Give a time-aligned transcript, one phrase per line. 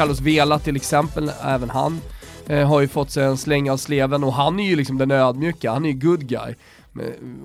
[0.00, 2.00] Carlos Vela till exempel, även han
[2.46, 5.10] eh, har ju fått sig en släng av sleven och han är ju liksom den
[5.10, 6.54] ödmjuka, han är ju good guy.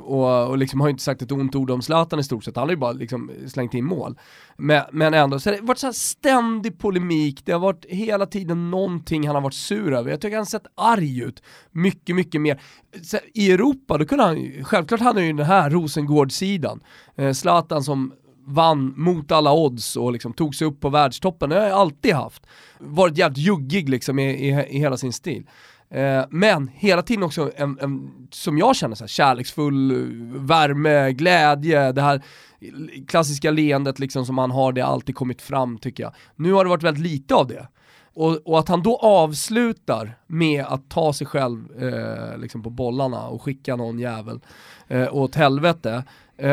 [0.03, 2.55] Och, och liksom har ju inte sagt ett ont ord om Zlatan i stort sett,
[2.55, 4.19] han har ju bara liksom slängt in mål.
[4.57, 8.71] Men, men ändå, så det har varit så ständig polemik, det har varit hela tiden
[8.71, 10.11] någonting han har varit sur över.
[10.11, 12.61] Jag tycker han har sett arg ut, mycket, mycket mer.
[13.03, 16.83] Så, I Europa, då kunde han självklart hade han ju den här Rosengård-sidan.
[17.15, 18.13] Eh, Zlatan som
[18.45, 22.13] vann mot alla odds och liksom tog sig upp på världstoppen, det har jag alltid
[22.13, 22.47] haft.
[22.79, 25.47] Varit jävligt juggig liksom i, i, i hela sin stil.
[25.89, 29.93] Eh, men hela tiden också en, en som jag känner, så här, kärleksfull
[30.35, 32.21] värme, glädje, det här
[33.07, 36.13] klassiska leendet liksom som han har, det har alltid kommit fram tycker jag.
[36.35, 37.67] Nu har det varit väldigt lite av det.
[38.13, 43.27] Och, och att han då avslutar med att ta sig själv eh, liksom på bollarna
[43.27, 44.39] och skicka någon jävel
[44.87, 46.03] eh, åt helvete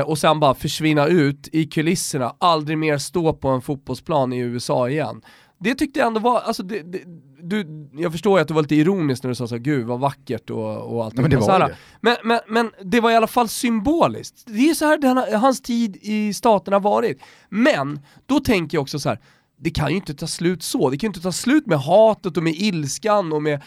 [0.05, 4.89] och sen bara försvinna ut i kulisserna, aldrig mer stå på en fotbollsplan i USA
[4.89, 5.23] igen.
[5.61, 6.99] Det tyckte jag ändå var, alltså det, det,
[7.43, 10.01] du, jag förstår ju att du var lite ironisk när du sa så gud vad
[10.01, 11.77] vackert och, och allt Nej, men, det var det.
[12.01, 14.45] Men, men, men det var i alla fall symboliskt.
[14.47, 17.23] Det är så här den, hans tid i staterna varit.
[17.49, 19.19] Men, då tänker jag också så här,
[19.61, 22.37] det kan ju inte ta slut så, det kan ju inte ta slut med hatet
[22.37, 23.63] och med ilskan och med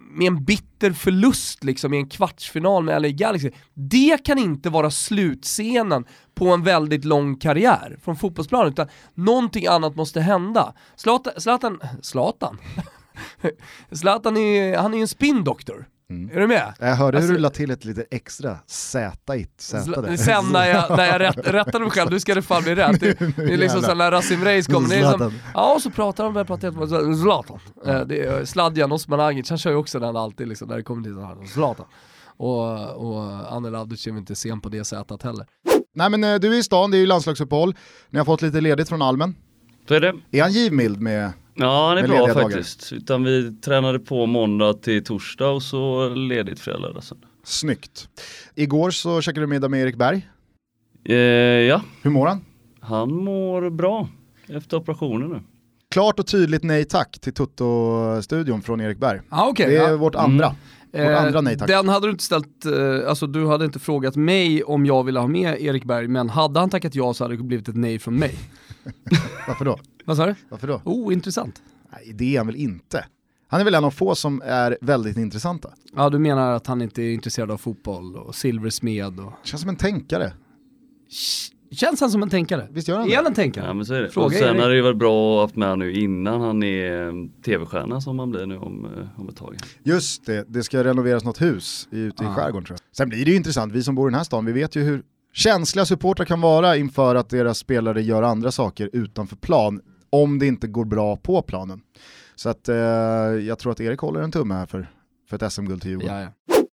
[0.00, 3.50] med en bitter förlust liksom i en kvartsfinal med LA Galaxy.
[3.74, 9.96] Det kan inte vara slutscenen på en väldigt lång karriär från fotbollsplanen, utan någonting annat
[9.96, 10.74] måste hända.
[10.96, 12.58] Zlatan, Zlatan, Zlatan?
[13.92, 15.86] Zlatan är, han är ju en spindoktor.
[16.10, 16.30] Mm.
[16.36, 16.74] Är du med?
[16.78, 20.16] Jag hörde alltså, hur du la till ett lite extra Z i Z.
[20.16, 23.00] Sen när jag, när jag rätt, rättade mig själv, nu ska det fan bli rätt.
[23.00, 25.90] Det, det är liksom så när Rasim Reis kommer, det är som, ja och så
[25.90, 27.58] pratar de, pratar Zlatan.
[27.86, 28.08] Mm.
[28.08, 31.14] Det är Sladjan Osmanagic, han kör ju också den alltid liksom, när det kommer till
[31.14, 31.86] sådär, Zlatan.
[32.36, 35.46] Och, och Anel Avdic är inte sen på det sättet heller.
[35.94, 37.74] Nej men eh, du är i stan, det är ju landslagsuppehåll,
[38.10, 39.36] ni har fått lite ledigt från Almen.
[39.88, 40.14] Så är det.
[40.30, 42.92] Är han givmild med Ja, han är bra faktiskt.
[42.92, 47.26] Utan vi tränade på måndag till torsdag och så ledigt fredag, lördag, söndag.
[47.44, 48.08] Snyggt.
[48.54, 50.28] Igår så käkade du middag med Erik Berg.
[51.04, 51.82] Eh, ja.
[52.02, 52.44] Hur mår han?
[52.80, 54.08] Han mår bra
[54.48, 55.40] efter operationen nu.
[55.90, 59.20] Klart och tydligt nej tack till Toto-studion från Erik Berg.
[59.28, 59.96] Ah, okay, det är ja.
[59.96, 60.46] vårt andra.
[60.46, 60.56] Mm.
[60.92, 61.68] Vårt eh, andra nej tack.
[61.68, 65.20] Den hade du inte ställt, eh, alltså du hade inte frågat mig om jag ville
[65.20, 67.98] ha med Erik Berg, men hade han tackat ja så hade det blivit ett nej
[67.98, 68.38] från mig.
[69.48, 69.78] Varför då?
[70.10, 70.34] Vad sa du?
[70.48, 70.80] Varför då?
[70.84, 71.62] Oh, intressant.
[71.92, 73.04] Nej, det är han väl inte.
[73.48, 75.70] Han är väl en av få som är väldigt intressanta.
[75.96, 79.32] Ja, du menar att han inte är intresserad av fotboll och silversmed och...
[79.44, 80.32] Känns som en tänkare.
[81.70, 82.68] Känns han som en tänkare?
[82.70, 83.14] Visst gör han det?
[83.14, 83.66] Är han en tänkare?
[83.66, 84.10] Ja men så är det.
[84.10, 87.42] Fråga och sen har det ju varit bra att haft med nu innan han är
[87.42, 89.56] tv-stjärna som han blir nu om, eh, om ett tag.
[89.82, 92.34] Just det, det ska renoveras något hus ute i ah.
[92.34, 92.96] skärgården tror jag.
[92.96, 94.82] Sen blir det ju intressant, vi som bor i den här stan, vi vet ju
[94.82, 100.38] hur känsliga supportrar kan vara inför att deras spelare gör andra saker utanför plan om
[100.38, 101.80] det inte går bra på planen.
[102.36, 102.76] Så att eh,
[103.46, 104.90] jag tror att Erik håller en tumme här för,
[105.30, 106.28] för ett SM-guld till Djurgården.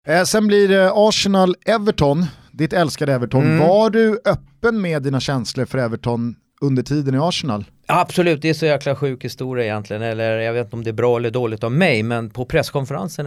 [0.08, 3.44] Eh, sen blir det Arsenal-Everton, ditt älskade Everton.
[3.44, 3.68] Mm.
[3.68, 7.66] Var du öppen med dina känslor för Everton under tiden i Arsenal?
[7.88, 10.02] Absolut, det är så jäkla sjuk historia egentligen.
[10.02, 13.26] Eller jag vet inte om det är bra eller dåligt av mig, men på presskonferensen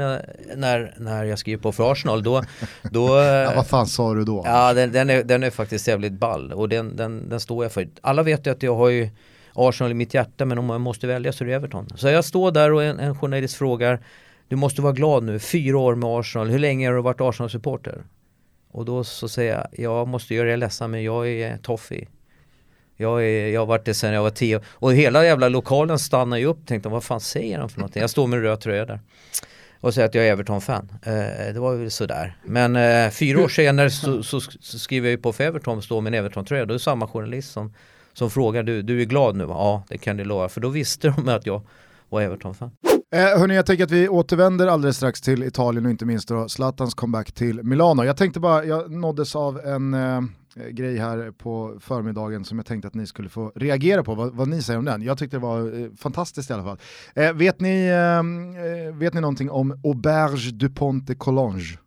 [0.57, 2.43] när, när jag skriver på för Arsenal, då...
[2.83, 4.43] då ja, vad fan sa du då?
[4.47, 7.73] Ja, den, den, är, den är faktiskt jävligt ball och den, den, den står jag
[7.73, 7.89] för.
[8.01, 9.09] Alla vet ju att jag har ju
[9.59, 11.89] Arsenal i mitt hjärta, men om jag måste välja så är det Everton.
[11.97, 14.01] Så jag står där och en, en journalist frågar,
[14.49, 18.03] du måste vara glad nu, fyra år med Arsenal, hur länge har du varit Arsenal-supporter?
[18.71, 22.09] Och då så säger jag, jag måste göra er ledsen men jag är toffee.
[22.97, 26.37] Jag, är, jag har varit det sen jag var tio och hela jävla lokalen stannar
[26.37, 28.01] ju upp tänkte vad fan säger han för någonting?
[28.01, 29.01] Jag står med röd tröja där
[29.81, 30.93] och säger att jag är Everton-fan.
[31.03, 32.37] Eh, det var väl sådär.
[32.45, 36.01] Men eh, fyra år senare så, så, så, skriver jag ju på för Everton står
[36.01, 36.65] med en Everton-tröja.
[36.65, 37.75] Då är det samma journalist som,
[38.19, 39.45] som frågar du, du är glad nu?
[39.45, 40.49] Ja, det kan du lova.
[40.49, 41.63] För då visste de att jag
[42.09, 42.71] var Everton-fan.
[43.13, 46.49] Eh, hörni, jag tänker att vi återvänder alldeles strax till Italien och inte minst då
[46.49, 48.05] Zlatans comeback till Milano.
[48.05, 50.21] Jag tänkte bara, jag nåddes av en eh,
[50.71, 54.49] grej här på förmiddagen som jag tänkte att ni skulle få reagera på, vad, vad
[54.49, 55.03] ni säger om den.
[55.03, 56.79] Jag tyckte det var eh, fantastiskt i alla fall.
[57.15, 61.79] Eh, vet, ni, ehm, eh, vet ni någonting om Auberge du Ponte Collonge?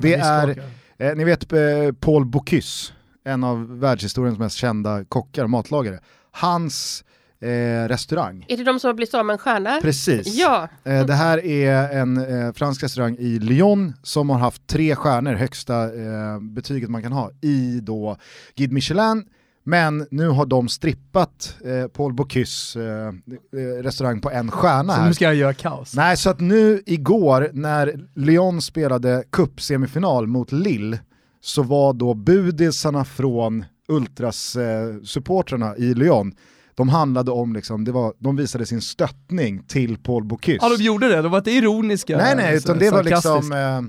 [0.00, 0.62] Det är,
[0.98, 1.58] eh, ni vet eh,
[2.00, 2.92] Paul Bocuse,
[3.26, 6.00] en av världshistoriens mest kända kockar, matlagare.
[6.30, 7.04] Hans
[7.40, 8.44] eh, restaurang.
[8.48, 9.78] Är det de som har blivit av med en stjärna?
[9.82, 10.34] Precis.
[10.34, 10.68] Ja.
[10.84, 15.34] Eh, det här är en eh, fransk restaurang i Lyon som har haft tre stjärnor,
[15.34, 18.16] högsta eh, betyget man kan ha, i då
[18.54, 19.24] Guide Michelin.
[19.68, 25.00] Men nu har de strippat eh, Paul Bocuse eh, eh, restaurang på en stjärna så
[25.00, 25.08] här.
[25.08, 25.94] nu ska jag göra kaos?
[25.94, 30.98] Nej, så att nu igår när Lyon spelade cup-semifinal mot Lille
[31.46, 36.34] så var då budisarna från Ultras-supportrarna i Lyon
[36.74, 40.58] de handlade om, liksom, det var, de visade sin stöttning till Paul Bocuse.
[40.62, 42.16] Ja de gjorde det, de var inte ironiska.
[42.16, 43.80] Nej nej, utan det var liksom eh,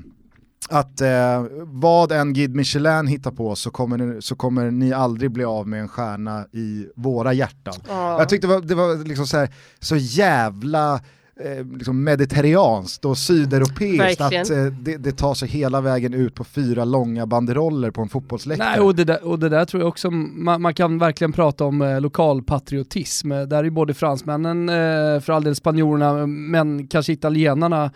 [0.80, 5.32] att eh, vad en Guide Michelin hittar på så kommer, ni, så kommer ni aldrig
[5.32, 7.76] bli av med en stjärna i våra hjärtan.
[7.88, 9.50] Jag tyckte det var, det var liksom så, här,
[9.80, 11.02] så jävla
[11.40, 14.42] eh, liksom mediterranskt och sydeuropeiskt Verkligen.
[14.42, 18.10] att eh, det, det tar sig hela vägen ut på fyra långa banderoller på en
[18.10, 18.70] fotbollsläktare.
[18.70, 21.66] Nej, och det, där, och det där tror jag också, man, man kan verkligen prata
[21.66, 23.32] om eh, lokalpatriotism.
[23.32, 27.92] Eh, Där är ju både fransmännen, eh, för all del spanjorerna, men kanske italienarna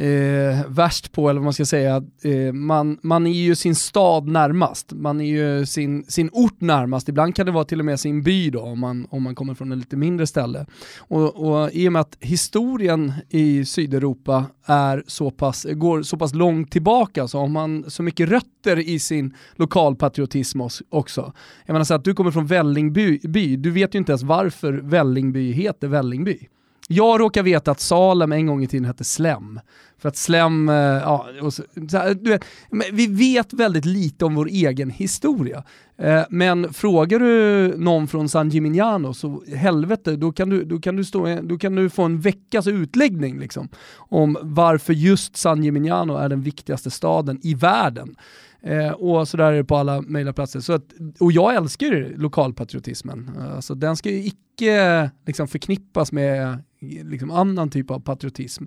[0.00, 2.02] eh, värst på, eller vad man ska säga.
[2.22, 7.08] Eh, man, man är ju sin stad närmast, man är ju sin, sin ort närmast.
[7.08, 9.54] Ibland kan det vara till och med sin by då, om man, om man kommer
[9.54, 10.66] från ett lite mindre ställe.
[10.98, 16.34] Och, och i och med att historien i Sydeuropa är så pass, går så pass
[16.34, 21.32] långt tillbaka så har man så mycket rötter i sin lokalpatriotism också.
[21.66, 24.72] Jag menar så att du kommer från Vällingby, by, du vet ju inte ens varför
[24.72, 26.48] Vällingby heter Vällingby.
[26.92, 29.60] Jag råkar veta att Salem en gång i tiden hette Slem.
[29.98, 33.84] För att Slem, eh, ja, och så, så här, du vet, men vi vet väldigt
[33.84, 35.64] lite om vår egen historia.
[35.98, 40.96] Eh, men frågar du någon från San Gimignano så helvete, då kan du, då kan
[40.96, 46.16] du, stå, då kan du få en veckas utläggning liksom, om varför just San Gimignano
[46.16, 48.16] är den viktigaste staden i världen.
[48.62, 50.60] Eh, och så där är det på alla möjliga platser.
[50.60, 50.84] Så att,
[51.20, 53.30] och jag älskar lokalpatriotismen.
[53.54, 56.62] Alltså, den ska ju icke liksom, förknippas med
[57.04, 58.64] liksom, annan typ av patriotism.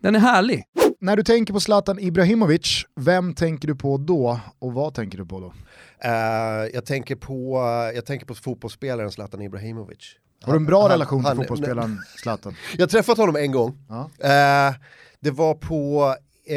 [0.00, 0.62] Den är härlig.
[1.00, 5.26] När du tänker på Zlatan Ibrahimovic, vem tänker du på då och vad tänker du
[5.26, 5.52] på då?
[6.00, 6.10] Eh,
[6.74, 7.58] jag, tänker på,
[7.94, 9.98] jag tänker på fotbollsspelaren Zlatan Ibrahimovic.
[10.42, 12.54] Har du en bra Han- relation till han- fotbollsspelaren Zlatan?
[12.76, 13.78] Jag har träffat honom en gång.
[13.88, 14.10] Ja.
[14.20, 14.74] Eh,
[15.20, 16.14] det var på
[16.46, 16.56] eh,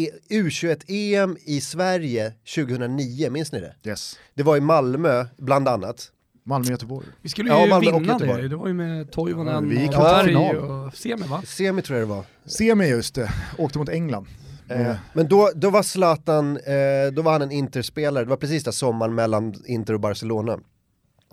[0.00, 3.74] E- U21-EM i Sverige 2009, minns ni det?
[3.90, 4.18] Yes.
[4.34, 6.10] Det var i Malmö, bland annat.
[6.44, 7.06] Malmö-Göteborg.
[7.22, 9.86] Vi skulle Ja, ju Malmö och vinna det, det var ju med Toivonen Ja, vi
[9.88, 11.42] och Berg och Semi va?
[11.46, 12.24] Semi tror jag det var.
[12.46, 14.26] Semi just det, åkte mot England.
[14.68, 18.64] Eh, men då, då var Zlatan, eh, då var han en Interspelare, det var precis
[18.64, 20.58] där sommaren mellan Inter och Barcelona.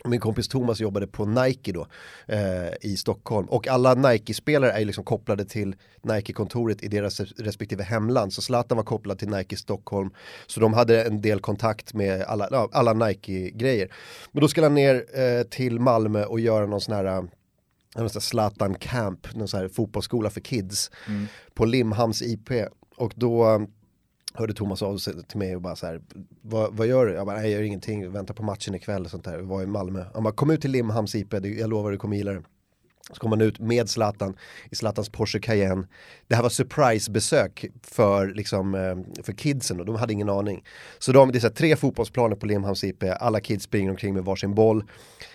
[0.07, 1.87] Min kompis Thomas jobbade på Nike då
[2.27, 8.33] eh, i Stockholm och alla Nike-spelare är liksom kopplade till Nike-kontoret i deras respektive hemland.
[8.33, 10.09] Så Zlatan var kopplad till Nike Stockholm
[10.47, 13.93] så de hade en del kontakt med alla, alla Nike-grejer.
[14.31, 17.05] Men då skulle han ner eh, till Malmö och göra någon sån här
[17.97, 20.91] eh, Zlatan Camp, någon sån här fotbollsskola för kids
[21.53, 22.49] på Limhamns IP.
[22.97, 23.67] Och då
[24.33, 26.01] hörde Thomas av sig till mig och bara så här,
[26.41, 27.13] vad, vad gör du?
[27.13, 29.37] Jag bara, nej jag gör ingenting, väntar på matchen ikväll och sånt där.
[29.37, 30.05] Vi var i Malmö.
[30.13, 32.43] Han bara, kom ut till Limhamns IP, jag lovar du kommer gilla det.
[33.11, 34.35] Så kom han ut med Zlatan
[34.71, 35.87] i Zlatans Porsche Cayenne.
[36.27, 40.63] Det här var surprisebesök för, liksom, eh, för kidsen och de hade ingen aning.
[40.99, 44.13] Så de, det är så här, tre fotbollsplaner på Limhamns IP, alla kids springer omkring
[44.13, 44.83] med varsin boll.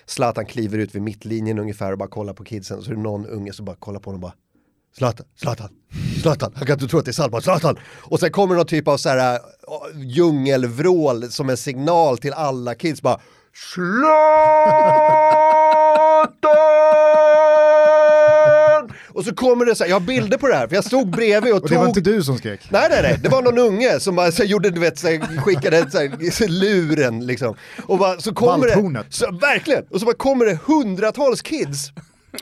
[0.06, 2.83] Zlatan kliver ut vid mittlinjen ungefär och bara kollar på kidsen.
[2.83, 4.35] Så är det någon unge som bara kollar på honom och bara
[4.96, 5.69] Zlatan, Zlatan,
[6.23, 7.79] Zlatan, han kan inte tro att det är Salman, Zlatan!
[8.01, 9.39] Och sen kommer någon typ av så här äh,
[9.94, 13.20] djungelvrål som en signal till alla kids bara
[17.98, 18.93] Zlatan!
[19.08, 21.10] Och så kommer det så här, jag har bilder på det här för jag stod
[21.10, 22.60] bredvid och, och det var tog inte du som skrek?
[22.70, 25.41] Nej nej nej, det var någon unge som bara så gjorde, du vet, så här,
[25.41, 27.56] skickade så här, luren liksom.
[27.86, 29.06] Och bara, så kommer det, Valthornet.
[29.10, 31.93] så, verkligen, och så bara kommer det hundratals kids.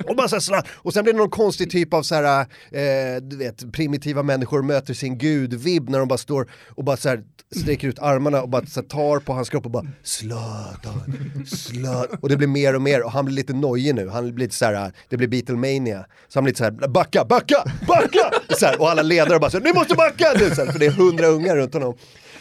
[0.05, 2.41] Och, bara så här, och sen blir det någon konstig typ av så här,
[2.71, 7.09] eh, du vet, primitiva människor möter sin gud-vibb när de bara står och bara så
[7.09, 7.23] här,
[7.61, 11.01] sträcker ut armarna och bara så här, tar på hans kropp och bara Zlatan,
[11.47, 12.19] Zlatan.
[12.21, 14.55] Och det blir mer och mer och han blir lite nojig nu, han blir lite
[14.55, 16.07] så här, det blir Beatlemania.
[16.29, 18.31] Så han blir lite så här, backa, backa, backa!
[18.59, 20.33] Så här, och alla ledare bara så här, ni måste backa!
[20.41, 21.95] Nu, så här, för det är hundra ungar runt honom.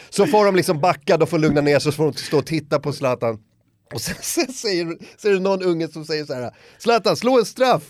[0.09, 2.45] Så får de liksom backa, de får lugna ner sig, så får de stå och
[2.45, 3.39] titta på Zlatan.
[3.93, 7.39] Och sen, sen säger, så är det någon unge som säger så här, Zlatan slå
[7.39, 7.83] en straff!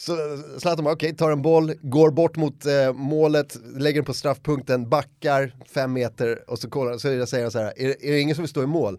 [0.00, 0.16] Så
[0.58, 4.88] Zlatan bara okej, tar en boll, går bort mot eh, målet, lägger den på straffpunkten,
[4.88, 8.34] backar fem meter och så, kollar, så säger han så här, är, är det ingen
[8.34, 8.98] som vill stå i mål?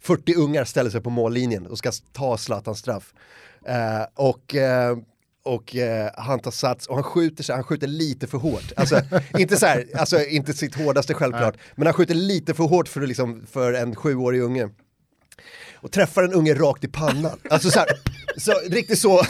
[0.00, 3.14] 40 ungar ställer sig på mållinjen och ska ta Zlatans straff.
[3.66, 4.96] Eh, och eh,
[5.44, 8.72] och eh, han tar sats och han skjuter sig, han skjuter lite för hårt.
[8.76, 9.00] Alltså
[9.38, 13.06] inte så här, alltså inte sitt hårdaste självklart, men han skjuter lite för hårt för,
[13.06, 14.68] liksom, för en sjuårig unge
[15.82, 17.38] och träffar en unge rakt i pannan.
[17.50, 17.88] Alltså så, här,
[18.36, 19.22] så riktigt så,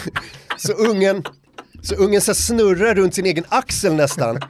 [0.56, 1.24] så ungen,
[1.82, 4.40] så ungen så snurrar runt sin egen axel nästan.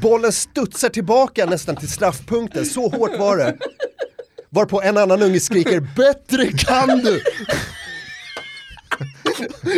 [0.00, 3.56] Bollen studsar tillbaka nästan till straffpunkten, så hårt var det.
[4.50, 7.22] Varpå en annan unge skriker “Bättre kan du!”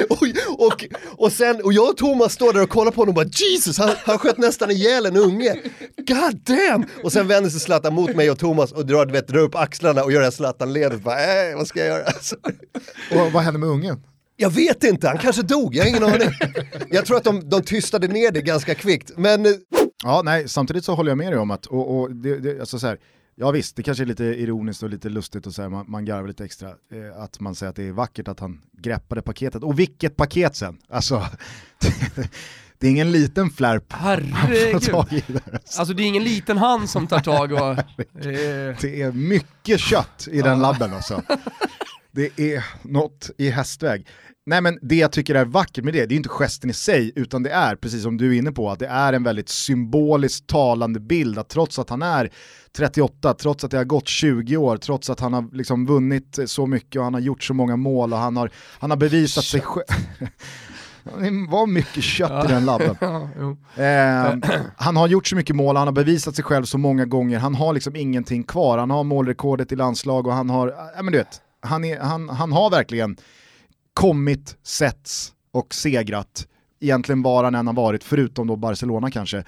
[0.08, 0.22] Och,
[0.66, 0.84] och,
[1.16, 3.78] och, sen, och jag och Thomas står där och kollar på honom och bara Jesus,
[3.78, 5.54] han, han sköt nästan ihjäl en unge.
[5.96, 6.84] God damn!
[7.04, 10.04] Och sen vänder sig Zlatan mot mig och Thomas och drar, vet, drar upp axlarna
[10.04, 11.06] och gör det här Zlatan-ledet.
[11.06, 12.04] Äh, vad ska jag göra?
[12.04, 12.36] Alltså.
[13.10, 14.02] Och vad hände med ungen?
[14.36, 16.30] Jag vet inte, han kanske dog, jag har ingen aning.
[16.90, 19.10] Jag tror att de, de tystade ner det ganska kvickt.
[19.16, 19.46] Men...
[19.46, 19.52] eh,
[20.06, 22.78] Ja, nej, samtidigt så håller jag med dig om att, och, och det, det, alltså
[22.78, 22.98] så här,
[23.34, 26.04] ja visst, det kanske är lite ironiskt och lite lustigt och så här, man, man
[26.04, 29.62] garvar lite extra, eh, att man säger att det är vackert att han greppade paketet.
[29.62, 30.78] Och vilket paket sen!
[30.88, 31.26] Alltså,
[32.78, 34.74] det är ingen liten flärp Herregud.
[34.74, 34.96] Alltså.
[35.80, 37.78] Alltså det är ingen liten hand som tar tag och...
[38.14, 41.22] Eh, Det är mycket kött i den labben alltså.
[42.12, 44.06] Det är något i hästväg.
[44.46, 47.12] Nej men det jag tycker är vackert med det, det är inte gesten i sig,
[47.16, 50.46] utan det är, precis som du är inne på, att det är en väldigt symboliskt
[50.46, 52.32] talande bild, att trots att han är
[52.76, 56.66] 38, trots att det har gått 20 år, trots att han har liksom vunnit så
[56.66, 59.60] mycket och han har gjort så många mål och han har, han har bevisat sig
[59.60, 59.84] själv.
[61.04, 62.96] Det var mycket kött i den labben.
[63.76, 64.34] Eh,
[64.76, 67.54] han har gjort så mycket mål, han har bevisat sig själv så många gånger, han
[67.54, 68.78] har liksom ingenting kvar.
[68.78, 72.28] Han har målrekordet i landslag och han har, ja men du vet, han, är, han,
[72.28, 73.16] han har verkligen
[73.94, 76.46] kommit, setts och segrat.
[76.80, 79.38] Egentligen var han än har varit, förutom då Barcelona kanske.
[79.38, 79.44] Eh,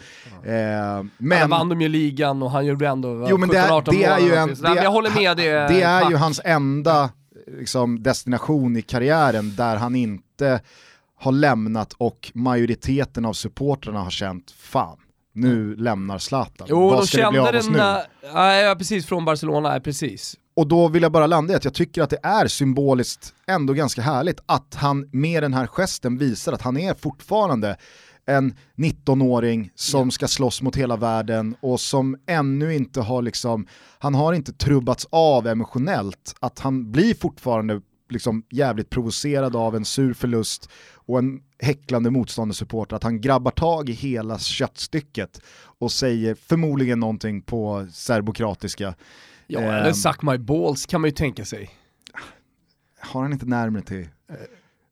[1.19, 1.39] Men...
[1.41, 4.05] Han vann de ju ligan och han gjorde ändå Jo, men det är- 17-18 det
[4.05, 7.11] är ju en- det- jag håller med, det är, det är ju hans enda
[7.59, 10.61] liksom, destination i karriären där han inte
[11.19, 14.99] har lämnat och majoriteten av supportrarna har känt fan,
[15.33, 16.67] nu lämnar Zlatan.
[16.71, 17.77] Jo, Vad de ska det bli av oss nu?
[17.79, 18.07] när-
[18.63, 20.37] ja, precis från Barcelona, precis.
[20.57, 23.73] Och då vill jag bara landa i att jag tycker att det är symboliskt ändå
[23.73, 27.77] ganska härligt att han med den här gesten visar att han är fortfarande
[28.27, 33.67] en 19-åring som ska slåss mot hela världen och som ännu inte har liksom,
[33.99, 39.85] han har inte trubbats av emotionellt, att han blir fortfarande liksom jävligt provocerad av en
[39.85, 45.41] sur förlust och en häcklande motståndarsupporter, att han grabbar tag i hela köttstycket
[45.79, 48.95] och säger förmodligen någonting på serbokratiska
[49.47, 49.69] Ja, Ehm.
[49.71, 51.71] eller suck my balls kan man ju tänka sig.
[53.01, 54.37] har han inte närmare till eh,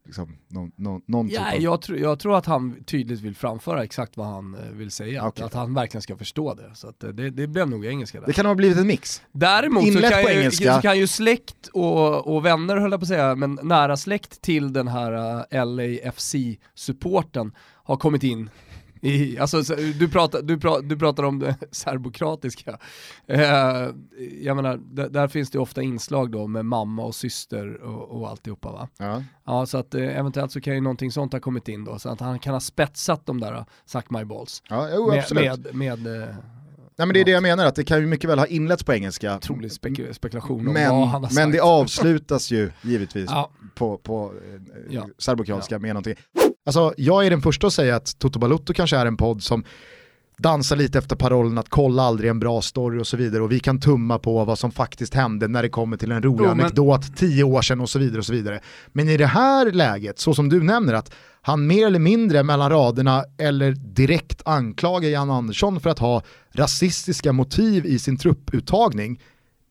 [0.06, 1.61] liksom, någon, någon, någon Ja, typ av...
[1.62, 5.26] jag, tror, jag tror att han tydligt vill framföra exakt vad han eh, vill säga,
[5.26, 5.44] Okej.
[5.44, 6.70] att, att han verkligen ska förstå det.
[6.75, 8.26] Så att, eh, det, det blev nog engelska där.
[8.26, 9.23] Det kan ha blivit en mix.
[9.32, 10.75] Däremot så kan, på ju, engelska.
[10.75, 14.40] så kan ju släkt och, och vänner höll jag på att säga, men nära släkt
[14.42, 17.52] till den här uh, LAFC-supporten
[17.87, 18.50] har kommit in
[19.04, 22.78] i, alltså, så- du, pratar, du, pratar, du pratar om det serbokratiska.
[23.26, 23.40] Eh,
[24.42, 24.80] jag menar,
[25.11, 28.88] där, finns det ofta inslag då med mamma och syster och, och alltihopa va.
[28.99, 29.23] Ja.
[29.46, 32.08] Ja, så att eh, eventuellt så kan ju någonting sånt ha kommit in då, så
[32.08, 34.62] att han kan ha spetsat de där uh, suck my balls.
[34.68, 35.75] Ja, jo, Med, absolut.
[35.75, 36.28] med, med eh,
[36.96, 38.84] Nej, men det är det jag menar, att det kan ju mycket väl ha inletts
[38.84, 39.37] på engelska.
[39.37, 41.34] otrolig spek- spekulation om Men, vad han har sagt.
[41.34, 43.50] men det avslutas ju givetvis Ja.
[43.75, 44.61] på, på eh,
[44.94, 45.06] Ja.
[45.18, 46.14] serbokroatiska med någonting.
[46.66, 49.64] Alltså, jag är den första att säga att Toto Balutto kanske är en podd som
[50.38, 53.61] dansar lite efter parollen att kolla aldrig en bra story och så vidare och vi
[53.61, 56.61] kan tumma på vad som faktiskt hände när det kommer till en rolig Jo, men-
[56.61, 58.61] anekdot tio år sedan och så vidare och så vidare.
[58.92, 62.71] Men i det här läget, så som du nämner att han mer eller mindre mellan
[62.71, 69.21] raderna eller direkt anklagar Jan Andersson för att ha rasistiska motiv i sin trupputtagning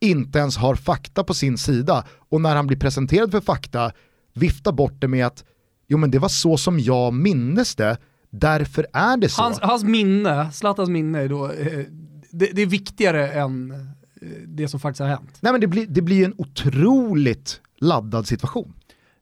[0.00, 3.92] inte ens har fakta på sin sida och när han blir presenterad för fakta
[4.34, 5.44] viftar bort det med att
[5.86, 7.96] jo men det var så som jag minnes det,
[8.30, 9.42] därför är det så.
[9.42, 11.84] Hans, hans minne, Zlatans minne är då, eh,
[12.30, 15.38] det, det är viktigare än eh, det som faktiskt har hänt.
[15.40, 18.72] Nej men det blir, det blir en otroligt laddad situation.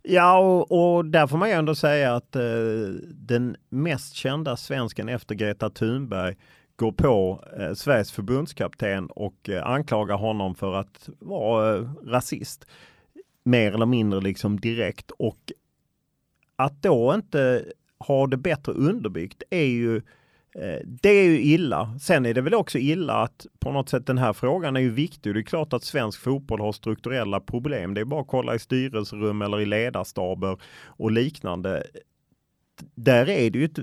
[0.02, 2.42] Ja, och, och där får man ju ändå säga att eh,
[3.14, 6.36] den mest kända svensken efter Greta Thunberg
[6.76, 12.66] går på eh, Sveriges förbundskapten och eh, anklagar honom för att vara eh, rasist.
[13.44, 15.10] Mer eller mindre liksom direkt.
[15.10, 15.52] Och
[16.64, 17.64] att då inte
[17.98, 19.96] ha det bättre underbyggt är ju
[20.54, 21.98] eh, det är ju illa.
[21.98, 24.90] Sen är det väl också illa att på något sätt den här frågan är ju
[24.90, 25.34] viktig.
[25.34, 27.94] Det är klart att svensk fotboll har strukturella problem.
[27.94, 31.86] Det är bara att kolla i styrelserum eller i ledarstaber och liknande.
[32.94, 33.78] Där är det ju ett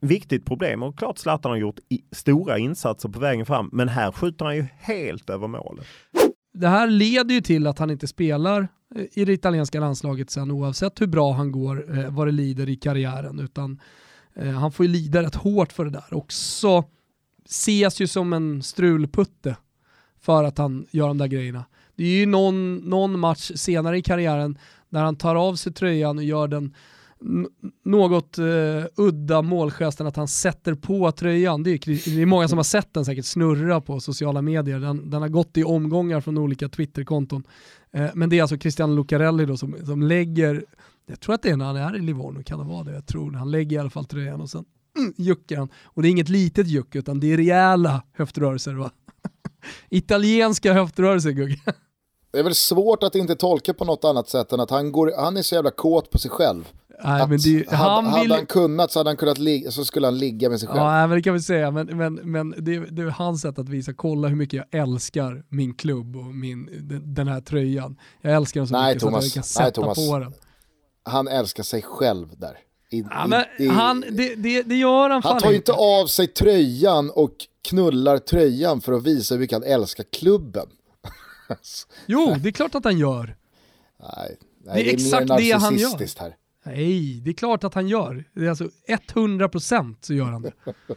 [0.00, 1.78] viktigt problem och klart Zlatan har gjort
[2.12, 3.70] stora insatser på vägen fram.
[3.72, 5.86] Men här skjuter han ju helt över målet.
[6.52, 11.00] Det här leder ju till att han inte spelar i det italienska landslaget sen oavsett
[11.00, 13.80] hur bra han går, eh, vad det lider i karriären, utan
[14.34, 16.14] eh, han får ju lida rätt hårt för det där.
[16.14, 16.84] Också
[17.44, 19.56] ses ju som en strulputte
[20.20, 21.64] för att han gör de där grejerna.
[21.94, 26.18] Det är ju någon, någon match senare i karriären när han tar av sig tröjan
[26.18, 26.74] och gör den
[27.84, 31.62] något uh, udda målgesten att han sätter på tröjan.
[31.62, 34.78] Det är, det är många som har sett den säkert snurra på sociala medier.
[34.80, 37.42] Den, den har gått i omgångar från olika Twitterkonton.
[37.96, 40.64] Uh, men det är alltså Christian Lucarelli då som, som lägger
[41.06, 42.92] Jag tror att det är när han är i Livorno, kan det vara det?
[42.92, 43.32] Jag tror.
[43.32, 44.64] Han lägger i alla fall tröjan och sen
[44.98, 45.68] mm, juckar han.
[45.84, 48.90] Och det är inget litet juck utan det är rejäla höftrörelser va?
[49.88, 51.60] Italienska höftrörelser Gugge.
[52.36, 55.12] Det är väl svårt att inte tolka på något annat sätt än att han, går,
[55.18, 56.68] han är så jävla kåt på sig själv.
[57.04, 58.32] Nej, men det, hade, han hade vill...
[58.32, 60.80] han kunnat så, hade han kunnat ligga, så skulle han ligga med sig själv.
[60.80, 63.58] Ja, nej, men det kan vi säga, men, men, men det, det är hans sätt
[63.58, 66.68] att visa, kolla hur mycket jag älskar min klubb och min,
[67.04, 67.96] den, här tröjan.
[68.22, 69.24] Jag älskar den så Nej, mycket Thomas.
[69.24, 70.08] så att jag kan Nej, sätta Thomas.
[70.10, 70.32] på den.
[71.04, 72.58] Han älskar sig själv där.
[72.90, 76.06] I, Ja, i- i- han, det, det, det gör han, han tar ju inte av
[76.06, 77.32] sig tröjan och
[77.68, 80.66] knullar tröjan för att visa hur mycket han älskar klubben.
[82.06, 83.36] Jo, det är klart att han gör.
[84.00, 86.20] Nej, Det är nej det är, exakt mer det han gör.
[86.20, 86.34] här.
[86.66, 88.24] Nej, det är klart att han gör.
[88.32, 88.68] Det är alltså
[89.14, 90.52] 100% så gör han det.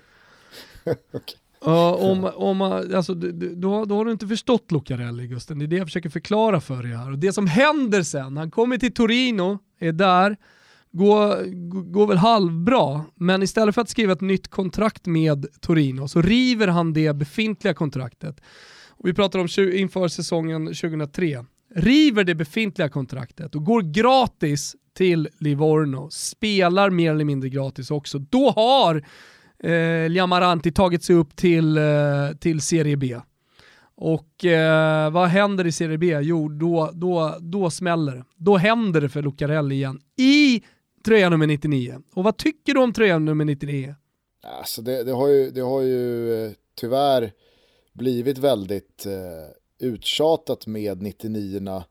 [1.65, 5.67] Ja, om, om, man- alltså, då, då har du inte förstått Lucarelli Gusten, det är
[5.67, 7.11] det jag försöker förklara för dig här.
[7.11, 10.37] Och det som händer sen, han kommer till Torino, är där,
[10.91, 11.43] går,
[11.91, 16.67] går väl halvbra, men istället för att skriva ett nytt kontrakt med Torino så river
[16.67, 18.41] han det befintliga kontraktet.
[18.99, 21.45] Och vi pratar om inför säsongen 2003.
[21.75, 28.19] River det befintliga kontraktet och går gratis till Livorno, spelar mer eller mindre gratis också.
[28.19, 28.95] Då har
[29.63, 31.83] eh, Liamaranti tagit sig upp till, eh,
[32.39, 33.19] till Serie B.
[33.95, 36.19] Och eh, vad händer i Serie B?
[36.21, 38.23] Jo, då, då, då smäller det.
[38.35, 40.63] Då händer det för Lucarelli igen i
[41.05, 42.01] tröja nummer 99.
[42.13, 43.95] Och vad tycker du om tröja nummer 99?
[44.59, 47.31] Alltså det, det, har ju, det har ju eh, tyvärr
[47.99, 51.83] blivit väldigt eh, uttjatat med 99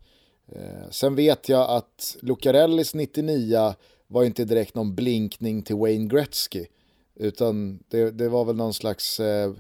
[0.53, 3.75] eh, Sen vet jag att Lucarellis 99
[4.07, 6.67] var inte direkt någon blinkning till Wayne Gretzky.
[7.15, 9.53] Utan det, det var väl någon slags, eh,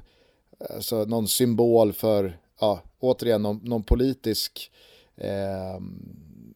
[0.70, 4.70] alltså någon symbol för, ja, återigen någon, någon politisk
[5.16, 5.80] eh,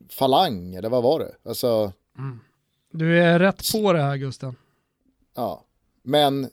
[0.09, 1.35] falang, eller vad var det?
[1.48, 1.92] Alltså,
[2.92, 4.57] Du är rätt på det här Gusten.
[5.35, 5.64] Ja,
[6.02, 6.50] men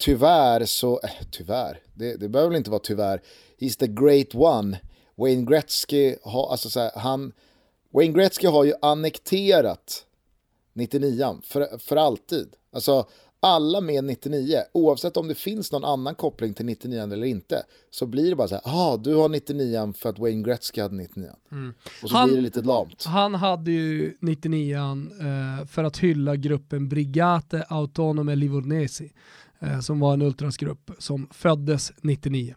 [0.00, 3.22] tyvärr så, äh, tyvärr, det, det behöver väl inte vara tyvärr.
[3.60, 4.80] He's the great one.
[5.16, 7.32] Wayne Gretzky har, alltså så här, han,
[7.94, 10.06] Wayne Gretzky har ju annekterat
[10.74, 12.48] 99 för, för alltid.
[12.72, 13.06] Alltså
[13.42, 18.06] alla med 99, oavsett om det finns någon annan koppling till 99 eller inte, så
[18.06, 21.30] blir det bara så här, ah, du har 99 för att Wayne Gretzky hade 99.
[22.02, 23.04] Och så Han- blir det lite lamt.
[23.04, 29.12] Han hade ju 99 eh, för att hylla gruppen Brigate Autonome Livornesi
[29.80, 32.54] som var en ultrasgrupp som föddes 99.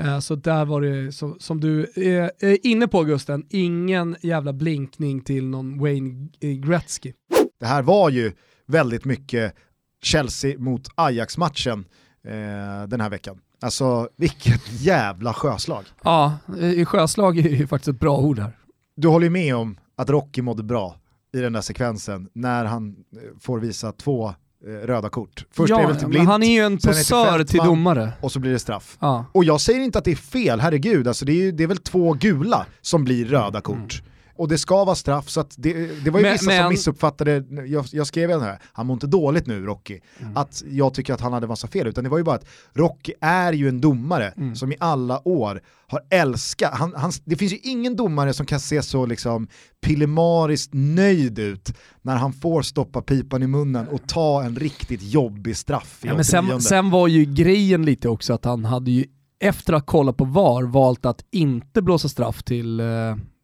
[0.00, 1.12] Eh, så där var det,
[1.42, 7.12] som du är, inne på Gusten, ingen jävla blinkning till någon Wayne eh, Gretzky.
[7.60, 8.32] Det här var ju
[8.66, 9.54] väldigt mycket
[10.02, 11.84] Chelsea mot Ajax-matchen
[12.24, 13.40] eh, den här veckan.
[13.60, 15.84] Alltså vilket jävla sjöslag.
[16.02, 18.58] Ja, eh, sjöslag är ju faktiskt ett bra ord här.
[18.96, 20.96] Du håller ju med om att Rocky mådde bra
[21.32, 24.34] i den där sekvensen när han eh, får visa två eh,
[24.66, 25.44] röda kort.
[25.50, 28.12] Först är det väl till men Blint han är ju en till posör till domare.
[28.20, 28.96] och så blir det straff.
[29.00, 29.24] Ja.
[29.32, 31.68] Och jag säger inte att det är fel, herregud, alltså det, är ju, det är
[31.68, 34.02] väl två gula som blir röda kort.
[34.40, 35.72] Och det ska vara straff, så att det,
[36.04, 38.86] det var ju Men- vissa men- som missuppfattade, jag, jag skrev ju den här, han
[38.86, 40.36] mår inte dåligt nu Rocky, Mm.
[40.36, 43.12] att jag tycker att han hade massa fel, utan det var ju bara att Rocky
[43.20, 44.56] är ju en domare Mm.
[44.56, 48.60] som i alla år har älskat, han, han, det finns ju ingen domare som kan
[48.60, 49.48] se så liksom
[49.94, 51.72] pillemariskt nöjd ut
[52.02, 56.14] när han får stoppa pipan i munnen och ta en riktigt jobbig straff i Ja,
[56.14, 56.60] men sen, 89.
[56.60, 59.04] sen var ju grejen lite också att han hade ju
[59.40, 62.86] efter att kolla på VAR valt att inte blåsa straff till, eh,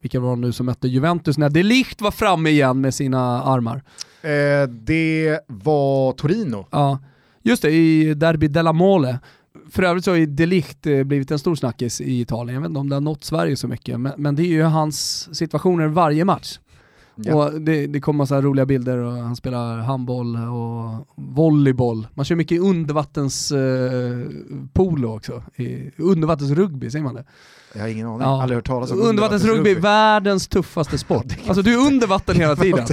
[0.07, 3.43] vilka var det nu som mötte Juventus när De Ligt var framme igen med sina
[3.43, 3.83] armar.
[4.23, 6.67] Eh, det var Torino.
[6.71, 6.99] Ja,
[7.43, 9.19] just det, i Derby della Mole.
[9.71, 12.61] För övrigt så har ju De Ligt eh, blivit en stor snackis i Italien, jag
[12.61, 15.29] vet inte om det har nått Sverige så mycket, men, men det är ju hans
[15.37, 16.59] situationer varje match.
[17.15, 17.35] Ja.
[17.35, 22.07] Och det, det kommer massa roliga bilder och han spelar handboll och volleyboll.
[22.15, 25.43] Man kör mycket undervattens eh, också.
[25.57, 27.25] I, undervattensrugby, säger man det?
[27.73, 28.43] Jag har ingen aning, Ja.
[28.43, 31.27] aldrig hört talas om Undervattensrugby, världens tuffaste sport.
[31.47, 32.87] Alltså du är under vatten hela tiden.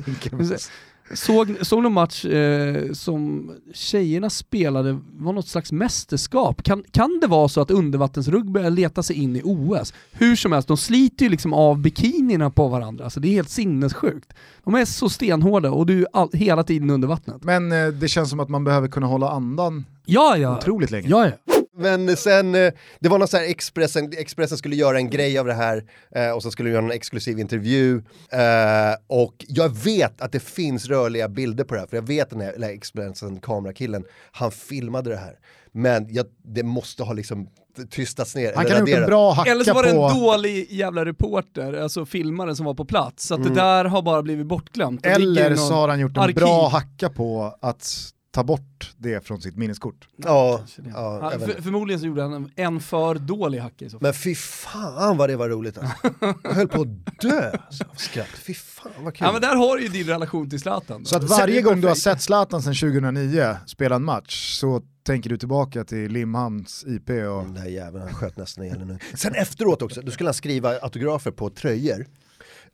[1.13, 6.63] Såg, såg någon match eh, som tjejerna spelade, var något slags mästerskap.
[6.63, 9.93] Kan, kan det vara så att undervattensrugby letar sig in i OS?
[10.11, 13.49] Hur som helst, de sliter ju liksom av bikinierna på varandra, alltså det är helt
[13.49, 14.33] sinnessjukt.
[14.63, 17.43] De är så stenhårda och du är all, hela tiden under vattnet.
[17.43, 20.57] Men eh, det känns som att man behöver kunna hålla andan Ja, ja.
[20.57, 21.07] otroligt länge.
[21.09, 21.31] Ja, ja.
[21.77, 25.45] Men sen, eh, det var någon så här Expressen, Expressen skulle göra en grej av
[25.45, 25.83] det här
[26.15, 27.97] eh, och så skulle de göra en exklusiv intervju.
[28.31, 32.29] Eh, och jag vet att det finns rörliga bilder på det här, för jag vet
[32.29, 35.39] den här Expressen kamerakillen, han filmade det här.
[35.71, 37.47] Men jag, det måste ha liksom
[37.91, 38.53] tystats ner.
[38.55, 40.09] Han eller kan ha gjort en bra hacka Eller så var det en på...
[40.09, 43.27] dålig jävla reporter, alltså filmaren som var på plats.
[43.27, 43.53] Så att Mm.
[43.53, 45.05] det där har bara blivit bortglömt.
[45.05, 46.35] Eller någon så har han gjort en arkiv.
[46.35, 50.07] bra hacka på att ta bort det från sitt minneskort.
[50.15, 50.61] Ja,
[50.93, 54.01] ja, för, förmodligen så gjorde han en, för dålig hacka i så fall.
[54.01, 55.95] Men fy fan vad det var roligt alltså.
[56.43, 58.27] Jag höll på att dö alltså, av skratt.
[58.27, 59.25] Fy fan vad kul.
[59.27, 61.03] Ja men där har du ju din relation till Zlatan.
[61.03, 61.05] då.
[61.05, 65.29] Så att varje gång du har sett Zlatan sedan 2009 spela en match så tänker
[65.29, 67.15] du tillbaka till Limhamns IP och...
[67.15, 68.97] Den där jäveln, han sköt nästan ihjäl nu.
[69.13, 72.05] Sen efteråt också, då skulle han skriva autografer på tröjor.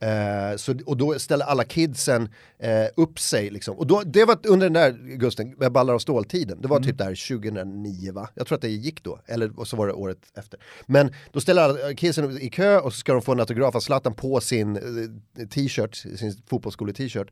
[0.01, 3.77] Eh, så, och då ställer alla kidsen eh, upp sig liksom.
[3.77, 6.97] Och då, det var under den där Gusten, med ballar och ståltiden, det var typ
[6.97, 8.29] där 2009 va?
[8.33, 10.59] Jag tror att det gick då, eller så var det året efter.
[10.85, 13.79] Men då ställer alla kidsen i kö och så ska de få en autograf av
[13.79, 17.27] Zlatan på sin eh, t-shirt, sin fotbollsskole-t-shirt.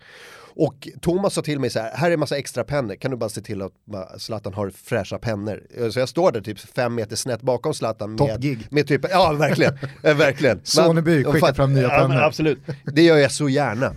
[0.59, 3.17] Och Thomas sa till mig så här, här är en massa extra pennor, kan du
[3.17, 5.63] bara se till att bara, Zlatan har fräscha pennor?
[5.77, 9.33] Eh, Så jag står där typ fem meter snett bakom Zlatan med, med typ, ja
[9.33, 10.59] verkligen, eh, verkligen.
[10.63, 12.56] Soneby, Men- skicka fram nya ja, men pennor.
[12.67, 13.95] Absolut, det gör jag så gärna.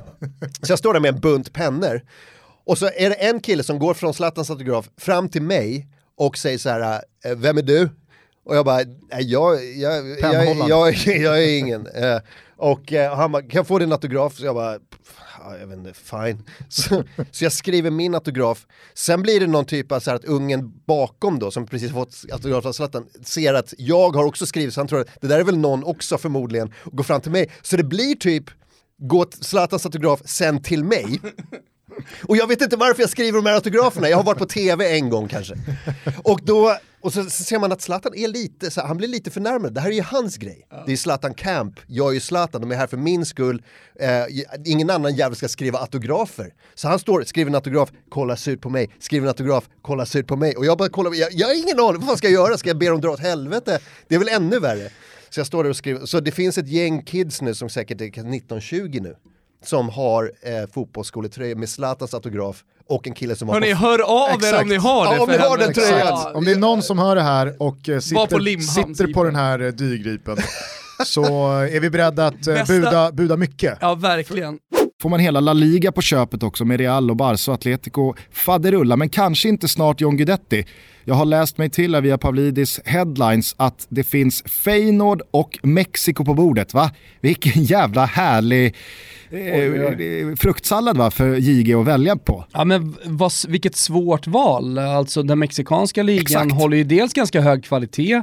[0.62, 2.01] Så jag står där med en bunt pennor
[2.66, 6.38] och så är det en kille som går från Zlatans autograf fram till mig och
[6.38, 7.88] säger så här, eh, vem är du?
[8.44, 8.81] Och jag bara,
[9.20, 10.18] jag, jag,
[10.68, 11.87] jag, jag, är ingen.
[11.87, 12.18] Eh,
[12.57, 14.37] Och eh, han bara, kan jag få din autograf?
[14.37, 14.79] Så jag bara,
[15.61, 16.42] jag vet inte, fine.
[16.68, 18.66] Så, så jag skriver min autograf.
[18.94, 22.24] Sen blir det någon typ av så här att ungen bakom då, som precis fått
[22.33, 25.40] autograf av Zlatan, ser att jag har också skrivit, så han tror att det där
[25.40, 27.50] är väl någon också förmodligen, och går fram till mig.
[27.62, 28.44] Så det blir typ,
[28.98, 31.20] gå Zlatans autograf sen till mig.
[32.23, 34.97] Och jag vet inte varför jag skriver de här autograferna, jag har varit på tv
[34.97, 35.55] en gång kanske.
[36.25, 39.31] Och då, och så, så ser man att Zlatan är lite, så, han blir lite
[39.31, 40.67] förnärmad, det här är ju hans grej.
[40.87, 43.63] Det är Zlatan Camp, jag är ju Zlatan, de är här för min skull,
[44.01, 44.09] eh,
[44.65, 46.55] ingen annan jävel ska skriva autografer.
[46.75, 50.27] Så han står, skriver en autograf, kollar surt på mig, skriver en autograf, kollar surt
[50.27, 50.57] på mig.
[50.57, 52.59] Och jag bara kollar, jag, jag har ingen aning, vad fan ska jag göra?
[52.59, 53.79] Ska jag be dem dra åt helvete?
[54.09, 54.91] Det är väl ännu värre.
[55.31, 58.01] Så jag står där och skriver, så det finns ett gäng kids nu som säkert
[58.01, 59.17] är 19-20 nu
[59.64, 63.99] som har eh, fotbollsskoletröjor med Zlatans autograf och en kille som har Hörni, på- hör
[64.33, 65.14] av er om ni har det.
[65.16, 65.99] Ja, om ni har den tröjan.
[66.07, 68.99] Ja, Om det är någon som hör det här och eh, Var på sitter, Limhamns
[68.99, 70.37] sitter på den här eh, dyrgripen
[71.07, 71.25] så
[71.61, 73.79] är vi beredda att eh, Bästa- buda, buda mycket.
[73.81, 74.59] Ja, verkligen.
[75.01, 78.97] Får man hela La Liga på köpet också med Real och Barca och Atletico faderulla,
[78.97, 80.65] men kanske inte snart John Guidetti.
[81.05, 86.35] Jag har läst mig till via Pavlidis headlines att det finns Feyenoord och Mexiko på
[86.35, 86.75] bordet.
[86.75, 86.91] Va?
[87.21, 88.75] Vilken jävla härlig
[89.31, 92.45] eh, fruktsallad va, för JG att välja på.
[92.53, 94.79] Ja men vad, vilket svårt val.
[94.79, 96.53] Alltså den mexikanska ligan Exakt.
[96.53, 98.23] håller ju dels ganska hög kvalitet, eh,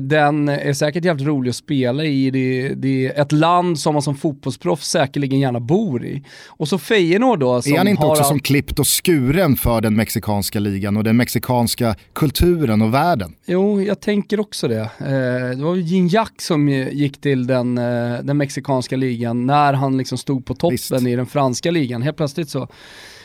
[0.00, 4.02] den är säkert jävligt rolig att spela i, det, det är ett land som man
[4.02, 6.22] som fotbollsproffs säkerligen gärna bor i.
[6.46, 9.80] Och så Feyenoord då som är han inte också all- som klippt och skuren för
[9.80, 13.34] den mexikanska ligan och den mexikanska kulturen och världen?
[13.46, 14.80] Jo, jag tänker också det.
[14.80, 19.72] Eh, det var ju Gignac som eh, gick till den, eh, den mexikanska ligan när
[19.72, 20.92] han liksom stod på toppen Visst.
[20.92, 22.02] i den franska ligan.
[22.02, 22.68] Helt plötsligt så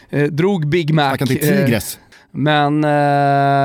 [0.10, 1.18] eh, drog Big Mac.
[1.18, 2.00] Kan till eh, Tigres.
[2.32, 2.90] Men eh,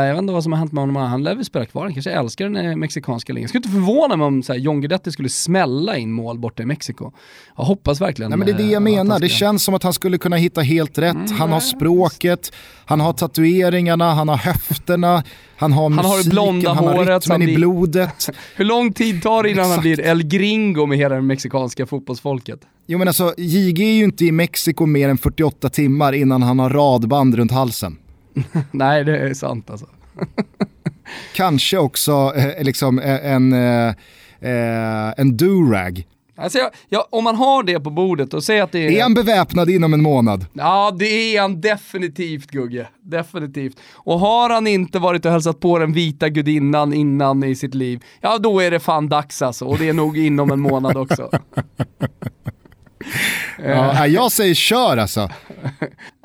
[0.07, 1.93] jag vet inte vad som har hänt med honom, han lär väl spela kvar, han
[1.95, 3.43] kanske älskar den eh, mexikanska ligan.
[3.43, 6.63] Jag skulle inte förvåna mig om så här, John Guidetti skulle smälla in mål borta
[6.63, 7.13] i Mexiko.
[7.57, 9.37] Jag hoppas verkligen Nej men det är det eh, jag att menar, han det ska-
[9.39, 11.15] känns som att han skulle kunna hitta helt rätt.
[11.15, 12.53] Mm, han har språket,
[12.87, 15.23] han har tatueringarna, han har höfterna,
[15.57, 18.31] han har har det musiken, blonda han har håret, rytmen han i blir- blodet.
[18.57, 22.61] Hur lång tid tar det innan han blir El Gringo med hela det mexikanska fotbollsfolket?
[22.87, 26.59] Jo men alltså, JG är ju inte i Mexiko mer än 48 timmar innan han
[26.59, 27.97] har radband runt halsen.
[28.71, 29.87] Nej det är sant alltså.
[31.35, 33.89] Kanske också eh, liksom eh, en, eh,
[34.41, 36.07] eh, en durag.
[36.37, 38.91] Alltså jag, jag, om man har det på bordet och säger att det är...
[38.91, 40.47] Är han beväpnad inom en månad?
[40.53, 42.89] Ja, det är han definitivt Gugge.
[43.03, 43.81] Definitivt.
[43.93, 48.05] Och har han inte varit och hälsat på den vita gudinnan innan i sitt liv,
[48.21, 49.65] ja då är det fan dags alltså.
[49.65, 51.31] Och det är nog inom en månad också.
[53.59, 55.21] Ja, nej, jag säger kör alltså.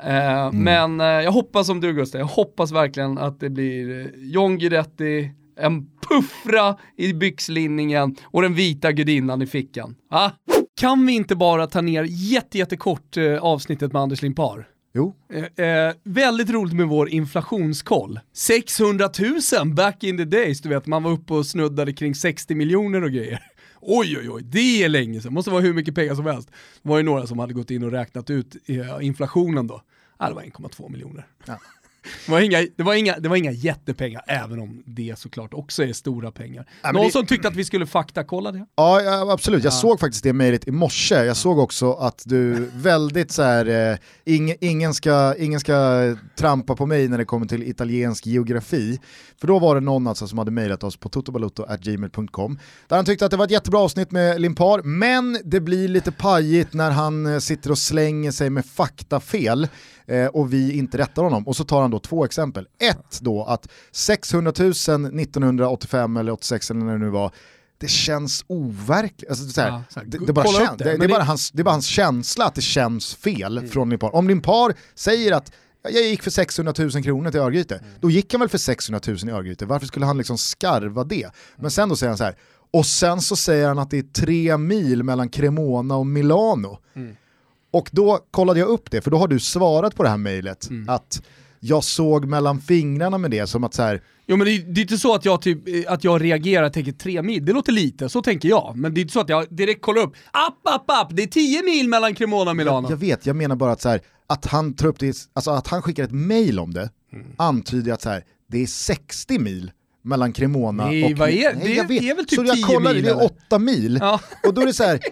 [0.02, 4.06] Eh, Men eh, jag hoppas som du Gustav, jag hoppas verkligen att det blir eh,
[4.16, 9.94] John Guidetti, en puffra i byxlinningen och den vita gudinnan i fickan.
[10.10, 10.30] Ah?
[10.80, 14.66] Kan vi inte bara ta ner jätte, jättekort eh, avsnittet med Anders Limpar?
[14.94, 15.14] Jo,
[15.58, 18.20] Eh, eh, väldigt roligt med vår inflationskoll.
[18.36, 19.08] 600
[19.62, 23.04] 000 back in the days, du vet man var uppe och snuddade kring 60 miljoner
[23.04, 23.40] och grejer.
[23.80, 26.50] Oj oj oj, det är länge sedan, måste vara hur mycket pengar som helst.
[26.82, 29.82] Det var ju några som hade gått in och räknat ut eh, inflationen då.
[30.18, 31.26] Det var 1,2 miljoner.
[32.26, 35.82] Det var, inga, det, var inga, det var inga jättepengar, även om det såklart också
[35.84, 36.66] är stora pengar.
[36.82, 38.66] men Någon det- som tyckte att vi skulle faktakolla det?
[38.76, 39.64] Ja, ja absolut.
[39.64, 41.14] Jag såg faktiskt det mejlet i morse.
[41.24, 45.76] Jag såg också att du väldigt så här, eh, ing, ingen, ska, ingen ska
[46.36, 48.98] trampa på mig när det kommer till italiensk geografi.
[49.40, 52.58] För då var det någon alltså som hade mejlat oss på totobalutto.gmail.com
[52.88, 56.12] där han tyckte att det var ett jättebra avsnitt med Limpar, men det blir lite
[56.12, 59.68] pajigt när han eh, sitter och slänger sig med faktafel
[60.06, 61.48] eh, och vi inte rättar honom.
[61.48, 62.66] Och så tar han då två exempel.
[62.78, 67.32] Ett då att 600 000 1985 eller 86 eller när det nu var,
[67.78, 69.30] det känns overkligt.
[69.30, 71.04] Alltså, så här, Ja, så här, det, det, bara kolla upp kän- det, det, det,
[71.04, 74.14] är bara hans, det är bara hans känsla att det känns fel från Limpar.
[74.14, 78.40] Om Limpar säger att jag gick för 600 000 kronor till Örgryte, då gick han
[78.40, 79.66] väl för 600 000 i Örgryte.
[79.66, 81.30] Varför skulle han liksom skarva det?
[81.56, 82.36] Men sen då säger han så här,
[82.70, 86.78] och sen så säger han att det är tre mil mellan Cremona och Milano.
[87.72, 90.68] Och då kollade jag upp det, för då har du svarat på det här mejlet
[90.88, 91.22] att
[91.60, 94.80] jag såg mellan fingrarna med det som att så här, Jo men det, är- det
[94.80, 97.52] är inte så att jag, typ, eh, att jag reagerar och tänker tre mil, det
[97.52, 98.72] låter lite, så tänker jag.
[98.76, 101.26] Men det är inte så att jag direkt kollar upp, app, app, app, det är
[101.26, 102.90] 10 mil mellan Cremona och Milano.
[102.90, 105.66] Jag vet, jag menar bara att, så här, att han tar upp det, alltså att
[105.68, 106.90] han skickar ett mail om det
[107.36, 109.70] antyder att så här, det är 60 mil
[110.02, 111.18] mellan Cremona Nej, och...
[111.18, 112.02] vad är- det jag vet.
[112.02, 113.24] är väl typ Så jag 10 kollade, mil, det är?
[113.24, 113.98] 8 mil.
[114.00, 114.20] Ja.
[114.46, 115.00] Och då är det så här...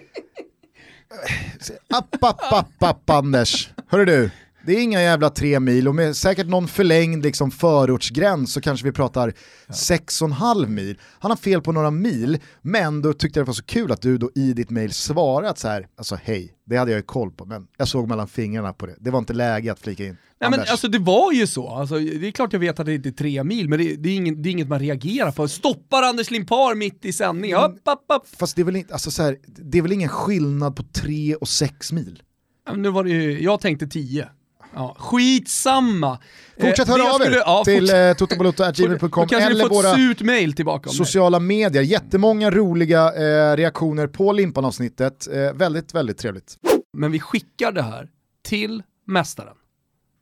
[1.89, 3.69] App, app, app, app Anders.
[3.87, 4.29] Hörru du,
[4.65, 8.85] det är inga jävla tre mil och med säkert någon förlängd liksom förortsgräns så kanske
[8.85, 9.33] vi pratar
[9.73, 10.99] sex och en halv mil.
[11.19, 14.01] Han har fel på några mil, men då tyckte jag det var så kul att
[14.01, 17.31] du då i ditt mail svarat så här, alltså hej, det hade jag ju koll
[17.31, 18.95] på, men jag såg mellan fingrarna på det.
[18.99, 20.17] Det var inte läge att flika in.
[20.41, 22.93] Nej men alltså det var ju så, alltså, det är klart jag vet att det
[22.95, 25.47] inte är tre mil, men det, det, är, ingen, det är inget man reagerar på.
[25.47, 27.63] Stoppar Anders Limpar mitt i sändning, Mm.
[27.71, 28.39] upp, upp, upp.
[28.39, 31.35] Fast det är, väl inte, alltså så här, det är väl ingen skillnad på tre
[31.35, 32.23] och sex mil?
[32.65, 34.27] Ja, Nu var det ju, jag tänkte 10.
[34.75, 36.19] Ja, skitsamma.
[36.61, 41.39] Fortsätt Eh, höra av er ja, till eh, totobalotto.gmail.com eller våra surt mail tillbaka sociala
[41.39, 41.83] medier.
[41.83, 45.27] Jättemånga roliga eh, reaktioner på Limpan-avsnittet.
[45.27, 46.57] Eh, väldigt, väldigt trevligt.
[46.97, 48.09] Men vi skickar det här
[48.43, 49.55] till mästaren,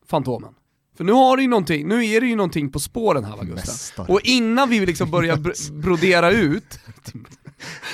[0.09, 0.53] Fantomen.
[0.97, 3.43] För nu har det ju någonting, nu är det ju någonting på spåren här va
[3.43, 4.09] Gustav?
[4.09, 6.79] Och innan vi liksom börjar br- brodera ut,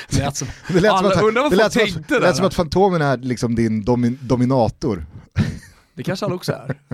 [0.09, 2.19] det lät som, Det lät, som alla att, undrar vad det lät, som att, det
[2.19, 5.05] lät som att Fantomen är liksom din domin, dominator.
[5.95, 6.75] Det kanske han också är.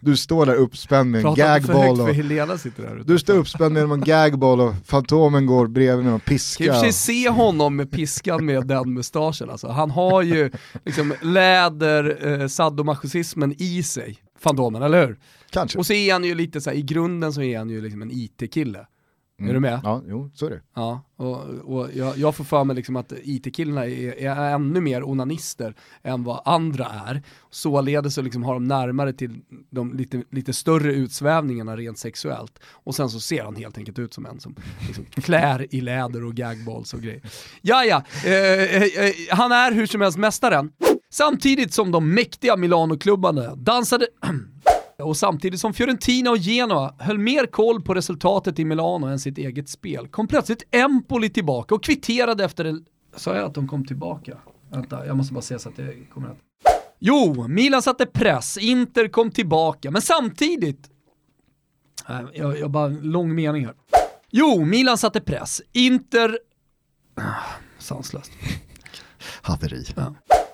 [0.00, 3.34] Du står där uppspänd med en för gagball för och, Helena sitter där du står
[3.34, 6.64] uppspänd med en gagball och Fantomen går bredvid med en Kan och piska.
[6.72, 9.68] för sig se honom med piskan med den mustaschen alltså.
[9.68, 10.50] Han har ju
[10.84, 15.18] liksom läder, eh, sadomasochismen i sig, Fantomen, eller hur?
[15.50, 15.78] Kanske.
[15.78, 18.02] Och så är han ju lite så här, i grunden så är han ju liksom
[18.02, 18.86] en IT-kille.
[19.48, 19.72] Är du med?
[19.72, 19.80] Mm.
[19.84, 20.60] Ja, jo, så är det.
[20.74, 25.08] Ja, och, och jag, jag får för mig liksom att IT-killarna är, är ännu mer
[25.08, 27.22] onanister än vad andra är.
[27.50, 32.58] Således så liksom har de närmare till de lite, lite större utsvävningarna rent sexuellt.
[32.68, 34.54] Och sen så ser han helt enkelt ut som en som
[34.86, 37.22] liksom klär i läder och gagballs och grejer.
[37.62, 40.72] Ja, ja, eh, eh, eh, han är hur som helst mästaren.
[41.12, 44.06] Samtidigt som de mäktiga Milano-klubbarna dansade
[45.02, 49.38] och samtidigt som Fiorentina och Genoa höll mer koll på resultatet i Milano än sitt
[49.38, 52.84] eget spel kom plötsligt Empoli tillbaka och kvitterade efter en...
[53.16, 54.36] Sa jag att de kom tillbaka?
[54.70, 56.38] Vänta, jag måste bara se så att det kommer rätt.
[56.98, 60.90] Jo, Milan satte press, Inter kom tillbaka, men samtidigt...
[62.34, 63.74] Jag, jag bara lång mening här.
[64.30, 66.38] Jo, Milan satte press, Inter...
[67.14, 67.22] Ah,
[67.78, 68.32] Sanslöst.
[69.42, 69.84] Haveri.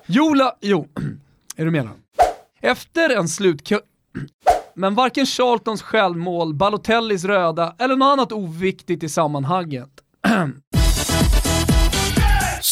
[0.05, 0.87] Jola, jo,
[1.55, 1.91] är du med nu?
[2.61, 3.79] Efter en slutkö...
[4.75, 9.89] Men varken Charltons självmål, Balotellis röda eller något annat oviktigt i sammanhanget.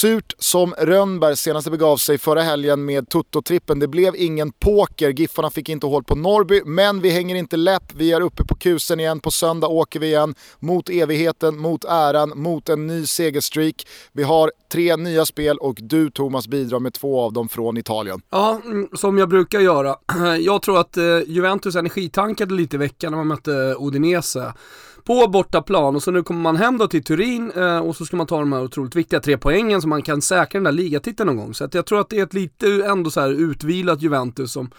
[0.05, 3.79] Surt som Rönnberg senast det begav sig förra helgen med Toto-trippen.
[3.79, 7.83] Det blev ingen poker, Giffarna fick inte hål på Norrby, men vi hänger inte läpp.
[7.95, 10.35] Vi är uppe på kusen igen, på söndag åker vi igen.
[10.59, 13.87] Mot evigheten, mot äran, mot en ny segerstreak.
[14.13, 18.21] Vi har tre nya spel och du Thomas bidrar med två av dem från Italien.
[18.29, 19.95] Ja, mm, som jag brukar göra.
[20.39, 24.39] Jag tror att eh, Juventus energitankade lite i veckan när man mötte Odinese.
[24.39, 24.53] Udinese
[25.05, 28.17] på bortaplan och så nu kommer man hem då till Turin eh, och så ska
[28.17, 31.27] man ta de här otroligt viktiga tre poängen så man kan säkra den där ligatiteln
[31.27, 31.53] någon gång.
[31.53, 34.69] Så att jag tror att det är ett lite ändå så här utvilat Juventus som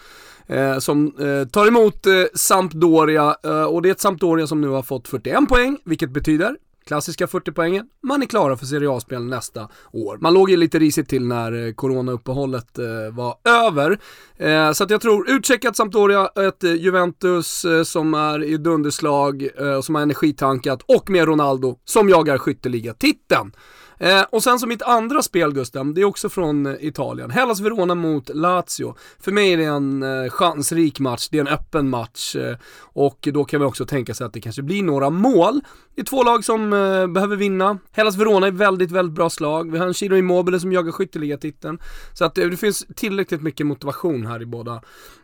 [0.49, 4.67] Eh, som eh, tar emot eh, Sampdoria eh, och det är ett Sampdoria som nu
[4.67, 6.55] har fått 41 poäng, vilket betyder
[6.87, 7.85] klassiska 40 poängen.
[8.03, 10.17] Man är klara för Serie A-spel nästa år.
[10.21, 13.35] Man låg ju lite risigt till när eh, corona-uppehållet eh, var
[13.67, 13.99] över.
[14.37, 19.49] Eh, så att jag tror utcheckat Sampdoria, ett eh, Juventus eh, som är i dunderslag,
[19.57, 23.51] eh, som har energitankat och med Ronaldo som jagar skytteligatiteln.
[23.99, 27.31] Eh, och sen så mitt andra spel Gusten, det är också från eh, Italien.
[27.31, 28.95] Hellas Verona mot Lazio.
[29.19, 32.35] För mig är det en eh, chansrik match, det är en öppen match.
[32.35, 35.61] Eh, och då kan vi också tänka sig att det kanske blir några mål.
[35.95, 37.77] Det är två lag som eh, behöver vinna.
[37.91, 39.71] Hellas Verona är väldigt, väldigt bra slag.
[39.71, 41.79] Vi har en Chiro Immobile som jagar skytteligatiteln.
[42.13, 44.81] Så att eh, det finns tillräckligt mycket motivation här i båda,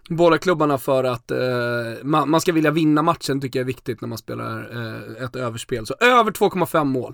[0.10, 1.38] båda klubbarna för att eh,
[2.04, 5.36] man, man ska vilja vinna matchen tycker jag är viktigt när man spelar eh, ett
[5.36, 5.86] överspel.
[5.86, 7.14] Så över 2,5 mål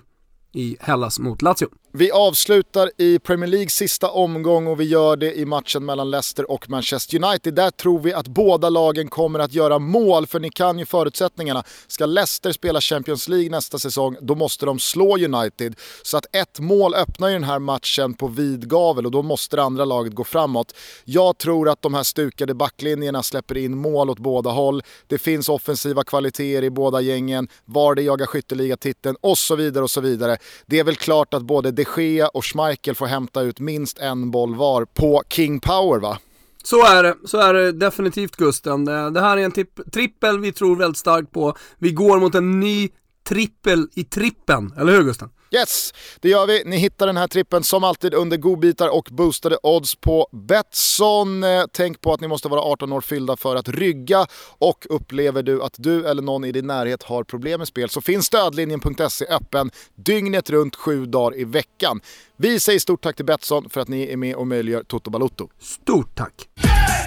[0.52, 1.68] i Hellas mot Lazio.
[1.92, 6.50] Vi avslutar i Premier Leagues sista omgång och vi gör det i matchen mellan Leicester
[6.50, 7.54] och Manchester United.
[7.54, 11.64] Där tror vi att båda lagen kommer att göra mål, för ni kan ju förutsättningarna.
[11.86, 15.76] Ska Leicester spela Champions League nästa säsong, då måste de slå United.
[16.02, 19.56] Så att ett mål öppnar ju den här matchen på vid gavel och då måste
[19.56, 20.74] det andra laget gå framåt.
[21.04, 24.82] Jag tror att de här stukade backlinjerna släpper in mål åt båda håll.
[25.06, 29.90] Det finns offensiva kvaliteter i båda gängen, var det jagar skytteligatiteln och så vidare och
[29.90, 30.36] så vidare.
[30.66, 34.30] Det är väl klart att både de Gea och Schmeichel får hämta ut minst en
[34.30, 36.18] boll var på King Power va?
[36.62, 38.84] Så är det, så är det definitivt Gusten.
[38.84, 41.56] Det, här är en tipp, trippel vi tror väldigt starkt på.
[41.78, 42.88] Vi går mot en ny
[43.28, 45.30] trippel i trippen, eller hur Gusten?
[45.52, 46.62] Yes, det gör vi.
[46.66, 51.44] Ni hittar den här trippen som alltid under godbitar och boostade odds på Betsson.
[51.44, 54.26] Eh, tänk på att ni måste vara 18 år fyllda för att rygga
[54.58, 58.00] och upplever du att du eller någon i din närhet har problem med spel så
[58.00, 62.00] finns stödlinjen.se öppen dygnet runt sju dagar i veckan.
[62.36, 65.48] Vi säger stort tack till Betsson för att ni är med och möjliggör Toto Balotto.
[65.60, 66.48] Stort tack!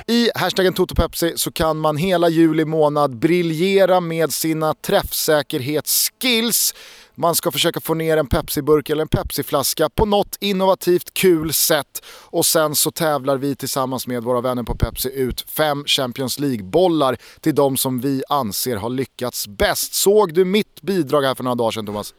[0.08, 6.74] I hashtaggen TotoPepsi så kan man hela juli månad briljera med sina träffsäkerhetsskills.
[7.16, 12.06] Man ska försöka få ner en Pepsi-burk eller en Pepsi-flaska på något innovativt kul sätt
[12.06, 17.18] och sen så tävlar vi tillsammans med våra vänner på Pepsi ut fem Champions League-bollar
[17.42, 19.94] till de som vi anser har lyckats bäst.
[19.94, 22.14] Såg du mitt bidrag här för några dagar sedan Thomas?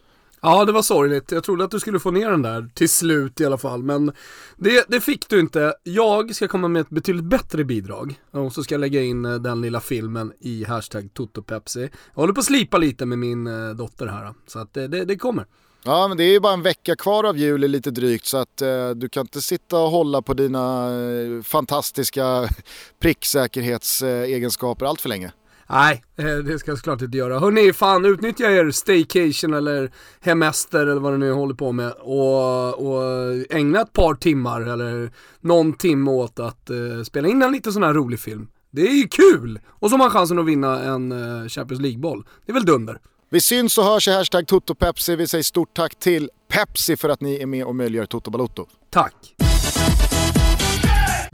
[0.45, 1.31] Ja, det var sorgligt.
[1.31, 4.11] Jag trodde att du skulle få ner den där till slut i alla fall, men
[4.55, 5.73] det, det fick du inte.
[5.83, 9.35] Jag ska komma med ett betydligt bättre bidrag och så ska jag lägga in eh,
[9.35, 11.89] den lilla filmen i hashtag TotoPepsi.
[12.13, 15.05] Jag håller på att slipa lite med min eh, dotter här, så att det, det,
[15.05, 15.45] det kommer.
[15.83, 18.61] Ja, men det är ju bara en vecka kvar av juli lite drygt så att
[18.61, 22.49] eh, du kan inte sitta och hålla på dina eh, fantastiska
[22.99, 25.31] pricksäkerhetsegenskaper allt för länge.
[25.69, 27.39] Nej, eh, det ska jag såklart inte göra.
[27.39, 32.87] Hörni, fan utnyttja er staycation eller hemester eller vad det nu håller på med och,
[32.87, 33.03] och
[33.49, 37.83] ägna ett par timmar eller någon timme åt att uh, spela in en lite sån
[37.83, 38.47] här rolig film.
[38.71, 39.59] Det är ju kul!
[39.67, 42.25] Och så har man chansen att vinna en uh, Champions League-boll.
[42.45, 42.99] Det är väl dunder?
[43.29, 45.15] Vi syns och hörs i hashtag TotoPepsi.
[45.15, 48.65] Vi säger stort tack till Pepsi för att ni är med och möjliggör Toto Balotto.
[48.89, 49.35] Tack!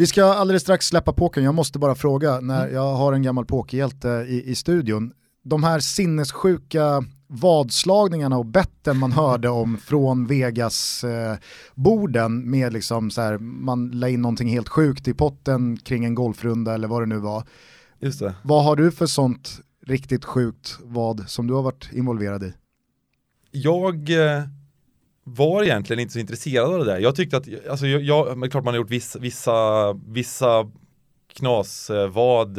[0.02, 1.44] Vi ska alldeles strax släppa pokern.
[1.44, 5.80] Jag måste bara fråga, när jag har en gammal pokerhjälte i, i studion, de här
[5.80, 14.10] sinnessjuka vadslagningarna och betten man hörde om från Vegas-borden med liksom så här, man la
[14.10, 17.44] in någonting helt sjukt i potten kring en golfrunda eller vad det nu var.
[18.00, 18.36] Just det.
[18.44, 22.54] Vad har du för sånt riktigt sjukt vad som du har varit involverad i?
[23.52, 24.44] Jag eh,
[25.24, 27.00] var egentligen inte så intresserad av det där.
[27.00, 30.72] Jag tyckte att, alltså jag, jag men klart man har gjort vissa, vissa, vissa
[31.34, 32.58] knasvad.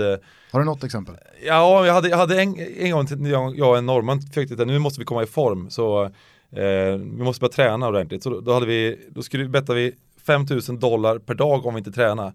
[0.53, 1.15] Har du något exempel?
[1.47, 4.67] Ja, jag hade, jag hade en, en gång, jag, jag och en norrman försökte att
[4.67, 6.05] nu måste vi komma i form så
[6.51, 8.23] eh, vi måste börja träna ordentligt.
[8.23, 9.95] Så då, då hade vi, då skulle, bettade vi
[10.27, 12.27] 5000 dollar per dag om vi inte tränar.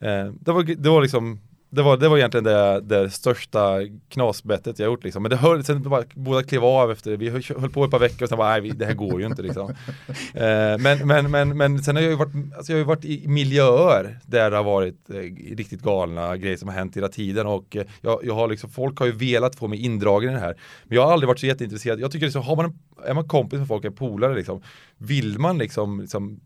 [0.00, 1.40] Eh, det, var, det var liksom
[1.76, 5.22] det var, det var egentligen det, det största knasbettet jag gjort liksom.
[5.22, 8.22] Men det höll, sen bara båda klev av efter, vi höll på ett par veckor
[8.22, 9.70] och sen bara, nej det här går ju inte liksom.
[10.34, 13.28] eh, men, men, men, men sen har jag ju varit, alltså jag har varit i
[13.28, 15.16] miljöer där det har varit eh,
[15.56, 18.98] riktigt galna grejer som har hänt hela tiden och eh, jag, jag har liksom, folk
[18.98, 20.56] har ju velat få mig indragen i det här.
[20.84, 22.00] Men jag har aldrig varit så jätteintresserad.
[22.00, 24.62] Jag tycker liksom, har man en, är man kompis med folk, en polare liksom,
[24.98, 26.40] vill man liksom, liksom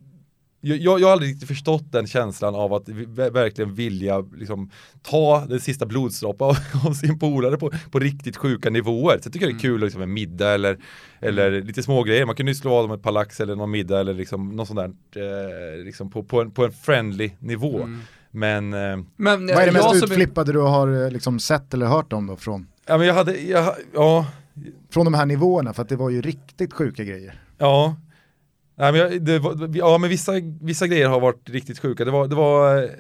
[0.61, 2.89] jag, jag, har aldrig riktigt förstått den känslan av att
[3.33, 4.71] verkligen vilja liksom,
[5.03, 9.19] ta den sista blodsdroppen av, av, sin polare på, på riktigt sjuka nivåer.
[9.19, 9.61] Så jag tycker det är mm.
[9.61, 10.79] kul liksom, en middag eller,
[11.21, 11.67] eller mm.
[11.67, 12.27] lite små grejer.
[12.27, 14.69] Man kan ju slå av dem ett par lax eller någon middag eller liksom, något
[14.69, 14.81] sånt
[15.13, 17.83] där eh, liksom på, på, en, på en friendly nivå.
[17.83, 18.01] Mm.
[18.31, 22.13] Men, eh, men Vad är det mest utflippade du har eh, liksom, sett eller hört
[22.13, 22.67] om då från?
[22.87, 24.27] Ja, men jag hade, jag, ja.
[24.91, 27.43] Från de här nivåerna, för att det var ju riktigt sjuka grejer.
[27.59, 27.97] Ja,
[28.81, 32.05] Nej, men jag, det var, ja, men vissa, vissa grejer har varit riktigt sjuka.
[32.05, 32.91] Det var, det var eh,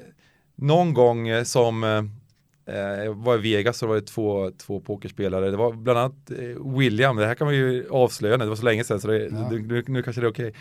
[0.55, 5.51] någon gång eh, som eh, jag var i Vegas så var det två, två pokerspelare.
[5.51, 8.57] Det var bland annat eh, William, det här kan man ju avslöja nu, det var
[8.57, 9.51] så länge sedan så det, ja.
[9.51, 10.53] nu, nu, kanske det är okej.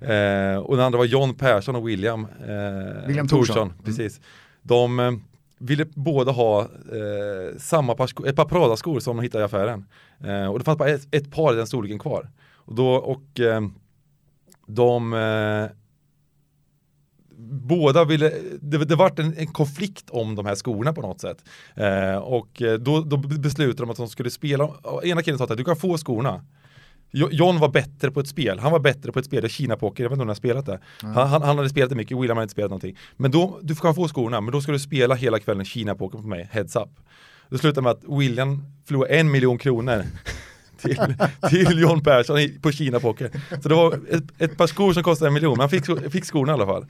[0.00, 0.14] Okay.
[0.14, 3.62] Eh, och den andra var John Persson och William, eh, William Torsson.
[3.62, 3.82] Mm.
[3.84, 4.20] Precis.
[4.62, 5.12] De eh,
[5.58, 6.68] ville båda ha
[7.58, 9.84] samma par ett par Prada-skor som de hittade i affären.
[10.50, 12.30] och det fanns bara ett, ett par i den storleken kvar.
[12.54, 13.40] Och, då, och
[14.66, 15.66] de eh,
[17.68, 21.44] båda ville, det, det vart en, en konflikt om de här skorna på något sätt.
[21.74, 24.68] Eh, och eh, då, då beslutade de att de skulle spela,
[25.04, 26.44] ena killen sa att du kan få skorna.
[27.14, 30.04] Jo- John var bättre på ett spel, han var bättre på ett spel, Kina Poker,
[30.04, 30.80] jag vet inte om han har spelat det.
[31.00, 32.96] Han, han, han hade spelat det mycket, William hade inte spelat någonting.
[33.16, 36.18] Men då, du kan få skorna, men då ska du spela hela kvällen Kina Poker
[36.18, 36.88] på mig, heads up.
[37.50, 40.04] Det slutade med att William förlorade en miljon kronor
[40.82, 41.14] till,
[41.50, 43.30] till John Persson i- på Kina Poker.
[43.62, 46.24] Så det var ett, ett par skor som kostade en miljon, men han fick, fick
[46.24, 46.86] skorna i alla fall.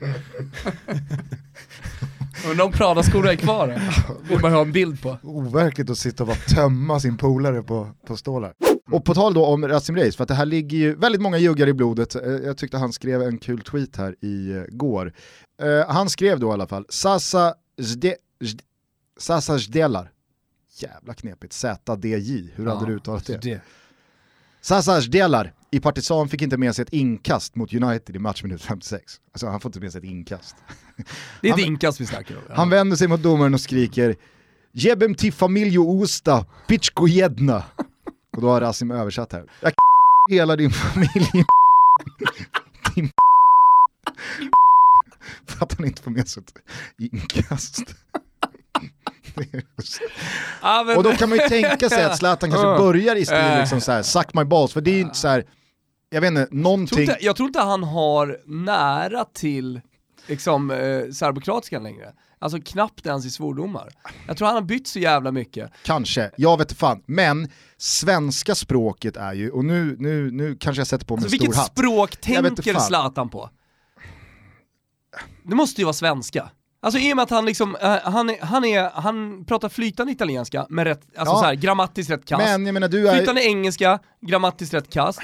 [2.49, 3.81] Undrar om Prada-skorna är kvar?
[4.29, 5.17] Vill man ha en bild på.
[5.23, 8.53] Overkligt att sitta och bara tömma sin polare på, på stålar.
[8.91, 11.37] Och på tal då om Rasim Reis, för att det här ligger ju väldigt många
[11.37, 12.15] juggar i blodet.
[12.15, 15.13] Eh, Jag tyckte han skrev en kul tweet här i eh, går.
[15.61, 18.15] Eh, han skrev då i alla fall, Sasa Zde,
[18.45, 18.63] Zde,
[19.19, 20.09] Sasa Zdelar.
[20.77, 23.37] Jävla knepigt, ZDJ, hur hade Ja, du uttalat det?
[23.41, 23.61] det.
[24.65, 29.03] Sasa Zdelar i Partizan fick inte med sig ett inkast mot United i matchminut 56.
[29.31, 30.55] Alltså han får inte med sig ett inkast.
[31.41, 32.41] Det är ett inkast vi snackar om.
[32.49, 34.15] Han vänder sig mot domaren och skriker
[34.73, 37.63] Jebem till familjo Osta, pichko jedna.
[38.35, 39.51] Och då har Rasim översatt här.
[39.61, 39.73] Jag
[40.29, 41.29] hela din familj.
[42.95, 43.09] Din
[45.45, 46.53] För att han inte får med sig ett
[46.97, 47.95] inkast.
[50.61, 52.77] Ja, men- Och då kan man ju tänka sig att Zlatan kanske Ja.
[52.77, 53.59] börjar i stil Äh.
[53.59, 55.45] liksom så här, suck my balls, för det är ju inte så här,
[56.09, 56.99] jag vet inte, Jag tror, någonting...
[57.01, 59.81] inte, jag tror inte han har nära till
[60.27, 60.77] liksom, eh,
[61.11, 62.13] serbokroatiskan längre.
[62.39, 63.89] Alltså knappt ens i svordomar.
[64.27, 65.71] Jag tror han har bytt så jävla mycket.
[65.83, 67.03] Kanske, jag vet fan.
[67.05, 71.35] Men svenska språket är ju, och nu, nu, nu kanske jag sätter på mig Alltså,
[71.35, 71.71] en stor vilket hatt.
[71.71, 72.79] språk vet inte tänker.
[72.79, 73.49] Zlatan på?
[75.43, 76.49] Det måste ju vara svenska.
[76.83, 80.11] Alltså i och med att han liksom, eh, han, är, han, är, han pratar flytande
[80.11, 81.39] italienska med rätt, alltså Ja.
[81.39, 82.43] så här, grammatiskt rätt kast.
[82.45, 85.19] Men jag menar du är Flytande engelska, grammatiskt rätt kast.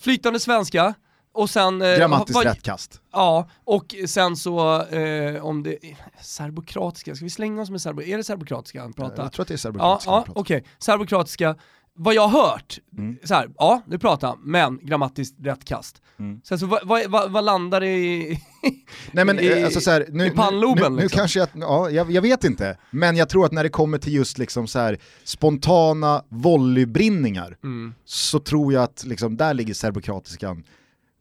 [0.00, 0.94] Flytande svenska,
[1.32, 1.82] och sen...
[1.82, 3.00] eh, grammatiskt vad- rätt kast.
[3.12, 5.78] Ja, och sen så eh, om det...
[6.22, 8.02] Serbokratiska, ska vi slänga oss med serbo...
[8.02, 9.22] Är det serbokratiska han pratar?
[9.22, 10.40] Jag tror att det är Ja, serbokroatiska ja pratar.
[10.40, 10.64] okej.
[10.78, 11.56] Serbokratiska,
[11.94, 13.18] vad jag har hört, Mm.
[13.24, 16.02] så här, ja, nu pratar han, men grammatiskt rätt kast.
[16.20, 16.40] Mm.
[16.44, 18.40] Sen så vad, vad, vad, vad landar i?
[19.12, 21.18] Nej men i- eh, alltså så här, nu, i pannloben, nu, nu, nu liksom.
[21.18, 24.14] kanske jag, ja, jag, jag vet inte, men jag tror att när det kommer till
[24.14, 27.94] just liksom så här spontana volleybrinningar Mm.
[28.04, 30.64] så tror jag att liksom, där ligger serbokratiskan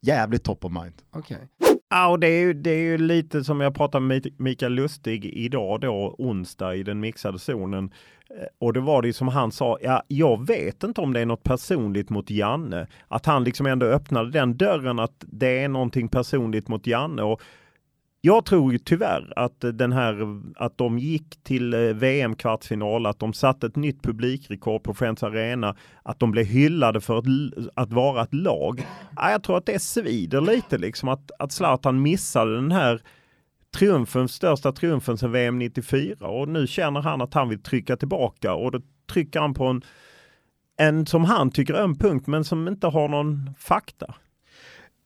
[0.02, 0.94] jävligt top of mind.
[1.12, 1.38] Okej.
[1.92, 5.26] Ja, och det är, ju, det är ju lite som jag pratade med Mikael Lustig
[5.26, 7.94] idag då, onsdag i den mixade zonen.
[8.30, 11.20] Eh, och det var det ju som han sa, ja, jag vet inte om det
[11.20, 12.88] är något personligt mot Janne.
[13.08, 17.22] Att han liksom ändå öppnade den dörren att det är någonting personligt mot Janne.
[17.22, 17.42] Och
[18.22, 23.34] jag tror ju tyvärr att den här, att de gick till eh, VM-kvartsfinal, att de
[23.34, 27.26] satte ett nytt publikrekord på Friends Arena, att de blev hyllade för att,
[27.74, 28.88] att vara ett lag.
[29.16, 33.02] Jag tror att det svider lite liksom att, att Zlatan missade den här
[33.78, 38.54] triumfen, största triumfen sedan VM 94 och nu känner han att han vill trycka tillbaka
[38.54, 39.82] och då trycker han på en,
[40.78, 44.16] en som han tycker öm punkt men som inte har någon fakta.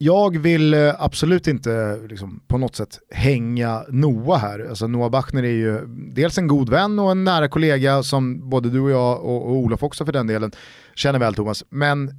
[0.04, 4.68] Jag vill eh, absolut inte liksom, på något sätt hänga Noah här.
[4.70, 8.70] Alltså, Noah Bachner är ju dels en god vän och en nära kollega som både
[8.70, 10.52] du och jag och, och Olof också för den delen
[10.96, 11.64] känner väl Thomas.
[11.70, 12.14] Men eh,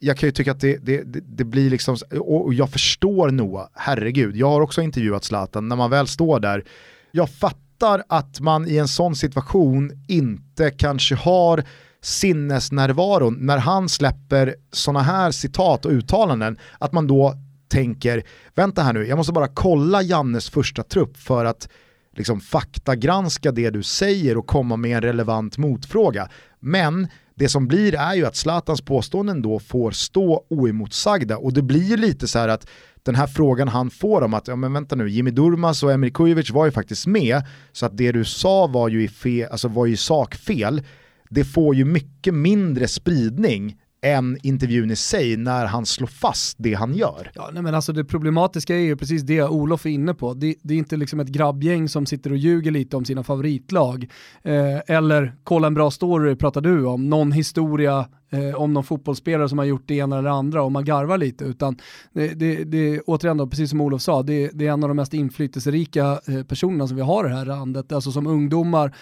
[0.00, 3.68] jag kan ju tycka att det, det, det, det blir liksom, och jag förstår Noah,
[3.74, 4.36] herregud.
[4.36, 6.64] Jag har också intervjuat Zlatan, när man väl står där,
[7.10, 11.64] jag fattar att man i en sån situation inte kanske har
[12.06, 17.34] sinnesnärvaron när han släpper sådana här citat och uttalanden, att man då
[17.68, 18.22] tänker,
[18.54, 21.68] vänta här nu, jag måste bara kolla Jannes första trupp för att
[22.16, 26.28] liksom faktagranska det du säger och komma med en relevant motfråga.
[26.60, 31.62] Men det som blir är ju att Zlatans påståenden då får stå oemotsagda och det
[31.62, 32.66] blir ju lite så här att
[33.02, 36.10] den här frågan han får om att, ja men vänta nu, Jimmy Durmaz och Emir
[36.10, 37.42] Kujovic var ju faktiskt med,
[37.72, 40.82] så att det du sa var ju i, fe, alltså var ju i sak fel.
[41.30, 46.74] Det får ju mycket mindre spridning än intervjun i sig när han slår fast det
[46.74, 47.30] han gör.
[47.34, 50.34] Ja, nej men alltså det problematiska är ju precis det Olof är inne på.
[50.34, 54.10] Det, det är inte liksom ett grabbgäng som sitter och ljuger lite om sina favoritlag.
[54.42, 59.48] Eh, eller kolla en bra story pratar du om, någon historia eh, om någon fotbollsspelare
[59.48, 61.44] som har gjort det ena eller det andra och man garvar lite.
[61.44, 61.76] Utan
[62.12, 64.94] det, det, det återigen då, precis som Olof sa, det, det är en av de
[64.94, 67.92] mest inflytelserika eh, personerna som vi har i det här landet.
[67.92, 68.94] Alltså som ungdomar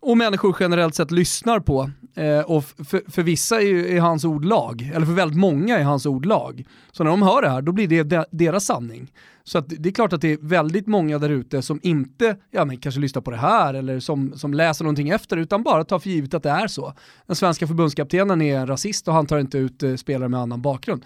[0.00, 1.90] och människor generellt sett lyssnar på.
[2.14, 5.78] Eh, och för, för vissa är, ju, är hans ord lag, eller för väldigt många
[5.78, 6.64] är hans ord lag.
[6.92, 9.10] Så när de hör det här, då blir det de, deras sanning.
[9.48, 12.64] Så att det är klart att det är väldigt många där ute som inte ja,
[12.64, 15.98] men kanske lyssnar på det här eller som, som läser någonting efter, utan bara tar
[15.98, 16.94] för givet att det är så.
[17.26, 20.62] Den svenska förbundskaptenen är en rasist och han tar inte ut eh, spelare med annan
[20.62, 21.04] bakgrund.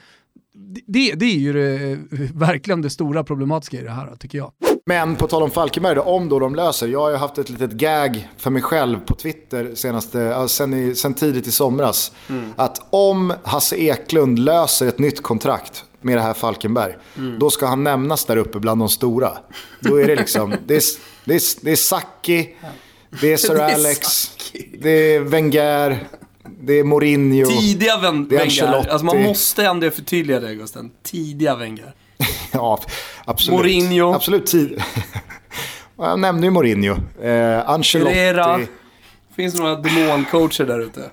[0.87, 1.99] det, det är ju det,
[2.35, 4.53] verkligen det stora problematiska i det här tycker jag.
[4.87, 6.89] Men på tal om Falkenberg, då, om då de löser.
[6.89, 10.95] Jag har ju haft ett litet gag för mig själv på Twitter senaste, sen, i,
[10.95, 12.13] sen tidigt i somras.
[12.57, 16.95] Att om Hasse Eklund löser ett nytt kontrakt med det här Falkenberg,
[17.39, 19.33] då ska han nämnas där uppe bland de stora.
[19.81, 20.83] Då är det liksom, det är,
[21.25, 22.55] det är, det är Sacchi,
[23.21, 24.31] det är Sir Alex,
[24.79, 26.07] det är Wenger,
[26.61, 27.47] det är Mourinho.
[27.47, 28.89] Tidiga Wen- Det är Wenger.
[28.91, 30.91] Alltså man måste ändå förtydliga det Gusten.
[31.03, 31.95] Tidiga Wenger.
[32.53, 32.81] Ja,
[33.25, 33.59] absolut.
[33.61, 34.15] Mourinho.
[34.15, 34.83] Absolut tid.
[35.97, 36.97] Jag nämnde ju Mourinho.
[37.23, 38.15] Eh, Ancelotti.
[38.15, 38.61] Herrera.
[39.37, 41.11] Finns det några demoncoacher där ute?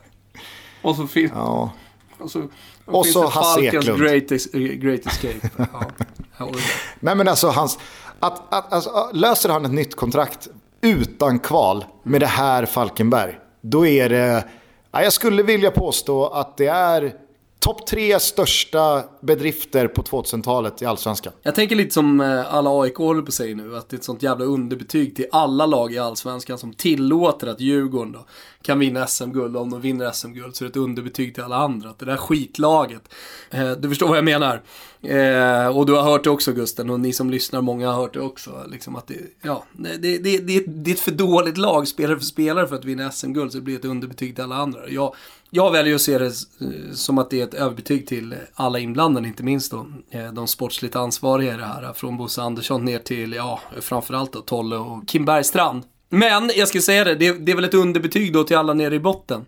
[0.81, 1.71] Och så, fin- Ja.
[2.19, 2.43] och så,
[2.89, 4.01] Och så Hasse Falkens Eklund.
[4.01, 5.49] great, eh, great Escape.
[5.57, 5.91] Ja.
[6.99, 7.79] Nej men alltså, hans,
[8.19, 10.47] att, att, alltså, löser han ett nytt kontrakt
[10.81, 14.43] utan kval med det här Falkenberg, då är det,
[14.91, 17.13] ja, jag skulle vilja påstå att det är
[17.59, 21.33] topp tre största bedrifter på 2000-talet i Allsvenskan.
[21.43, 24.03] Jag tänker lite som eh, alla AIK håller på sig nu, att det är ett
[24.03, 28.25] sånt jävla underbetyg till alla lag i Allsvenskan som tillåter att Djurgården då
[28.61, 29.57] kan vinna SM-guld.
[29.57, 31.89] Om de vinner SM-guld så är det ett underbetyg till alla andra.
[31.89, 33.13] Att det där skitlaget,
[33.51, 34.61] eh, du förstår vad jag menar.
[35.01, 38.13] Eh, och du har hört det också Gusten, och ni som lyssnar, många har hört
[38.13, 38.65] det också.
[38.71, 42.25] Liksom att det, ja, det, det, det, det, är ett för dåligt lag, spelare för
[42.25, 44.89] spelare, för att vinna SM-guld, så det blir ett underbetyg till alla andra.
[44.89, 45.15] Jag,
[45.49, 48.79] jag väljer att se det eh, som att det är ett överbetyg till eh, alla
[48.79, 51.93] inblandade, inte minst då eh, de sportsligt ansvariga i det här.
[51.93, 55.83] Från Bosse Andersson ner till, ja, framförallt då Tolle och Kim Bergstrand.
[56.09, 58.95] Men, jag ska säga det, det, det är väl ett underbetyg då till alla nere
[58.95, 59.45] i botten.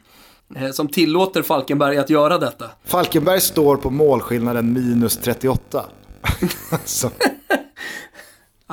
[0.55, 2.66] eh, Som tillåter Falkenberg att göra detta.
[2.86, 5.86] Falkenberg står på målskillnaden minus 38.
[6.72, 7.12] alltså,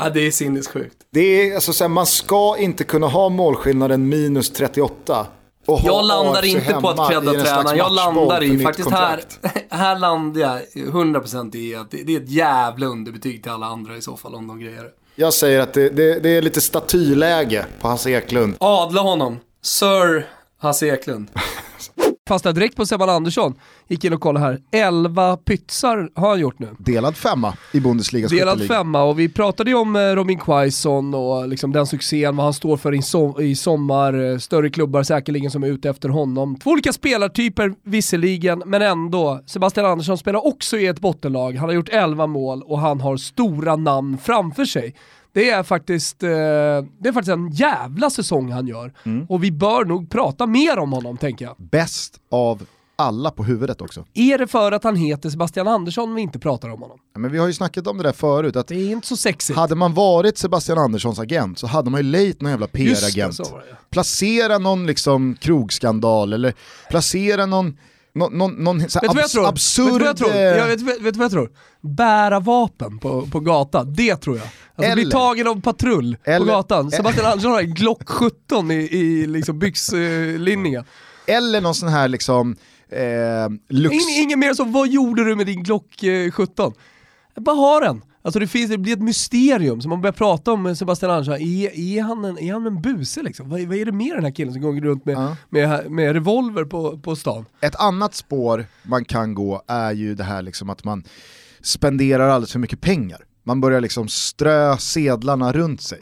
[0.01, 0.97] Ja, det är sinnessjukt.
[1.11, 5.27] det är, alltså, så här, man ska inte kunna ha målskillnaden minus 38.
[5.69, 7.79] Och ha Jag landar AFC inte på att credda tränaren.
[7.79, 9.21] Jag landar i, faktiskt här,
[9.71, 13.97] här landar jag 100% i att det, det är ett jävla underbetyg till alla andra
[13.97, 14.85] i så fall om de grejer.
[15.15, 18.57] Jag säger att det, det, det är lite statyläge på Hasse Eklund.
[18.61, 19.39] Adla honom.
[19.63, 20.27] Sir
[20.59, 21.31] Hasse Eklund.
[22.29, 23.55] Fastnade direkt på Sebban Andersson,
[23.89, 24.61] gick in och kollade här.
[24.71, 26.69] 11 pytsar har han gjort nu.
[26.79, 31.49] Delad femma i Bundesligas Delad femma och vi pratade ju om eh, Robin Quaison och
[31.49, 35.51] liksom den succén, vad han står för i, som, i sommar, eh, större klubbar säkerligen
[35.51, 36.57] som är ute efter honom.
[36.59, 39.41] Två olika spelartyper visserligen, men ändå.
[39.47, 43.17] Sebastian Andersson spelar också i ett bottenlag, han har gjort 11 mål och han har
[43.17, 44.95] stora namn framför sig.
[45.33, 48.93] Det är faktiskt, eh, det är faktiskt en jävla säsong han gör.
[49.29, 51.55] Och vi bör nog prata mer om honom tänker jag.
[51.59, 52.63] Bäst av
[52.99, 54.05] alla på huvudet också.
[54.15, 56.99] Är det för att han heter Sebastian Andersson vi inte pratar om honom?
[57.15, 59.17] Ja, Men vi har ju snackat om det där förut, att Det är inte så
[59.17, 59.59] sexigt.
[59.59, 63.41] hade man varit Sebastian Anderssons agent så hade man ju lejt någon jävla PR-agent.
[63.91, 66.55] Placera någon liksom krogskandal eller
[66.91, 67.77] placera någon,
[68.15, 69.49] någon, någon, någon Vet jag abs- tror?
[69.49, 69.85] absurd...
[69.87, 70.31] Vet du vad jag tror?
[70.31, 71.51] eh, Jag vet, vet, vet vad jag tror?
[71.81, 74.45] Bära vapen på, på gatan, det tror jag.
[74.77, 76.91] Alltså bli Eller- tagen av patrull på Eller- gatan.
[76.91, 80.85] Sebastian Andersson har en Glock 17 i, i liksom byxlinningen.
[81.27, 82.57] Eller någon sån här liksom...
[82.91, 83.95] Eh, lux...
[83.95, 86.73] In, ingen mer som, vad gjorde du med din Glock eh, 17?
[87.35, 88.03] Jag bara har den.
[88.23, 91.79] Alltså det, finns, det blir ett mysterium, så man börjar prata om Sebastian Andersson, är,
[91.79, 93.49] är, han en, är han en buse liksom?
[93.49, 95.37] Vad, vad är det med den här killen som går runt med, Ja.
[95.49, 97.45] med, med revolver på, på stan?
[97.61, 101.05] Ett annat spår man kan gå är ju det här liksom att man
[101.61, 103.19] spenderar alldeles för mycket pengar.
[103.45, 105.99] Man börjar liksom strö sedlarna runt sig.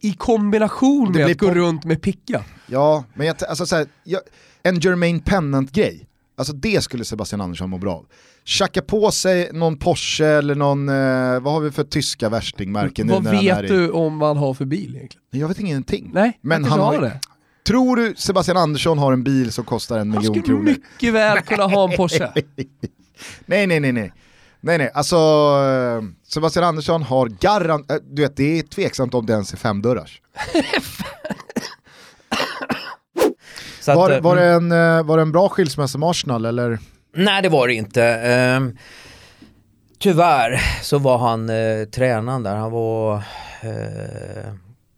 [0.00, 2.44] I kombination med att gå runt med picka.
[2.66, 4.20] Ja, men jag, alltså så här, jag,
[4.62, 6.07] en Jermaine Pennant-grej,
[6.38, 8.06] alltså det skulle Sebastian Andersson må bra av.
[8.44, 13.12] Tjacka på sig någon Porsche eller någon, eh, vad har vi för tyska värstingmärken nu
[13.12, 13.74] Vad när han är vet i...
[13.74, 15.24] du om vad han har för bil egentligen?
[15.30, 16.10] Jag vet ingenting.
[16.14, 17.20] Nej, Men han har- det.
[17.66, 20.62] Tror du Sebastian Andersson har en bil som kostar en Han miljon skulle kronor?
[20.64, 22.32] mycket väl kunna ha en Porsche.
[23.46, 24.12] Nej, nej, nej, nej.
[24.60, 27.90] Nej, nej, alltså eh, Sebastian Andersson har garant...
[27.90, 30.20] eh, Du vet, det är tveksamt om det ens är femdörrars.
[33.88, 36.44] Så att, Var, eh, var, det en, eh, var det en bra skilsmässa med Arsenal
[36.44, 36.78] eller?
[37.16, 38.04] Nej det var det inte.
[38.04, 38.76] Ehm,
[39.98, 43.14] tyvärr så var han eh, tränaren där, han var
[43.60, 44.52] eh,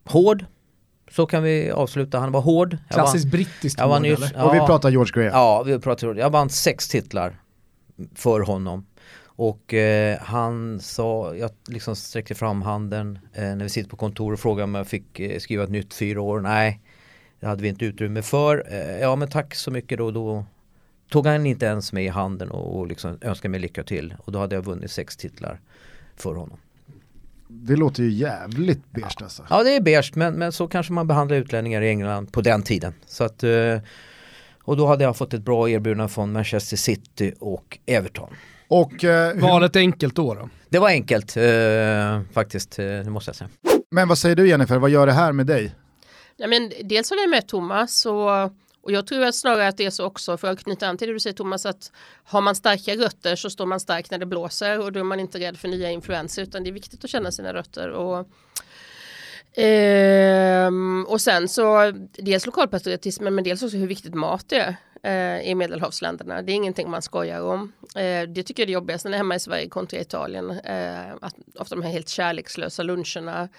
[0.05, 0.45] hård.
[1.11, 2.77] Så kan vi avsluta, han var hård.
[2.87, 4.45] Jag Klassiskt vann- brittiskt jag vann ord, nyss, eller?
[4.45, 5.39] Och vi ja, pratar George Graham.
[5.39, 7.35] Ja, vi pratar Jag vann sex titlar
[8.15, 8.85] för honom.
[9.23, 14.33] Och eh, han sa, jag liksom sträckte fram handen eh, när vi sitter på kontor
[14.33, 16.39] och frågade om jag fick eh, skriva ett nytt fyra år.
[16.39, 16.81] Nej,
[17.41, 18.65] det hade vi inte utrymme för.
[18.69, 20.11] Eh, ja men tack så mycket då.
[20.11, 20.45] Då
[21.09, 24.15] tog han inte ens med i handen och, och liksom önskade mig lycka till.
[24.19, 25.59] Och då hade jag vunnit sex titlar
[26.15, 26.57] för honom.
[27.47, 29.45] Det låter ju jävligt beige alltså.
[29.49, 32.63] Ja det är beige men, men så kanske man behandlar utlänningar i England på den
[32.63, 32.93] tiden.
[33.05, 33.77] Så att eh,
[34.63, 38.29] Och då hade jag fått ett bra erbjudande från Manchester City och Everton.
[38.67, 40.49] Och, eh, hur, Valet enkelt då då?
[40.69, 43.49] Det var enkelt eh, faktiskt, eh, det måste jag säga.
[43.91, 45.71] men vad säger du Jennifer, vad gör det här med dig?
[46.41, 48.43] Ja, men dels håller jag med Thomas och,
[48.81, 51.07] och jag tror att snarare att det är så också för att knyta an till
[51.07, 51.91] det du säger Thomas att
[52.23, 55.19] har man starka rötter så står man stark när det blåser och då är man
[55.19, 58.27] inte rädd för nya influenser utan det är viktigt att känna sina rötter och
[59.53, 65.55] Ehm, och sen så dels lokalpatriotismen men dels också hur viktigt mat är eh, i
[65.55, 66.41] medelhavsländerna.
[66.41, 67.71] Det är ingenting man skojar om.
[67.95, 69.05] Eh, det tycker jag är jobbigast.
[69.05, 70.51] när jag är hemma i Sverige kontra Italien.
[70.51, 73.49] Eh, att ofta de här helt kärlekslösa luncherna.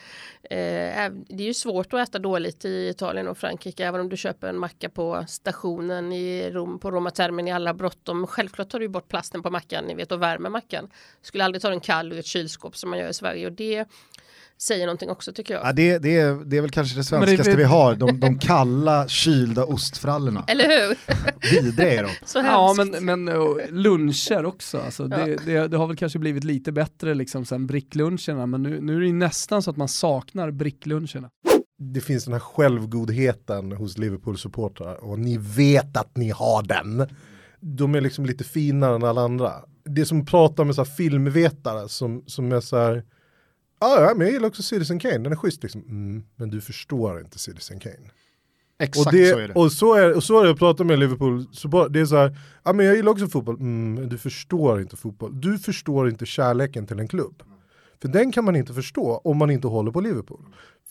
[0.43, 4.17] Eh, det är ju svårt att äta dåligt i Italien och Frankrike även om du
[4.17, 8.27] köper en macka på stationen i Rom, på Roma termen i alla bråttom.
[8.27, 10.91] Självklart tar du bort plasten på mackan ni vet, och värmer mackan.
[11.23, 13.89] Skulle aldrig ta den kall ur ett kylskåp som man gör i Sverige och det
[14.63, 15.67] säger någonting också tycker jag.
[15.67, 18.21] Ja, det, det, är, det är väl kanske det Men det- svenskaste vi har, de,
[18.21, 20.45] de kalla kylda ostfrallorna.
[20.49, 20.97] Eller hur?
[21.63, 22.11] Vidriga är de.
[22.27, 26.45] Så Ja men, men och luncher också, alltså, det, det, det har väl kanske blivit
[26.45, 29.89] lite bättre liksom sen brickluncherna men nu, nu är det ju nästan så att man
[29.89, 31.31] saknar brickluncherna.
[31.95, 37.07] det finns den här självgodheten hos Liverpool-supportrar och ni vet att ni har den.
[37.61, 39.53] De är liksom lite finare än alla andra.
[39.85, 43.03] Det är som att prata med så här filmvetare som, som är så här, "Ah,
[43.85, 45.81] ja men jag gillar också Citizen Kane, den är schysst liksom.
[45.81, 48.11] Mm, men du förstår inte Citizen Kane.
[48.79, 49.55] Exakt och, det, så är det.
[49.55, 52.17] Och så är, och så är det att prata med Liverpool, så det är så
[52.17, 55.41] här, ja men jag gillar också fotboll, mm, men du förstår inte fotboll.
[55.41, 57.43] Du förstår inte kärleken till en klubb.
[58.03, 60.45] För den kan man inte förstå om man inte håller på Liverpool.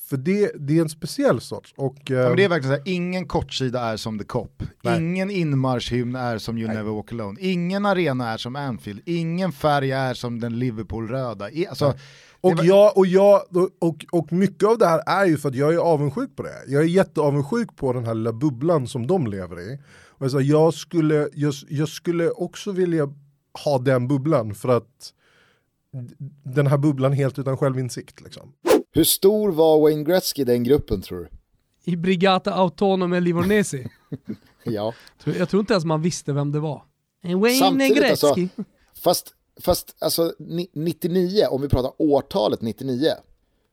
[0.10, 1.74] För det, det är en speciell sorts.
[1.78, 4.64] Och, Ja, men det är eh, verkligen så här, ingen kortsida är som The Cop.
[4.84, 4.98] Nej.
[4.98, 7.42] Ingen inmarschhymn är som You Never Walk Alone.
[7.42, 9.02] Ingen arena är som Anfield.
[9.06, 11.50] Ingen färg är som den Liverpool-röda.
[11.70, 11.94] Alltså,
[12.42, 13.42] Och, var- jag, och, jag,
[13.80, 16.64] och, och mycket av det här är ju för att jag är avundsjuk på det.
[16.68, 19.80] Jag är jätteavundsjuk på den här lilla bubblan som de lever i.
[20.08, 23.14] Och jag, sa, jag, skulle, jag, jag skulle också vilja
[23.64, 25.14] ha den bubblan för att
[26.44, 28.22] den här bubblan helt utan självinsikt.
[28.22, 28.54] Liksom.
[28.94, 31.28] Hur stor var Wayne Gretzky i den gruppen tror du?
[31.92, 33.88] I Brigata Autonome Livornesi,
[34.64, 34.94] Ja.
[35.24, 36.84] Jag tror inte ens man visste vem det var.
[37.24, 38.28] Wayne Samtidigt Gretzky.
[38.28, 38.64] alltså,
[39.04, 43.12] fast, fast alltså ni- 99, om vi pratar årtalet 99,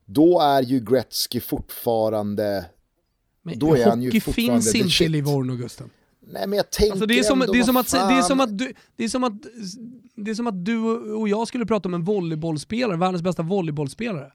[0.05, 2.64] då är ju Gretzky fortfarande,
[3.43, 5.09] Men då är han ju fortfarande finns inte i.
[5.09, 5.91] Livorno Gusten.
[6.20, 8.03] nej men jag tänker Alltså det är som, ändå, det är som att, se- det
[8.18, 8.49] är som fan.
[8.49, 9.32] att du, det är som att,
[10.14, 10.78] det är som att du
[11.12, 14.32] och jag skulle prata om en volleybollspelare, världens bästa volleybollspelare.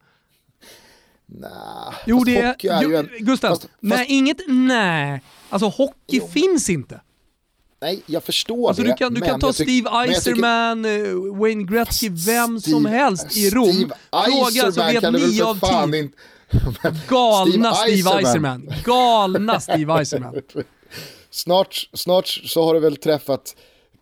[1.25, 5.21] Nah, Jo fast det är, är ju en, Gustav, fast- nej fast- inget nej.
[5.49, 6.27] Alltså hockey Jo.
[6.27, 7.01] finns inte.
[7.83, 8.89] Nej jag förstår Alltså det.
[8.89, 12.89] du kan, du kan ta Steve jag tycker- Eiserman, eh, Wayne Gretzky, vem som Steve-
[12.89, 13.65] helst i Rom.
[13.73, 15.99] Steve Fråga så Eiserman vet nio för av tio.
[15.99, 16.17] inte-
[17.09, 18.73] Galna Steve Steve Eiserman.
[18.85, 20.35] Galna Steve Eiserman.
[21.31, 23.55] Snart, snart så har du väl träffat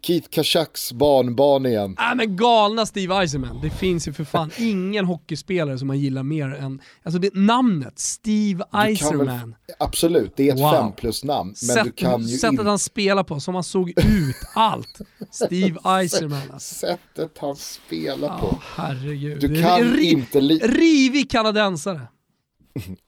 [0.04, 1.96] Keith Kachaks barnbarn igen.
[2.00, 3.60] Nej men galna Steve Eiserman.
[3.62, 8.00] Det finns ju för fan ingen hockeyspelare som man gillar mer än, alltså det namnet,
[8.00, 9.56] Steve Eiserman.
[9.80, 10.72] Absolut, det är ett Wow.
[10.72, 11.50] fem plus namn.
[11.50, 15.02] Men Sätt, du kan ju sättet han spelar på, som han såg ut, allt.
[15.32, 16.76] Steve Eiserman alltså.
[16.76, 18.60] Sättet han spelar på.
[18.76, 19.40] herregud.
[19.42, 22.02] Du kan Ri- inte li- Rivig kanadensare.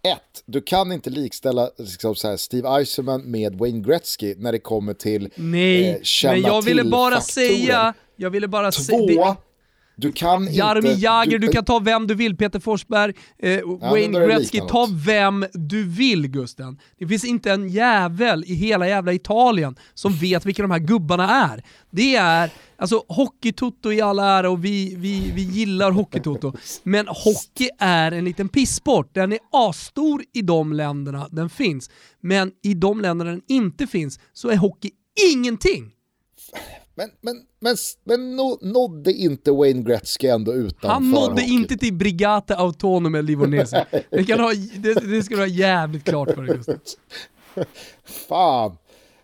[0.07, 4.59] Ett, du kan inte likställa liksom så här, Steve Eiserman med Wayne Gretzky när det
[4.59, 7.47] kommer till Nej, eh, känna men jag ville bara faktorer.
[7.47, 9.35] säga, jag ville bara säga, Två,
[9.95, 11.01] du kan Jaromir inte...
[11.01, 15.83] Jagr, du kan ta vem du vill, Peter Forsberg, eh, Wayne Gretzky, ta vem du
[15.83, 16.79] vill Gusten.
[16.99, 21.51] Det finns inte en jävel i hela jävla Italien som vet vilka de här gubbarna
[21.53, 21.63] är.
[21.91, 27.69] Det är, alltså hockeytoto i all ära och vi, vi, vi gillar hockeytoto, men hockey
[27.79, 29.13] är en liten pissport.
[29.13, 31.89] Den är asstor i de länderna den finns,
[32.21, 34.91] men i de länderna den inte finns så är hockey
[35.33, 35.91] ingenting.
[36.95, 41.49] Men, men, men, men nå- nådde inte Wayne Gretzky ändå utanför Han nådde hockeyn?
[41.53, 43.85] inte till Brigata Autonome Livornese.
[44.09, 46.75] Det, kan ha, det, det ska du ha jävligt klart för dig Gustav.
[48.03, 48.77] Fan.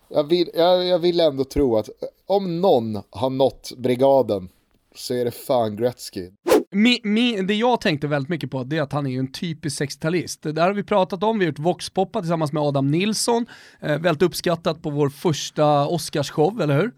[0.07, 1.89] Jag vill, jag, jag vill ändå tro att
[2.25, 4.49] om någon har nått brigaden
[4.95, 6.29] så är det fan Gretzky.
[6.71, 9.81] Mi, mi, det jag tänkte väldigt mycket på det är att han är en typisk
[9.81, 10.39] 60-talist.
[10.41, 13.45] Det där har vi pratat om, vi har gjort Voxpoppa tillsammans med Adam Nilsson,
[13.81, 16.91] eh, väldigt uppskattat på vår första Oscarsshow, eller hur?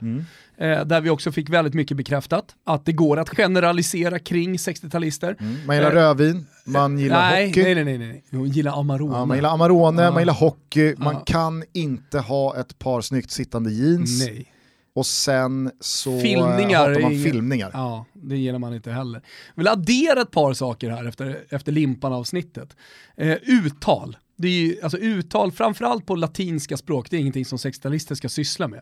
[0.57, 5.36] Eh, där vi också fick väldigt mycket bekräftat att det går att generalisera kring 60-talister.
[5.65, 7.63] Man gillar Eh, rödvin, man gillar nej, hockey.
[7.63, 8.24] nej, nej, nej, nej.
[8.32, 9.15] Hon gillar Amarone.
[9.17, 10.11] Ja, man gillar Amarone, Ja.
[10.11, 14.26] man gillar hockey, man kan inte ha ett par snyggt sittande jeans.
[14.28, 14.51] Nej.
[14.94, 17.72] Och sen så eh, Filmningar hatar man ingen- filmningar.
[17.74, 19.22] Ja, det gillar man inte heller.
[19.56, 22.76] Jag vill addera ett par saker här efter, efter limpan-avsnittet.
[23.18, 24.18] Eh, uttal.
[24.38, 28.30] Det är ju, alltså uttal, framförallt på latinska språk, det är ingenting som 60-talister ska
[28.30, 28.82] syssla med.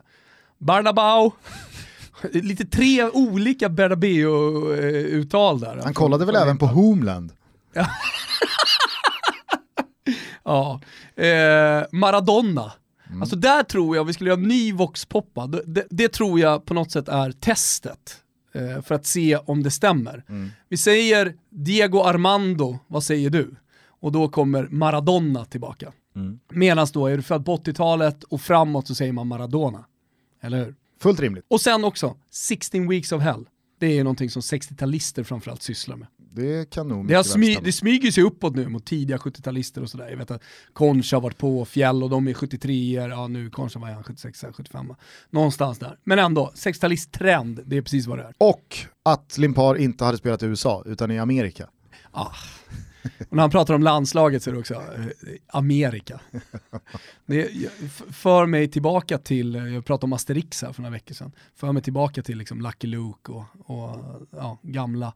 [0.58, 1.32] Barnabao,
[2.34, 5.82] lite tre olika Bernabeu-uttal där.
[5.84, 7.32] Han kollade väl även på Homeland?
[10.44, 10.82] Ja,
[11.16, 12.72] eh, Maradona.
[13.22, 16.66] Alltså där tror jag, om vi skulle göra en ny voxpoppa, det, det, tror jag
[16.66, 18.18] på något sätt är testet.
[18.54, 20.24] Eh, för att se om det stämmer.
[20.70, 23.56] Vi säger Diego Armando, vad säger du?
[24.02, 25.92] Och då kommer Maradona tillbaka.
[26.50, 29.86] Medan då är du född på 80-talet och framåt så säger man Maradona.
[30.42, 30.76] Eller hur?
[31.02, 31.46] Fullt rimligt.
[31.48, 33.46] Och sen också, 16 weeks of hell.
[33.80, 36.08] Det är någonting som 60-talister framförallt sysslar med.
[36.32, 40.10] Det kan nog Det, smy, det smyger sig uppåt nu mot tidiga 70-talister och sådär.
[40.10, 43.50] Jag vet att Concha har varit på, Fjäll och de är 73 er ja nu
[43.50, 44.94] Concha var han 76 75
[45.30, 45.98] Någonstans där.
[46.04, 48.34] Men ändå, 60-talist-trend, det är precis vad det är.
[48.38, 51.70] Och att Limpar inte hade spelat i USA, utan i Amerika.
[52.12, 52.32] Ah.
[53.30, 54.82] Och när han pratar om landslaget så är det också eh,
[55.48, 56.20] Amerika.
[57.26, 57.50] Det
[58.12, 61.72] för mig tillbaka till, eh, jag pratade om Asterix här för några veckor sedan, för
[61.72, 63.98] mig tillbaka till liksom Lucky Luke och, och
[64.32, 65.14] ja, gamla,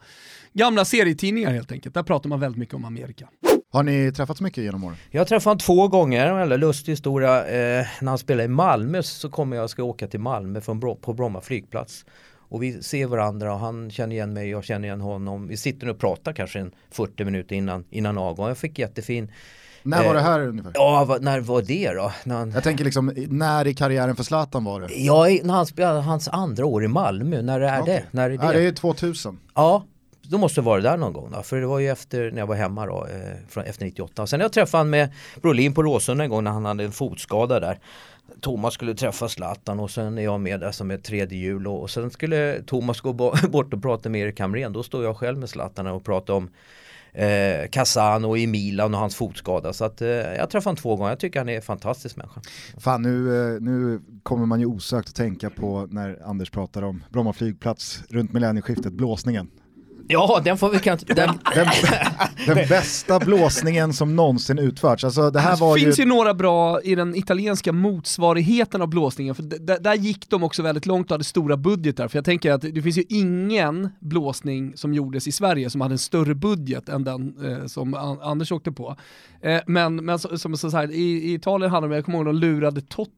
[0.53, 1.95] gamla serietidningar helt enkelt.
[1.95, 3.29] Där pratar man väldigt mycket om Amerika.
[3.71, 4.97] Har ni träffats mycket genom åren?
[5.11, 7.45] Jag träffade honom två gånger, en väldigt lustig historia.
[7.45, 10.79] Eh, när han spelade i Malmö så kommer jag och ska åka till Malmö från
[10.79, 12.05] Bro- på Bromma flygplats.
[12.54, 15.47] Och vi ser varandra och han känner igen mig, jag känner igen honom.
[15.47, 18.47] Vi sitter och pratar kanske en 40 minuter innan, innan avgång.
[18.47, 19.32] Jag fick jättefin...
[19.84, 20.72] När var det eh, här ungefär?
[20.76, 22.12] Ja, när var det då?
[22.24, 24.88] När han, Jag tänker liksom, när i karriären för Zlatan var det?
[24.93, 27.93] ja, när han spelade hans andra år i Malmö, när är Okej.
[27.93, 28.18] det?
[28.18, 28.45] När är det?
[28.45, 29.39] Ja, det är 2000.
[29.56, 29.86] Ja,
[30.22, 31.43] då måste det vara där någon gång då.
[31.43, 34.28] För det var ju efter när jag var hemma då, eh, från, efter 98.
[34.28, 35.10] Sen jag träffade han med
[35.41, 37.80] Brolin på Råsunda en gång när han hade en fotskada där.
[38.44, 41.82] Thomas skulle träffa Zlatan och sen är jag med där som ett tredje hjul och,
[41.82, 43.14] och sen skulle Thomas gå
[43.50, 44.74] bort och prata med Erik Hamrén.
[44.74, 46.50] Då står jag själv med Zlatan och pratar om
[47.14, 49.74] eh, Casano i Milan och hans fotskada.
[49.74, 51.12] Så att eh, jag träffade honom två gånger.
[51.12, 52.41] Jag tycker han är en fantastisk människa.
[52.78, 57.04] Fan nu, eh, nu kommer man ju osökt att tänka på när Anders pratar om
[57.10, 59.50] Bromma flygplats runt millennieskiftet, blåsningen.
[60.08, 61.16] Ja, den får vi kan den,
[61.56, 61.68] Den,
[62.47, 65.04] den bästa blåsningen som någonsin utförts.
[65.04, 66.04] Alltså det här var det finns ju...
[66.04, 69.43] ju några bra i den italienska motsvarigheten av blåsningen, för
[69.80, 72.08] där gick de också väldigt långt och hade stora budgetar.
[72.08, 75.93] För jag tänker att det finns ju ingen blåsning som gjordes i Sverige som hade
[75.93, 78.95] en större budget än den eh, som An- Anders åkte på.
[79.41, 82.18] Eh, men men så, som så här, i, i Italien handlade det om, jag kommer
[82.18, 83.12] ihåg de lurade Totti.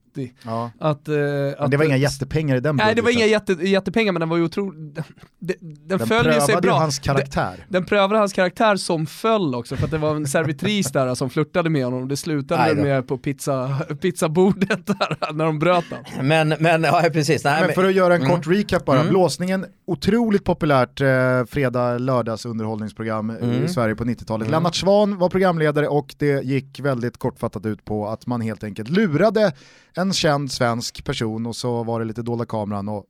[0.45, 0.71] Ja.
[0.79, 3.53] Att, eh, Men att, det var inga jättepengar i den Nej det var inga jätte,
[3.53, 5.03] jättepengar men den var ju otroligt, den,
[5.39, 5.57] den,
[5.99, 6.77] Den följer sig bra.
[6.77, 7.53] hans karaktär.
[7.57, 11.15] Den, den prövade hans karaktär som föll också för att det var en servitris där
[11.15, 16.27] som flörtade med honom det slutade med på pizza, pizzabordet där när de bröt den.
[16.27, 17.43] men, men ja precis.
[17.43, 18.35] Nej, Men för att göra en Mm.
[18.35, 19.09] kort recap bara, Mm.
[19.09, 21.07] blåsningen, otroligt populärt eh,
[21.49, 23.63] fredag lördags underhållningsprogram eh, Mm.
[23.65, 24.47] i Sverige på 90-talet.
[24.47, 24.57] Mm.
[24.59, 28.89] Lennart Svan var programledare och det gick väldigt kortfattat ut på att man helt enkelt
[28.89, 29.51] lurade
[29.97, 33.05] en känd svensk person och så var det lite dolda kameran och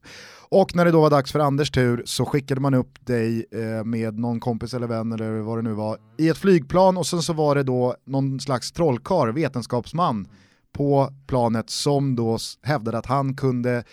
[0.49, 3.83] och när det då var dags för Anders tur så skickade man upp dig eh,
[3.85, 7.21] med någon kompis eller vän eller vad det nu var i ett flygplan och sen
[7.21, 10.27] så var det då någon slags trollkarl, vetenskapsman
[10.73, 13.83] på planet som då hävdade att han kunde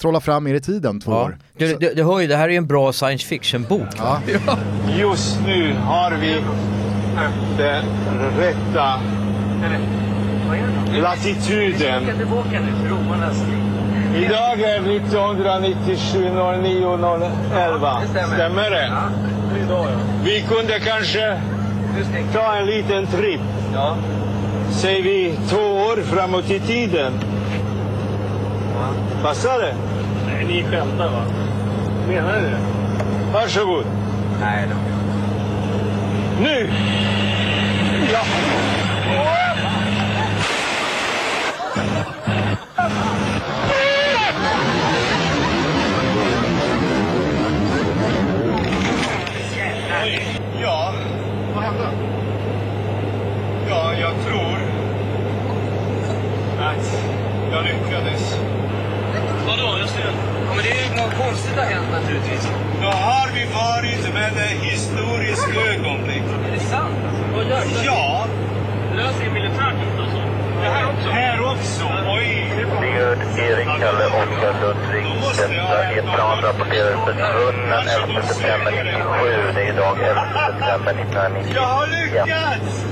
[0.00, 1.24] trolla fram er i tiden två Ja.
[1.24, 1.38] år.
[1.58, 3.88] Du, du, du hör ju, det här är ju en bra science fiction-bok.
[3.96, 4.20] Ja.
[4.98, 6.40] Just nu har vi
[7.56, 7.84] den
[8.38, 9.00] rätta
[11.02, 12.02] latituden.
[14.16, 16.30] Idag är 1997
[16.62, 16.98] 09
[17.56, 18.00] 11.
[18.34, 18.92] Stämmer det?
[20.24, 21.40] Vi kunde kanske
[22.32, 23.40] ta en liten tripp.
[24.70, 27.12] Säger vi två år framåt i tiden.
[29.22, 29.74] Passar det?
[30.26, 31.24] Nej, ni skämtar va?
[32.08, 32.58] Menar ni det?
[33.32, 33.84] Varsågod.
[34.40, 34.76] Nej då.
[36.42, 36.70] Nu!
[38.12, 38.20] Ja.
[50.62, 50.94] Ja,
[51.54, 51.88] vad hände?
[53.68, 54.58] Ja, jag tror
[56.60, 57.04] att
[57.52, 58.38] jag lyckades.
[59.46, 59.78] Vadå?
[60.46, 62.48] Ja, men det är något konstigt har hänt naturligtvis.
[62.82, 66.22] Då har vi varit med ett historiskt ögonblick.
[66.48, 66.96] Är det sant?
[67.34, 67.62] Vad gör?
[67.84, 68.26] Ja.
[68.96, 70.16] Löser militärt alltså?
[70.16, 70.33] Det
[70.70, 71.08] här också?
[71.08, 71.84] Här också?
[72.16, 72.44] Oj!
[72.80, 75.06] Björn, Erik, Kalle, Oskar, Ludvig,
[75.36, 79.52] Detta är plan rapporterar försvunnen 11 september 97.
[79.54, 81.52] Det är idag 11 september 1990.
[81.54, 82.84] Jag har lyckats!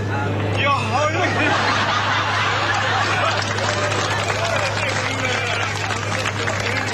[0.63, 1.83] Jag har lyckats!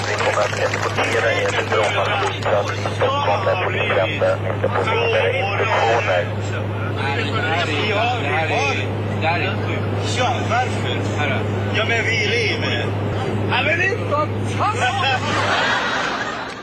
[0.07, 4.37] Vi kommer att eskortera er till Bromma flygplats i Stockholm där polisen väntar.
[4.43, 6.27] Ni ska få vidare instruktioner.
[7.67, 9.88] Vi har, vi har Det här är sjukt.
[10.17, 11.17] Ja, varför?
[11.17, 11.39] Herre.
[11.77, 12.85] Ja, men vi lever.
[13.49, 13.97] Ja, men det är
[14.57, 15.39] fantastiskt!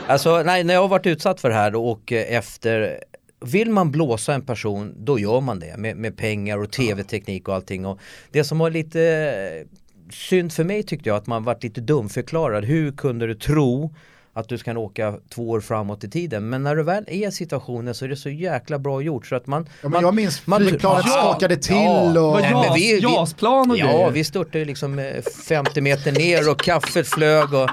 [0.07, 3.03] Alltså, nej, när jag har varit utsatt för det här och eh, efter
[3.45, 7.55] vill man blåsa en person, då gör man det med, med pengar och tv-teknik och
[7.55, 7.85] allting.
[7.85, 7.99] Och
[8.31, 9.67] det som var lite eh,
[10.11, 12.65] synd för mig tyckte jag att man varit lite dumförklarad.
[12.65, 13.95] Hur kunde du tro
[14.39, 16.49] att du ska åka två år framåt i tiden.
[16.49, 19.35] Men när du väl är i situationen så är det så jäkla bra gjort så
[19.35, 19.63] att man...
[19.69, 21.75] Ja, men man jag minns flygplanet skakade till
[22.17, 24.11] och- Vad Nej, men jas- jasplan och Ja, grejer.
[24.11, 27.69] vi störtade liksom eh, 50 meter ner och kaffet flög och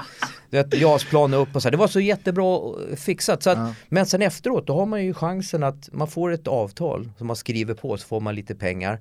[0.73, 1.67] jasplan upp och så.
[1.67, 1.71] här.
[1.71, 2.55] Det var så jättebra
[2.91, 3.43] eh, fixat.
[3.43, 3.57] Så att,
[3.89, 7.35] Men sen efteråt då har man ju chansen att man får ett avtal som man
[7.35, 8.99] skriver på så får man lite pengar.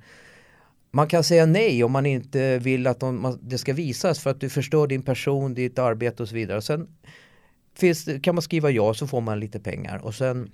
[0.91, 4.31] Man kan säga nej om man inte vill att de, man, det ska visas för
[4.31, 6.63] att du förstör din person, ditt arbete och så vidare.
[6.63, 6.87] Sen
[7.79, 10.51] finns, kan man skriva ja så får man lite pengar och sen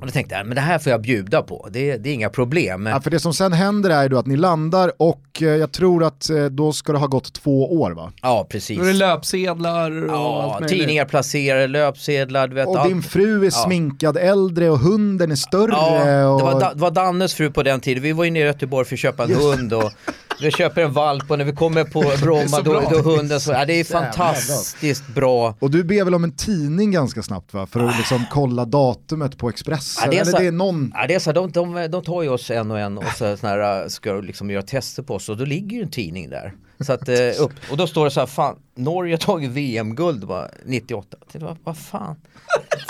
[0.00, 2.28] och då tänkte jag, men det här får jag bjuda på, det, det är inga
[2.28, 2.86] problem.
[2.86, 5.72] Ja, för det som sen händer är ju då att ni landar och eh, jag
[5.72, 8.12] tror att eh, då ska det ha gått två år va?
[8.22, 8.78] Ja, precis.
[8.78, 12.68] Då är det löpsedlar och Ja, allt tidningar placerade, löpsedlar, du vet.
[12.68, 12.88] Och allt.
[12.88, 15.72] din fru är sminkad äldre och hunden är större.
[15.72, 16.38] Ja, och...
[16.38, 18.02] det var, det var Dannes fru på den tiden.
[18.02, 19.92] Vi var ju nere i Göteborg för att köpa en hund och
[20.40, 23.64] vi köper en valp och när vi kommer på Bromma då, då hunden så, ja,
[23.64, 25.54] det är Jävla fantastiskt bra.
[25.58, 27.66] Och du ber väl om en tidning ganska snabbt va?
[27.66, 30.02] För att liksom kolla datumet på Expressen?
[30.04, 30.92] Ja, det är Eller så- det är någon...
[30.94, 33.36] Ja, det är så, de, de, de tar ju oss en och en och så,
[33.36, 36.52] sån här, ska liksom göra tester på oss och då ligger ju en tidning där.
[36.80, 37.52] Så att, eh, upp.
[37.70, 41.16] Och då står det så här, fan, Norge har tagit VM-guld va, 98.
[41.20, 42.16] Jag tänkte, Vad, fan,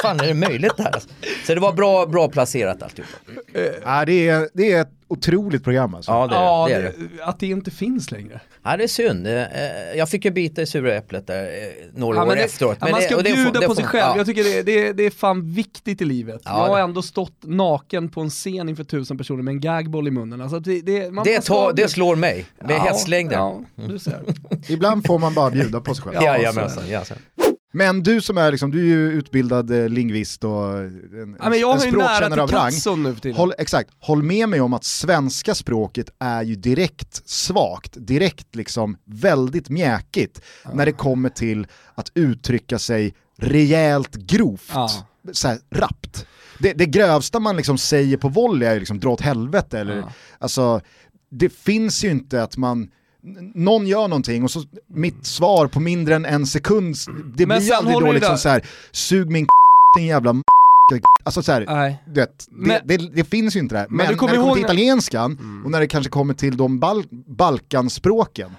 [0.03, 1.03] fan är det möjligt det här?
[1.47, 3.11] Så det var bra, bra placerat alltihop.
[3.85, 6.13] Ja, det, är, det är ett otroligt program alltså.
[6.13, 7.25] Ja, det, Ja, det är det, det.
[7.25, 8.41] att det inte finns längre.
[8.65, 9.27] Ja det är synd.
[9.27, 9.43] Eh,
[9.97, 11.49] Jag fick ju bita i sura äpplet där eh,
[11.95, 12.77] några Ja, år men det, efteråt.
[12.81, 14.03] ja, man ska det bjuda det på sig själv.
[14.07, 14.17] ja.
[14.17, 16.41] Jag tycker det, det, det är fan viktigt i livet.
[16.45, 20.09] Ja, jag har ändå stått naken på en scen inför tusen personer med en gagboll
[20.09, 20.41] i munnen.
[20.41, 23.37] Alltså det, det, man, Det, man tar, det slår mig med Ja, hästlängder.
[23.37, 24.21] Ja, du ser.
[24.69, 26.15] Ibland får man bara bjuda på sig själv.
[26.15, 27.19] Ja, jajamensan, jajamensan.
[27.75, 31.61] Men du som är liksom, du är ju utbildad eh, lingvist och en, Ja, men
[31.61, 32.71] jag en har ju nära språkkännare till av rang.
[32.73, 33.37] Katson nu för tiden.
[33.37, 38.97] Håll, exakt, håll med mig om att svenska språket är ju direkt svagt, direkt liksom
[39.05, 40.41] väldigt mjäkigt
[40.73, 44.89] när det kommer till att uttrycka sig rejält grovt, Ja.
[45.33, 46.27] så här, rappt.
[46.59, 49.97] Det, det grövsta man liksom säger på volley är ju liksom dra åt helvete eller,
[49.97, 50.13] Ja.
[50.39, 50.81] alltså
[51.31, 52.91] det finns ju inte att man
[53.55, 56.97] någon gör någonting och så mitt svar på mindre än en sekund,
[57.37, 59.47] det Men blir aldrig då det liksom där- så här, sug min
[59.99, 60.35] din jävla
[61.25, 62.03] Alltså så här, Nej.
[62.07, 63.87] du vet, det, Men- det, det finns ju inte där.
[63.89, 64.77] Men Men, du kommer när det kommer ihåg till när- Mm.
[64.81, 68.51] italienskan och när det kanske kommer till de bal Balkanspråken,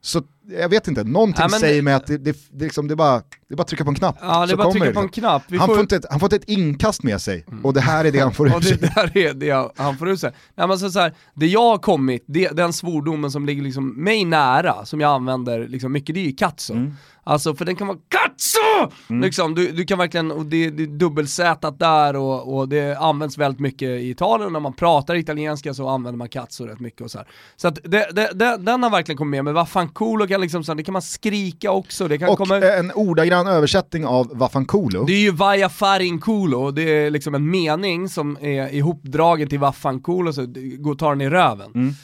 [0.00, 2.94] så jag vet inte, någonting Ja, men- säger mig att det, det, det, liksom, det,
[2.94, 4.16] är bara, det är bara att trycka på en knapp.
[4.20, 5.08] Ja, det är bara trycka på en liksom.
[5.08, 5.42] knapp.
[5.48, 8.04] Vi Han får- får inte ett, han får ett inkast med sig och det här
[8.04, 8.80] är det han får ut.
[8.80, 10.32] det där är det han får ut sig.
[10.56, 14.04] Nej, men så, så här, det jag har kommit, det, den svordomen som ligger liksom
[14.04, 16.72] mig nära, som jag använder liksom mycket, det är ju katso.
[16.72, 16.94] Mm.
[17.28, 18.94] Alltså för den kan vara katso!
[19.22, 23.38] Liksom, du, du kan verkligen, och det, det är dubbelsätat där och, och det används
[23.38, 27.00] väldigt mycket i Italien, och när man pratar italienska så använder man katso rätt mycket
[27.00, 27.26] och så här.
[27.56, 30.64] Så att det, det, den har verkligen kommit med, men vad fan cool kan liksom,
[30.64, 32.56] så här, det kan man skrika också, det kan Och komma...
[32.56, 35.04] en ordagrann översättning av Vaffankolo.
[35.04, 40.32] Det är ju Vaja Farinkulo, det är liksom en mening som är ihopdragen till Vaffankulo,
[40.32, 40.46] så
[40.78, 41.70] går tar den i röven.
[41.74, 41.94] Mm.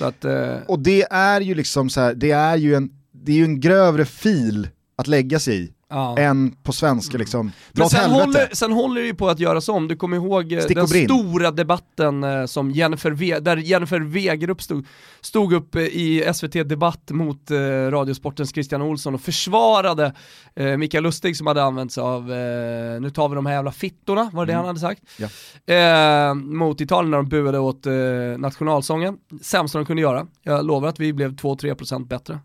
[0.00, 2.90] Att, eh, Och det är ju liksom så här, det är ju en,
[3.28, 6.18] det är ju en grövre fil att lägga sig i ja.
[6.18, 7.52] än på svenska liksom.
[7.72, 10.52] Dra Men sen håller, sen håller det ju på att göras om, du kommer ihåg
[10.52, 14.86] eh, Stick den stora debatten eh, som Jennifer v där Jennifer Wegerup stod,
[15.20, 17.56] stod upp eh, i SVT Debatt mot eh,
[17.90, 20.12] Radiosportens Christian Olsson och försvarade
[20.56, 23.72] eh, Mikael Lustig som hade använt sig av, eh, nu tar vi de här jävla
[23.72, 25.02] fittorna, var det det han hade sagt?
[25.16, 25.28] Ja.
[25.74, 27.92] Eh, mot Italien när de buade åt eh,
[28.38, 29.18] nationalsången.
[29.42, 30.26] Sämsta de kunde göra.
[30.42, 32.38] Jag lovar att vi blev 2-3% bättre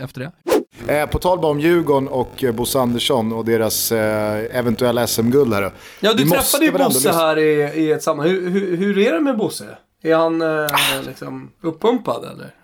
[0.00, 0.57] efter det.
[0.86, 5.72] Eh, på tal om Djurgården och eh, Bosse Andersson och deras eh, eventuella SM-guld här.
[6.00, 8.34] Ja du Vi träffade ju Bosse här i, i ett sammanhang.
[8.34, 9.64] Hur, hur, hur är det med Bosse?
[10.02, 10.66] Är han eh,
[11.06, 12.54] liksom uppumpad eller?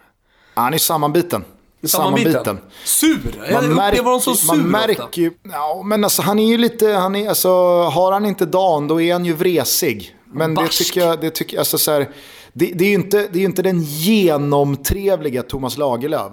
[0.54, 1.44] Han är sammanbiten.
[1.84, 2.58] Sammanbiten?
[2.84, 3.20] Sur?
[3.50, 6.86] Jag upplever honom som sur man märker ju, ja, men alltså han är ju lite,
[6.88, 7.48] han är, alltså,
[7.82, 10.16] har han inte dagen då är han ju vresig.
[10.32, 10.78] Men det Barsk.
[10.78, 12.08] tycker jag, det tycker, alltså så här,
[12.52, 16.32] det, det är ju inte, det är inte den genomtrevliga Thomas Lagerlöf.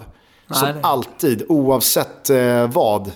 [0.53, 3.11] Som Nej, alltid, oavsett eh, vad,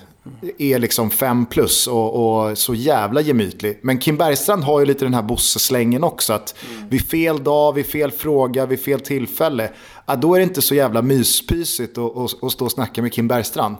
[0.57, 3.79] är liksom fem plus och, och så jävla gemytlig.
[3.83, 6.33] Men Kim Bergstrand har ju lite den här Bosse-slängen också.
[6.33, 6.89] Att Mm.
[6.89, 9.69] vid fel dag, vid fel fråga, vid fel tillfälle.
[10.05, 13.75] Ja, då är det inte så jävla myspysigt att, stå och snacka med Kim Bergstrand.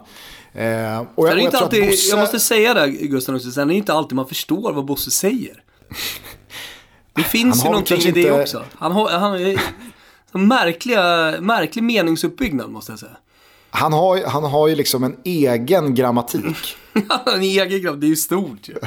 [0.52, 3.74] Eh, och det inte alltid, Bosse- jag måste säga det Gustav också, sen är det
[3.78, 5.62] inte alltid man förstår vad Bosse säger.
[7.12, 8.62] Det finns ju någonting i det inte- också.
[8.74, 9.60] Han har, han är,
[10.32, 13.16] Märkliga, märklig meningsuppbyggnad måste jag säga.
[13.76, 16.76] Han har, han har ju liksom en egen grammatik.
[17.34, 18.74] en egen grabb, det är ju stort ju.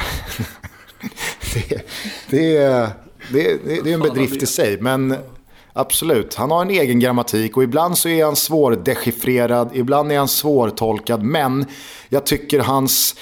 [1.54, 1.88] det,
[2.30, 2.90] det, är,
[3.32, 5.16] det, det, det är en bedrift i sig, men
[5.74, 6.36] absolut.
[6.36, 11.24] Han har en egen grammatik och ibland så är han svårdechiffrerad, ibland är han svårtolkad,
[11.24, 11.66] men
[12.10, 13.16] jag tycker hans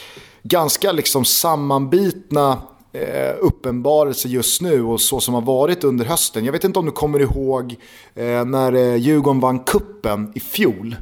[0.43, 2.61] ganska liksom sammanbitna
[2.93, 6.45] eh, uppenbarelse just nu och så som har varit under hösten.
[6.45, 7.75] Jag vet inte om du kommer ihåg
[8.15, 10.95] eh, när eh, Djurgården vann kuppen i fjol.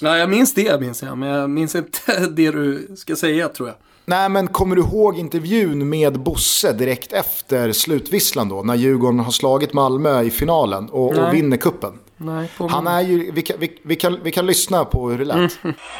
[0.00, 3.68] Ja, jag minns det minns jag, men jag minns inte det du ska säga tror
[3.68, 3.76] jag.
[4.06, 8.62] Nej, men kommer du ihåg intervjun med Bosse direkt efter slutvisslan då?
[8.62, 11.92] När Djurgården har slagit Malmö i finalen och, och vinner kuppen.
[12.16, 12.44] Nej,
[12.74, 15.52] Han är ju, vi kan, vi, vi, kan, vi kan lyssna på hur det lät.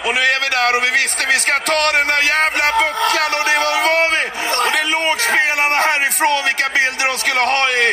[0.07, 3.31] Och nu är vi där och vi visste vi ska ta den där jävla bucklan
[3.39, 4.25] och det var, var vi.
[4.65, 7.85] Och det låg spelarna härifrån vilka bilder de skulle ha i,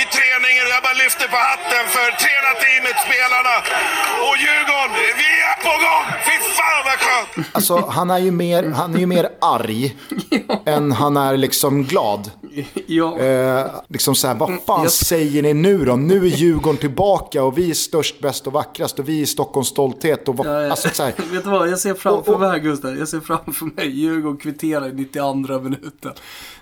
[0.00, 0.64] i träningen.
[0.74, 3.54] Jag bara lyfter på hatten för tränarteamet, spelarna.
[4.26, 6.06] Och Djurgården, vi är på gång!
[6.26, 7.30] Fy fan vad skönt!
[7.56, 9.82] Alltså, han är ju mer, han är ju mer arg
[10.74, 12.22] än han är liksom glad.
[13.20, 15.96] Eh, liksom så här, vad fan säger ni nu då?
[15.96, 19.68] Nu är Djurgården tillbaka och vi är störst, bäst och vackrast och vi är Stockholms
[19.68, 20.28] stolthet.
[20.28, 23.08] Och vad, alltså, så här, Vet du vad, jag ser framför mig här Gustav, jag
[23.08, 26.12] ser framför mig Djurgården kvitterar i 92 minuten.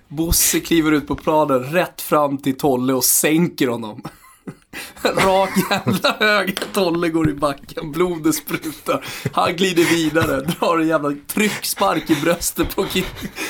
[0.09, 4.03] Bosse kliver ut på planen rätt fram till Tolle och sänker honom.
[5.03, 9.05] Rak jävla höger, Tolle går i backen, blodet sprutar.
[9.33, 13.05] Han glider vidare, drar en jävla tryckspark i bröstet på Kim,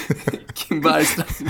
[0.55, 1.49] Kim Bergström.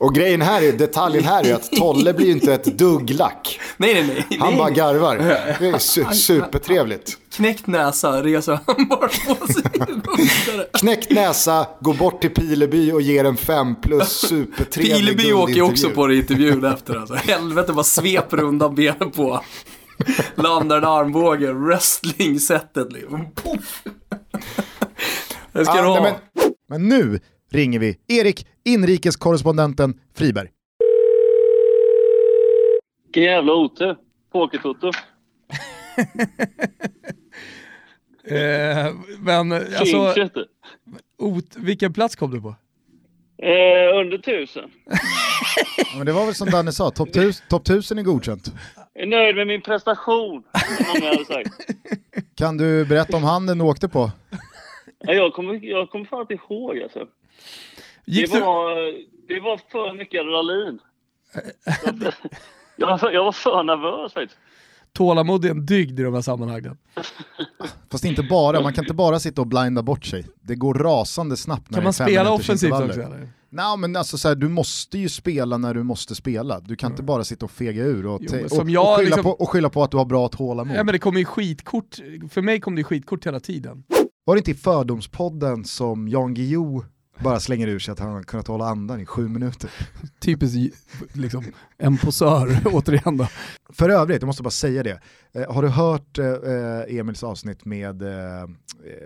[0.00, 3.60] Och grejen här är, detaljen här är att Tolle blir ju inte ett dugg lack.
[3.76, 4.38] Nej, nej, nej.
[4.40, 4.58] Han nej.
[4.58, 5.16] bara garvar.
[5.60, 7.16] Det är su- supertrevligt.
[7.32, 9.62] Knäckt näsa reser han bara på sig.
[10.72, 15.62] Knäckt näsa, går bort till Pileby och ger en fem plus supertrevlig Pileby åker ju
[15.62, 17.14] också på det i intervjun efter alltså.
[17.14, 19.40] Helvete vad sveper undan benen på.
[20.34, 23.26] Landar en armbåge, wrestling-sättet liksom.
[23.34, 23.82] Poff!
[25.52, 26.00] Det ska Ja, du ha.
[26.02, 27.20] nej, men, men nu
[27.50, 30.48] ringer vi Erik, inrikeskorrespondenten Friberg.
[33.04, 33.96] Vilken jävla otur.
[34.32, 34.90] Pokertoto.
[38.24, 40.14] Eh, men alltså,
[41.18, 42.54] ot, vilken plats kom du på?
[43.42, 44.70] Eh, under tusen.
[45.76, 48.52] Ja, men det var väl som Danne sa, topp tus, top 1000 är godkänt.
[48.94, 50.42] Jag är nöjd med min prestation.
[50.76, 51.50] Som många hade sagt.
[52.34, 54.10] Kan du berätta om handen du åkte på?
[54.98, 57.06] Ja, jag kommer, jag kommer fan inte ihåg alltså.
[58.04, 58.74] Gick det, du- var,
[59.28, 60.78] det var för mycket adrenalin.
[62.76, 64.38] jag, var- jag var för nervös faktiskt.
[64.92, 66.78] Tålamod är en dygd i de här sammanhangen.
[67.90, 70.26] Fast inte bara, man kan inte bara sitta och blinda bort sig.
[70.40, 73.28] Det går rasande snabbt när Kan det är man spela offensivt också eller?
[73.52, 76.60] Nej men alltså så här, du måste ju spela när du måste spela.
[76.60, 79.16] Du kan inte bara sitta och fega ur och, Jo, och, som och, jag skylla
[79.16, 80.76] liksom- på, och skylla på att du har bra tålamod.
[80.76, 81.96] Ja men det kommer ju skitkort,
[82.30, 83.84] för mig kom det ju skitkort hela tiden.
[84.24, 86.84] Var det inte i Fördomspodden som Jan Guillou
[87.24, 89.70] bara slänger ur sig att han har kunnat hålla andan i sju minuter?
[90.20, 90.76] Typiskt
[91.12, 91.44] liksom,
[91.78, 93.28] en posör återigen då.
[93.72, 95.00] För övrigt, jag måste bara säga det.
[95.32, 98.46] Eh, har du hört eh, Emils avsnitt med eh,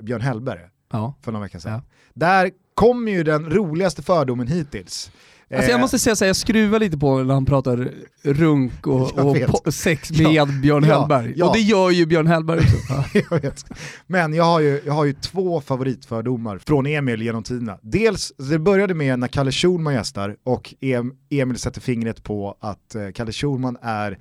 [0.02, 0.60] Björn Hellberg
[0.92, 1.14] Ja.
[1.22, 1.72] för några veckor sedan?
[1.72, 1.82] Ja.
[2.14, 5.10] Där kommer ju den roligaste fördomen hittills.
[5.56, 7.90] Alltså jag Eh, måste säga så här, jag skruvar lite på när han pratar
[8.22, 9.18] runk och,
[9.66, 11.32] och sex med Ja, Björn ja, Hellberg.
[11.36, 11.46] ja.
[11.48, 12.76] Och det gör ju Björn Hellberg också.
[13.14, 13.20] Ja.
[13.30, 13.64] jag vet.
[14.06, 17.78] Men jag har, ju, jag har ju två favoritfördomar från Emil genom tiderna.
[17.82, 22.94] Dels, det började med när Kalle Schulman gästar och em, Emil sätter fingret på att
[22.94, 24.18] eh, Kalle Schulman är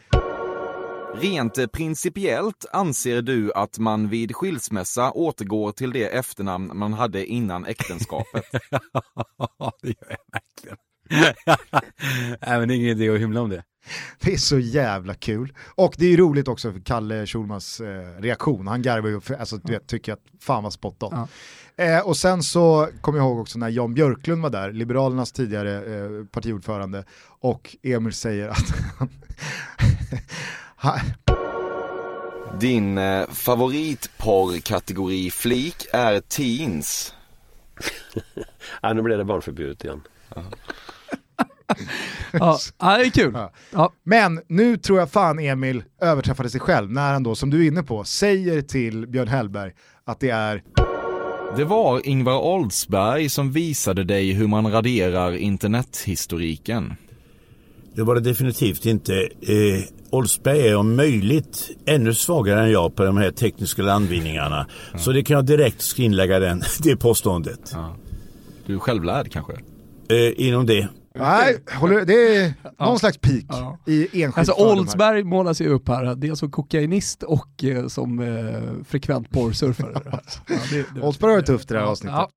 [1.22, 7.26] Rent eh, principiellt anser du att man vid skilsmässa återgår till det efternamn man hade
[7.26, 8.44] innan äktenskapet?
[9.82, 10.78] det gör jag verkligen.
[12.42, 13.64] Nej men det är ingen idé att hymla om det.
[14.20, 15.54] Det är så jävla kul.
[15.76, 18.68] Och det är ju roligt också för Kalle Schulmans eh, reaktion.
[18.68, 21.28] Han garvar ju, för, alltså, du vet, tycker att fan vad spot on.
[21.76, 25.96] Eh, och sen så kommer jag ihåg också när Jan Björklund var där, Liberalernas tidigare
[25.96, 27.06] eh, partiordförande,
[27.40, 28.74] och Emil säger att
[30.76, 31.00] han,
[32.60, 37.14] Din eh, favoritporrkategori flik är teens.
[38.82, 40.02] ja, nu blev det barnförbjudet igen.
[40.36, 40.44] Ja,
[42.32, 43.38] ja, det är kul.
[43.72, 43.94] Ja.
[44.04, 47.68] Men nu tror jag fan Emil överträffade sig själv när han då, som du är
[47.68, 49.72] inne på, säger till Björn Hellberg
[50.06, 50.64] att det är
[51.58, 56.94] Det var Ingvar Oldsberg som visade dig hur man raderar internethistoriken.
[57.96, 59.14] Det var det definitivt inte.
[59.42, 64.68] Eh, Oldsberg är om möjligt ännu svagare än jag på de här tekniska landvinningarna.
[64.98, 67.76] Så det kan jag direkt skrinlägga den, det påståendet.
[68.66, 69.54] Du är självlärd kanske?
[70.10, 70.88] Eh, inom det.
[71.16, 73.78] Nej, håller, det är någon slags peak Ja.
[73.86, 74.66] i enskilt Alltså.
[74.66, 80.02] Oldsberg målas ju upp här, dels som kokainist och eh, som eh, frekvent porrsurfare.
[80.12, 80.20] ja,
[80.72, 82.16] det, det, Oldsberg har det tufft i det här Ja, avsnittet.
[82.16, 82.30] ja.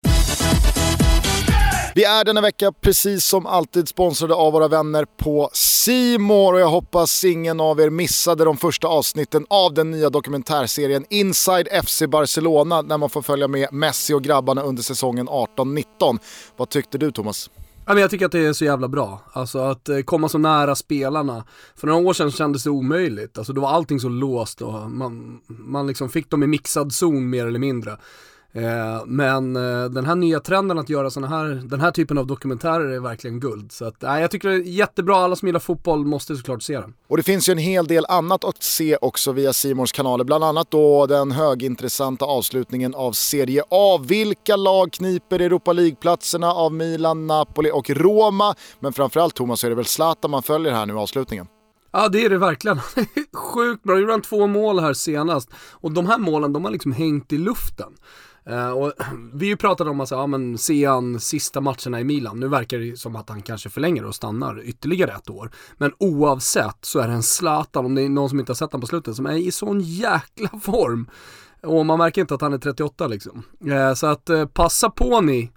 [1.95, 6.69] Vi är denna vecka precis som alltid sponsrade av våra vänner på Simor och jag
[6.69, 12.83] hoppas ingen av er missade de första avsnitten av den nya dokumentärserien Inside FC Barcelona
[12.83, 16.19] när man får följa med Messi och grabbarna under säsongen 18-19.
[16.57, 17.51] Vad tyckte du Thomas?
[17.89, 19.21] Ja, men jag tycker att det är så jävla bra.
[19.33, 21.45] Alltså att eh, komma så nära spelarna.
[21.77, 23.39] För några år sedan kändes det omöjligt.
[23.39, 27.31] Alltså då var allting så låst och man, man liksom fick dem i mixad zon
[27.31, 27.97] mer eller mindre.
[28.57, 32.27] Eh, men eh, den här nya trenden att göra såna här, den här typen av
[32.27, 33.73] dokumentärer är verkligen guld.
[33.73, 36.81] Så att, nej, jag tycker det är jättebra, alla som gillar fotboll måste såklart se
[36.81, 36.95] den.
[37.09, 40.45] Och det finns ju en hel del annat att se också via Simors kanaler, bland
[40.45, 44.01] annat då den högintressanta avslutningen av Serie A.
[44.09, 48.55] Vilka lag kniper Europa League-platserna av Milan, Napoli och Roma?
[48.81, 51.47] Men framförallt Thomas så är det väl Zlatan man följer här nu i avslutningen.
[51.93, 52.81] Ja det är det verkligen.
[53.33, 55.51] Sjukt bra, gjorde han två mål här senast.
[55.71, 57.93] Och de här målen de har liksom hängt i luften.
[58.51, 58.93] Uh, och
[59.33, 62.41] vi pratade ju om att ja, men se han sista matcherna i Milan.
[62.41, 65.51] Nu verkar det som att han kanske förlänger och stannar ytterligare ett år.
[65.77, 68.73] Men oavsett så är det en Zlatan, om det är någon som inte har sett
[68.73, 71.11] honom på slutet, som är i sån jäkla form.
[71.63, 73.43] Och man märker inte att han är 38 liksom.
[73.67, 75.53] Uh, så att uh, passa på ni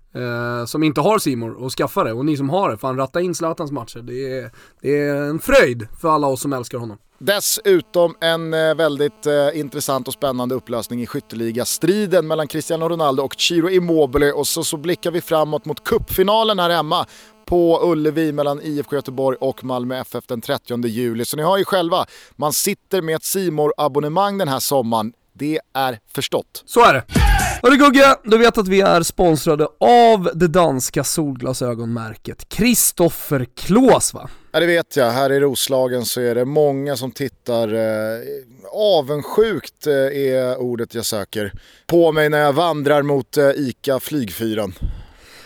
[0.66, 2.14] som inte har Simor och skaffa det.
[2.14, 4.00] Och ni som har det, fan ratta in Zlatans matcher.
[4.00, 6.98] Det är, det är en fröjd för alla oss som älskar honom.
[7.22, 13.36] Dessutom en eh, väldigt eh, intressant och spännande upplösning i skytteliga-striden mellan Cristiano Ronaldo och
[13.36, 17.06] Ciro Immobile och så, så blickar vi framåt mot cupfinalen här hemma
[17.46, 21.26] på Ullevi mellan IFK Göteborg och Malmö FF den 30 juli.
[21.26, 22.06] Så ni har ju själva,
[22.36, 25.14] man sitter med ett simor abonnemang den här sommaren.
[25.40, 26.64] Det är förstått.
[26.66, 27.04] Så är det.
[27.64, 34.30] Hörru Gugge, du vet att vi är sponsrade av det danska solglasögonmärket Kristoffer Klås va?
[34.52, 38.20] Ja det vet jag, här i Roslagen så är det många som tittar, eh,
[38.72, 41.54] avundsjukt eh, är ordet jag söker,
[41.88, 44.74] på mig när jag vandrar mot eh, ICA Flygfyren.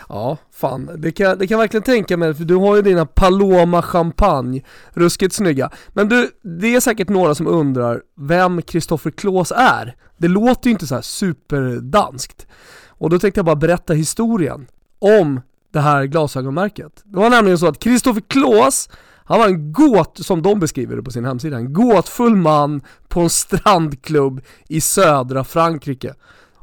[0.10, 0.89] Ja, fan.
[0.97, 4.62] Det kan, det kan jag verkligen tänka mig, för du har ju dina Paloma Champagne,
[4.93, 5.70] ruskigt snygga.
[5.93, 9.95] Men du, det är säkert några som undrar vem Kristoffer Klås är.
[10.18, 12.47] Det låter ju inte så här superdanskt.
[12.88, 14.68] Och då tänkte jag bara berätta historien
[14.99, 15.41] om
[15.74, 17.01] det här glasögonmärket.
[17.04, 18.89] Det var nämligen så att Kristoffer Klås,
[19.26, 23.20] han var en gåt, som de beskriver det på sin hemsida, en gåtfull man på
[23.20, 26.14] en strandklubb i södra Frankrike.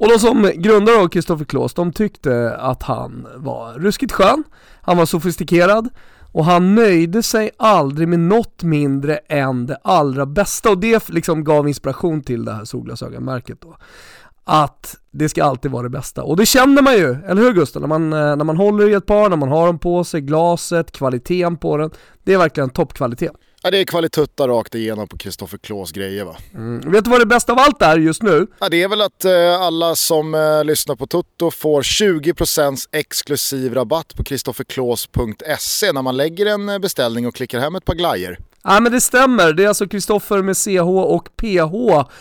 [0.00, 4.44] Och de som grundade av Kristoffer Klås, de tyckte att han var ruskigt skön,
[4.82, 5.88] han var sofistikerad
[6.32, 11.44] och han nöjde sig aldrig med något mindre än det allra bästa och det liksom
[11.44, 13.76] gav inspiration till det här solglasögonmärket då.
[14.44, 16.22] Att det ska alltid vara det bästa.
[16.22, 17.82] Och det känner man ju, eller hur Gustav?
[17.82, 20.20] När man, eh, när man håller i ett par, när man har dem på sig,
[20.20, 21.90] glaset, kvaliteten på den.
[22.24, 23.32] Det är verkligen toppkvalitet.
[23.62, 26.36] Ja, det är kvalitutta rakt igenom på Kristoffer Klås grejer va.
[26.54, 26.92] Mm.
[26.92, 28.46] Vet du vad det bästa av allt är just nu?
[28.58, 33.74] Ja, det är väl att eh, alla som eh, lyssnar på Toto får 20% exklusiv
[33.74, 38.38] rabatt på kristofferklås.se när man lägger en eh, beställning och klickar hem ett par glajer.
[38.64, 41.74] Ja men det stämmer, det är alltså Kristoffer med CH och PH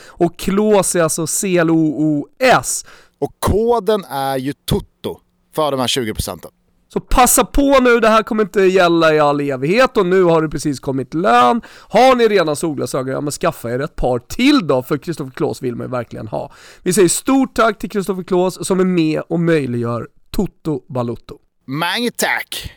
[0.07, 2.85] och Klås är alltså C-L-O-O-S.
[3.19, 5.19] Och koden är ju TOTO
[5.55, 6.45] för de här 20%.
[6.93, 10.41] Så passa på nu, det här kommer inte gälla i all evighet och nu har
[10.41, 11.61] det precis kommit lön.
[11.89, 15.61] Har ni redan solglasögon, ja men skaffa er ett par till då, för Kristoffer Klås
[15.61, 16.51] vill man ju verkligen ha.
[16.83, 21.37] Vi säger stort tack till Kristoffer Klås som är med och möjliggör Toto Balutto.
[21.67, 22.73] Mange tack!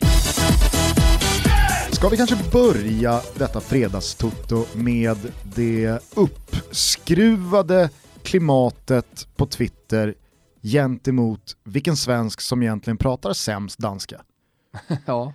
[1.92, 5.16] Ska vi kanske börja detta fredagstutto med
[5.56, 7.90] det uppskruvade
[8.22, 10.14] klimatet på Twitter
[10.62, 14.20] gentemot vilken svensk som egentligen pratar sämst danska?
[15.06, 15.32] ja.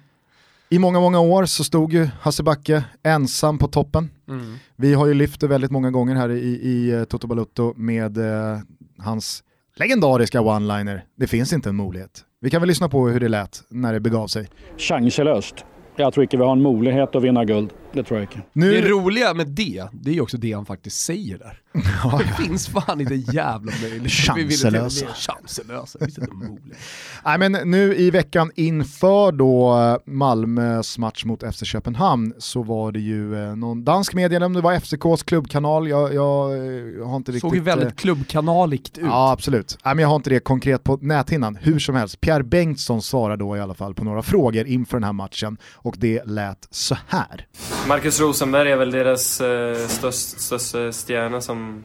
[0.70, 4.10] I många, många år så stod ju Hasse Backe ensam på toppen.
[4.28, 4.56] Mm.
[4.76, 8.18] Vi har ju lyft det väldigt många gånger här i, i eh, Toto Balutto med
[8.18, 8.60] eh,
[8.98, 9.44] hans
[9.76, 11.02] legendariska one-liner.
[11.16, 12.24] Det finns inte en möjlighet.
[12.42, 14.48] Vi kan väl lyssna på hur det lät när det begav sig.
[14.78, 15.56] Chanslöst.
[15.96, 17.74] Jag tror inte vi har en möjlighet att vinna guld.
[17.94, 18.42] Det tror jag inte.
[18.54, 18.82] Nu...
[18.82, 21.62] Det roliga med det, det är ju också det han faktiskt säger där.
[22.18, 24.12] det finns fan inte jävla möjligt.
[24.12, 25.06] Chanslösa.
[25.06, 26.00] Chanslösa.
[26.02, 26.78] Visst är det möjligt.
[27.26, 33.00] Nej, men nu i veckan inför då Malmös match mot FC Köpenhamn så var det
[33.00, 37.32] ju eh, någon dansk media, om det var FCKs klubbkanal, jag, jag, eh, har inte
[37.32, 37.42] riktigt...
[37.42, 39.06] Såg ju väldigt eh, klubbkanaligt ut.
[39.06, 39.78] Ja, absolut.
[39.86, 41.56] Nej, men jag har inte det konkret på näthinnan.
[41.62, 45.04] Hur som helst, Pierre Bengtsson svarar då i alla fall på några frågor inför den
[45.04, 47.48] här matchen och det lät så här.
[47.88, 51.84] Marcus Rosenberg är väl deras eh, störst, största stjärna som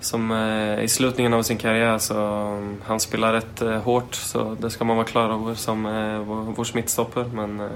[0.00, 4.56] som eh, i slutningen av sin karriär så um, han spelar rätt eh, hårt så
[4.60, 7.24] det ska man vara klar över som eh, vår, vår smittstopper.
[7.24, 7.66] Men, eh,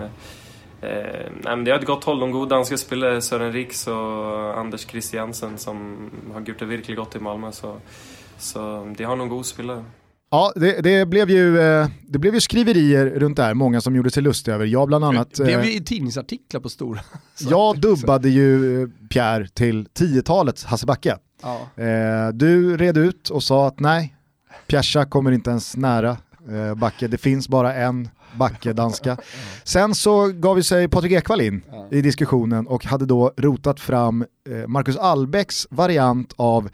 [0.81, 2.20] eh, nej, men det är ett gott håll.
[2.20, 5.97] De goda danska spelare Sören Riks och Anders Christiansen som
[6.35, 7.52] har gjort det verkligen gott i Malmö.
[7.52, 7.77] Så,
[8.39, 9.85] så de har någon god spelare.
[10.31, 13.97] Ja, det, det, blev ju, eh, det blev ju skriverier runt det här, många som
[13.97, 14.66] gjorde sig lustiga över.
[14.66, 15.35] Jag bland annat...
[15.35, 17.01] Det blev eh, ju tidningsartiklar på stora.
[17.39, 21.19] Jag dubbade ju eh, Pierre till 10-talets Hasse Backe.
[21.43, 21.82] Ja.
[21.82, 24.16] Eh, du red ut och sa att nej,
[24.66, 26.16] Pjärsa kommer inte ens nära
[26.51, 29.16] eh, Backe, det finns bara en Backe danska.
[29.65, 34.24] Sen så gav ju sig Patrik Ekwall in i diskussionen och hade då rotat fram
[34.51, 36.69] eh, Marcus Albecks variant av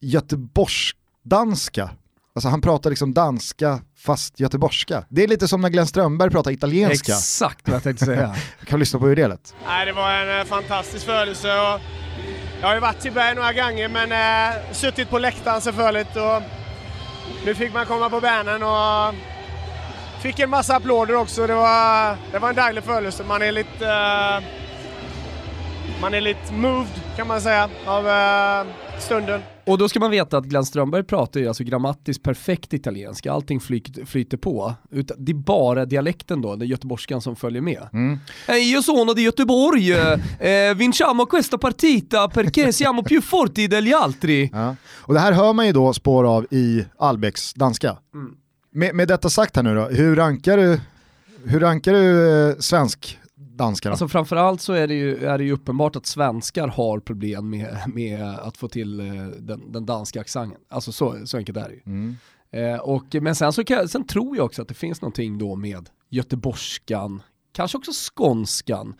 [0.00, 1.90] Göteborgsdanska.
[2.36, 5.04] Alltså han pratar liksom danska fast göteborgska.
[5.08, 7.12] Det är lite som när Glenn Strömberg pratar italienska.
[7.12, 8.34] Exakt vad jag tänkte säga.
[8.66, 9.54] kan vi lyssna på hur det lät.
[9.66, 11.80] Nej, det var en eh, fantastisk födelse och
[12.60, 16.42] jag har ju varit i Berg några gånger men eh, suttit på läktaren selvfølgelig och
[17.44, 19.14] nu fick man komma på bänen och
[20.22, 21.46] fick en massa applåder också.
[21.46, 23.24] Det var, det var en dejlig födelse.
[23.24, 23.86] Man är lite...
[23.86, 24.42] Eh,
[26.00, 28.66] man är lite moved kan man säga av eh,
[28.98, 29.42] stunden.
[29.66, 33.60] Och då ska man veta att Glenn Strömberg pratar ju alltså grammatiskt perfekt italienska, allting
[33.60, 34.74] flyter, flyter på.
[34.90, 37.88] Utan det är bara dialekten då, den göteborgskan som följer med.
[37.92, 38.18] Mm.
[38.48, 44.50] Eh, Io sono di Göteborg, eh, vinciamo questa partita perché siamo più forti degli altri.
[44.52, 44.76] Ja.
[44.94, 47.96] Och det här hör man ju då spår av i Albecks danska.
[48.14, 48.34] Mm.
[48.72, 50.80] Med, med detta sagt här nu då, hur rankar du,
[51.44, 53.18] hur rankar du eh, svensk
[53.56, 53.92] danska då?
[53.92, 57.78] Alltså framförallt så är det, ju, är det ju uppenbart att svenskar har problem med,
[57.94, 60.60] med att få till eh, den, den danska accenten.
[60.68, 61.82] Alltså så, så enkelt är det ju.
[61.86, 62.16] Mm.
[62.50, 65.56] Eh, och, men sen, så kan, sen tror jag också att det finns någonting då
[65.56, 67.22] med göteborgskan,
[67.52, 68.94] kanske också skånskan,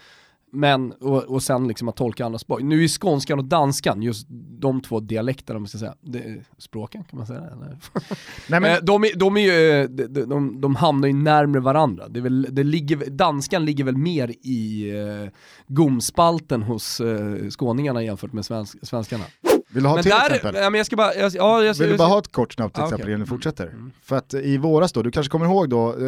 [0.52, 2.62] men, och, och sen liksom att tolka andra språk.
[2.62, 4.27] Nu är skånskan och danskan, just
[4.60, 7.40] de två dialekterna, om man ska säga, det, språken kan man säga?
[7.40, 7.78] Eller?
[8.48, 11.60] Nej, men- Eh, de, är- de, är ju, eh, de, de, de hamnar ju närmare
[11.62, 12.09] varandra.
[12.09, 14.90] Det är väl, det ligger, danskan ligger väl mer i
[15.24, 15.31] eh,
[15.68, 19.24] gomspalten hos eh, skåningarna jämfört med svensk, svenskarna.
[19.70, 20.55] Vill du ha Men till där- exempel?
[20.62, 22.77] Ja, men jag ska bara, jag, ja, jag, Vill du bara ha ett kort snabbt
[22.78, 23.12] Ja, exempel okej.
[23.12, 23.74] innan du fortsätter?
[24.02, 25.98] För att i våras då, du kanske kommer ihåg då, eh,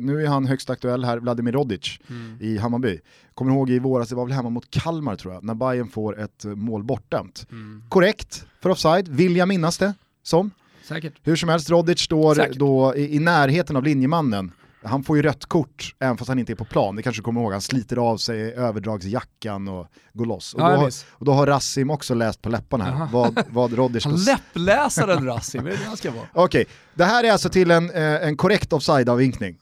[0.00, 2.36] nu är han högst aktuell här, Vladimir Rodic Mm.
[2.40, 3.00] i Hammarby.
[3.38, 6.20] Kommer ihåg i våras, det var väl hemma mot Kalmar tror jag, när Bayern får
[6.20, 7.46] ett eh, mål bortdömt.
[7.50, 7.82] Mm.
[7.88, 10.50] Korrekt för offside, vill jag minnas det som.
[10.88, 11.12] Säkert.
[11.22, 12.56] Hur som helst, Rodic står Säkert.
[12.56, 14.52] då i, i närheten av linjemannen.
[14.82, 17.24] Han får ju rött kort även fast han inte är på plan, det kanske du
[17.24, 17.52] kommer ihåg.
[17.52, 20.54] Han sliter av sig överdragsjackan och går loss.
[20.54, 21.06] Och, Ja, då, minns.
[21.10, 25.66] och då har Rassim också läst på läpparna här, vad, vad Rodic Han läppläsaren Rassim,
[25.66, 26.26] är det det han ska vara?
[26.32, 29.58] Okej, det här är alltså till en, eh, en korrekt offside-avvinkning.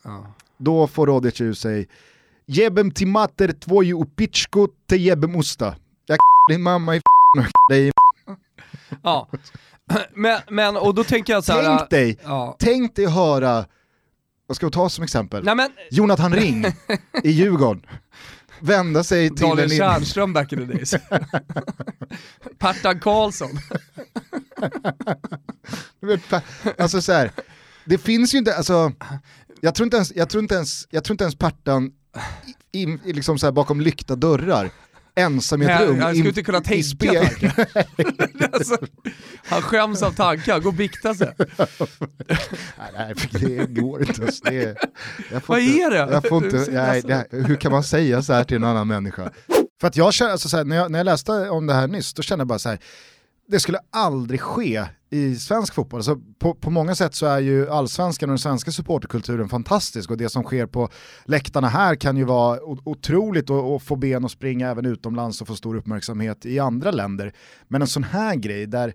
[0.59, 1.89] Då får Rodic ur sig
[2.49, 5.77] Jebem timater tvoju upichko te jebem usta.
[6.07, 6.19] Jag
[6.51, 7.01] din mamma i
[7.71, 7.93] dig
[9.03, 9.29] Ja.
[10.15, 11.77] Men, men, och då tänker jag så här.
[11.79, 12.57] Tänk dig, Ja.
[12.59, 13.65] tänk dig höra,
[14.47, 15.45] vad ska vi ta som exempel?
[15.45, 16.65] Nej, men- Jonathan Ring
[17.25, 17.87] i Djurgården.
[18.61, 19.77] Vända sig till Daniel en...
[19.79, 20.95] Tjärnström back in the days.
[22.59, 23.49] Partan Karlsson.
[26.79, 27.31] Alltså så här,
[27.85, 28.93] det finns ju inte, alltså,
[29.61, 31.93] jag tror inte ens, jag tror inte ens, jag tror inte ens Pertan
[32.73, 34.71] i, i, i liksom så här bakom lyckta dörrar,
[35.15, 35.99] ensam i ett rum.
[35.99, 37.51] jag skulle inte kunna spegel.
[38.53, 38.77] alltså,
[39.45, 41.35] han skäms av tankar, gå och bikta sig.
[41.39, 44.21] nej, nej, det går inte.
[44.21, 44.77] Det
[45.47, 46.13] Vad inte, är det?
[46.13, 49.31] Jag får inte, nej, det, hur kan man säga så här till en annan människa?
[49.81, 51.87] För att jag känner, alltså så här, när, jag, när jag läste om det här
[51.87, 52.79] nyss, då kände jag bara så här,
[53.49, 55.99] det skulle aldrig ske i svensk fotboll.
[55.99, 60.17] Alltså på, på många sätt så är ju allsvenskan och den svenska supporterkulturen fantastisk och
[60.17, 60.89] det som sker på
[61.25, 65.47] läktarna här kan ju vara otroligt och, och få ben att springa även utomlands och
[65.49, 67.33] få stor uppmärksamhet i andra länder.
[67.69, 68.95] Men en sån här grej där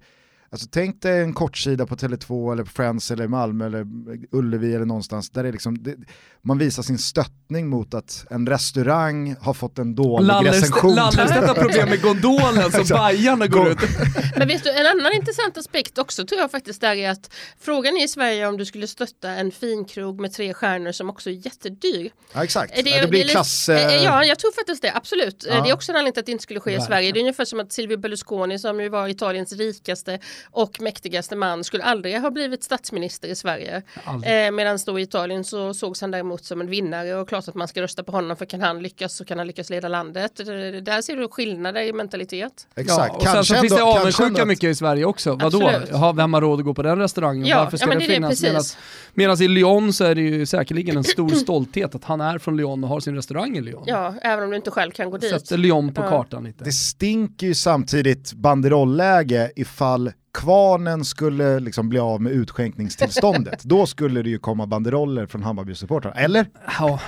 [0.54, 3.86] Alltså tänk dig en kortsida på Tele2 eller på Friends eller Malmö eller
[4.32, 5.96] Ullevi eller någonstans där det liksom, det,
[6.42, 10.96] man visar sin stöttning mot att en restaurang har fått en dålig recension.
[10.96, 12.86] Lallerstedt har problem med gondolen som.
[12.98, 13.78] Bajarna går ut.
[14.38, 17.98] Men vet du, en annan intressant aspekt också tror jag faktiskt där är att frågan
[17.98, 21.46] är i Sverige om du skulle stötta en finkrog med tre stjärnor som också är
[21.46, 22.12] jättedyr.
[22.34, 23.70] Ja exakt, Är det, blir klass...
[23.70, 25.46] eh, eh, Ja, jag tror faktiskt det, absolut.
[25.46, 25.64] Eh, Ja.
[25.64, 26.82] Det är också en anledning till att det inte skulle ske i.
[26.82, 27.12] Sverige.
[27.12, 31.64] Det är ungefär som att Silvio Berlusconi som ju var Italiens rikaste och mäktigaste man
[31.64, 33.82] skulle aldrig ha blivit statsminister i Sverige.
[34.26, 37.56] Eh, Medan då i Italien så sågs han däremot som en vinnare och klart att
[37.56, 40.40] man ska rösta på honom för kan han lyckas så kan han lyckas leda landet.
[40.40, 42.68] Eh, Där ser du skillnader i mentalitet.
[42.76, 45.36] Exakt, Ja, och sen kanske så finns det avundsjuka mycket i Sverige också.
[45.36, 45.72] Vadå?
[45.92, 47.46] Jaha, vem har råd att gå på den restaurangen?
[47.46, 48.78] Ja, Varför ska ja, det det, finnas?
[49.14, 52.58] Medan i Lyon så är det ju säkerligen en stor stolthet att han är från
[52.58, 53.84] Lyon och har sin restaurang i Lyon.
[53.86, 55.30] Ja, även om du inte själv kan gå dit.
[55.30, 56.10] Sätter Lyon på Ja.
[56.10, 56.64] kartan lite.
[56.64, 64.22] Det stinker ju samtidigt banderolläge ifall Kvarnen skulle liksom bli av med utskänkningstillståndet, då skulle
[64.22, 66.46] det ju komma banderoller från Hammarby-supportrar, eller?
[66.80, 67.00] Ja,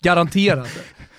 [0.00, 0.68] garanterat.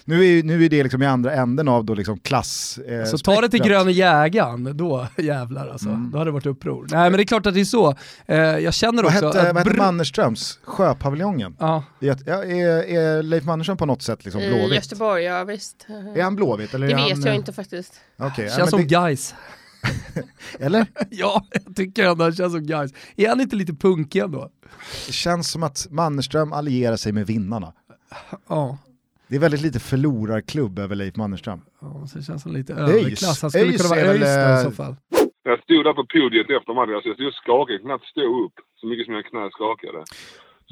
[0.05, 2.77] Nu är, nu är det liksom i andra änden av då liksom klass...
[2.77, 5.89] Eh, Så ta det till gröna jägaren, då jävlar alltså.
[5.89, 6.87] Då hade det varit uppror.
[6.91, 7.95] Nej men det är klart att det är så.
[8.25, 10.59] Eh, jag känner Vad också hette, att vad hette Mannerströms?
[10.63, 11.55] Sjöpaviljongen?
[11.59, 11.83] Ja.
[12.01, 12.67] Är, ja, är,
[12.97, 14.75] är Leif Mannerström på något sätt liksom I blåvitt?
[14.75, 15.87] Göteborg, ja visst.
[16.15, 16.73] Är han blåvitt?
[16.73, 17.93] Eller det är vet han, jag eh, inte faktiskt.
[18.17, 19.35] Ja, Känns men som det- guys.
[20.59, 20.85] Eller?
[21.09, 22.93] ja, jag tycker ändå han känns som guys.
[23.15, 24.49] Är han inte lite punkig ändå?
[25.07, 27.73] Det känns som att Mannerström allierar sig med vinnarna.
[28.47, 28.77] Ja.
[29.27, 31.61] Det är väldigt lite förlorarklubb över Leif Mannerström.
[31.81, 33.41] Ja, så det känns som lite överklass.
[33.41, 34.95] Han skulle ÖIS kunna vara är väl, i eh, så fall.
[35.43, 38.55] Jag stod där på podiet efter matchen, alltså jag stod och skakade, knappt stå upp.
[38.79, 39.99] Så mycket som mina knän skakade.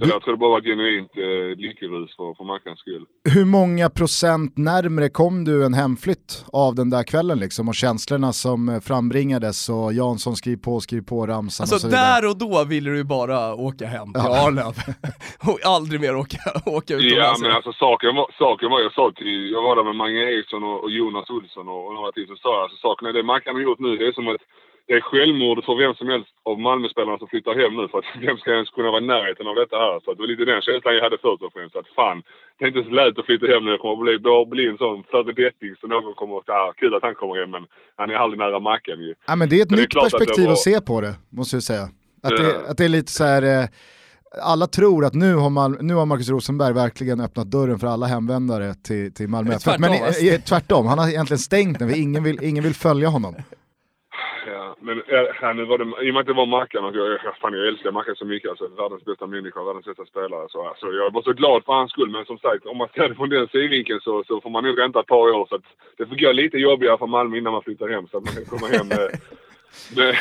[0.02, 3.06] Så jag tror det bara var genuint eh, lyckorus för, för Mackans skull.
[3.34, 8.34] Hur många procent närmre kom du en hemflytt av den där kvällen liksom och känslorna
[8.34, 12.22] som eh, frambringades och Jansson skriv på, skriv på ramsan och så Alltså vidare?
[12.22, 14.48] där och då ville du ju bara åka hem till Ja.
[14.48, 14.76] Arlöv
[15.52, 16.40] och aldrig mer åka,
[16.78, 17.42] åka Ja utomlands.
[17.42, 20.64] men alltså saken var, saken var jag sa till, jag var där med Mange Eriksson
[20.64, 23.24] och, och Jonas Olsson och, och några till så sa jag alltså saken är det
[23.24, 24.42] Mackan har gjort nu det är som att
[24.92, 28.10] det är självmord för vem som helst av Malmöspelarna som flyttar hem nu för att
[28.26, 29.96] vem ska ens kunna vara i närheten av detta här?
[30.02, 32.18] Så att det var lite den känslan jag hade först och främst att fan,
[32.58, 33.70] det är inte så lätt att flytta hem nu.
[33.76, 36.92] Jag kommer att bli, bara bli en sån föredetting så någon kommer att säga kul
[36.98, 37.64] att han kommer hem men
[38.00, 39.12] han är aldrig nära Mackan ju.
[39.30, 41.14] Ja, men det är ett är nytt att det perspektiv att, var- se på det,
[41.40, 41.86] måste jag säga.
[42.26, 42.70] Att, det, Ja.
[42.70, 43.66] att det är lite så här, eh,
[44.44, 48.06] alla tror att nu har, Mal- nu har Marcus Rosenberg verkligen öppnat dörren för alla
[48.06, 49.80] hemvändare till, till Malmö Men FF.
[49.80, 53.08] Men tvärtom, eh, tvärtom, han har egentligen stängt den, för ingen vill, ingen vill följa
[53.10, 53.36] honom.
[54.48, 56.96] Ja, men äh, här nu var det, i och med att det var Mackan och
[56.96, 58.50] jag, jag, fan, jag älskar Mackan så mycket.
[58.50, 60.46] Alltså, världens bästa människa, världens bästa spelare.
[60.50, 62.10] Så, alltså, jag var så glad för hans skull.
[62.10, 64.76] Men som sagt, om man ser det från den synvinkeln så, så får man nog
[64.76, 65.46] vänta ett par år.
[65.50, 68.08] Så att det får gå lite jobbigare för Malmö innan man flyttar hem.
[68.08, 69.00] Så att man kan komma hem med,
[69.98, 70.16] med,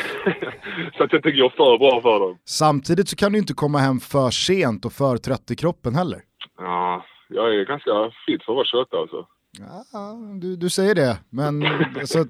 [0.96, 2.38] Så att det inte går för bra för dem.
[2.44, 6.20] Samtidigt så kan du inte komma hem för sent och för trött i kroppen heller.
[6.58, 7.90] Ja, jag är ganska
[8.26, 9.26] fit för att vara 28 alltså.
[9.58, 11.62] Ja, du, du säger det, men
[12.00, 12.26] alltså,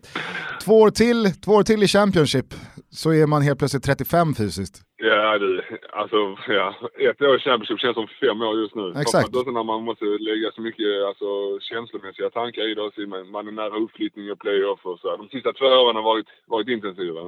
[0.63, 2.55] två, år till, två år till i Championship
[2.91, 4.83] så är man helt plötsligt 35 fysiskt.
[5.03, 5.63] Ja du,
[5.93, 6.17] alltså
[6.49, 6.75] ja.
[7.11, 8.87] Ett år i Championship känns som fem år just nu.
[9.03, 9.37] Exakt.
[9.37, 11.29] Också när man måste lägga så mycket alltså,
[11.61, 12.91] känslomässiga tankar i det.
[12.95, 15.17] Så man, man är nära uppflyttning och playoff och så.
[15.17, 17.21] De sista två åren har varit, varit intensiva.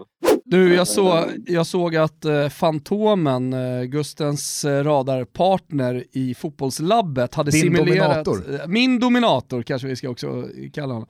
[0.45, 7.51] Du, jag, så, jag såg att eh, Fantomen, eh, Gustens eh, radarpartner i fotbollslabbet, hade
[7.51, 8.25] Din simulerat...
[8.25, 8.69] dominator.
[8.69, 10.45] Min dominator kanske vi ska också
[10.75, 11.09] kalla honom.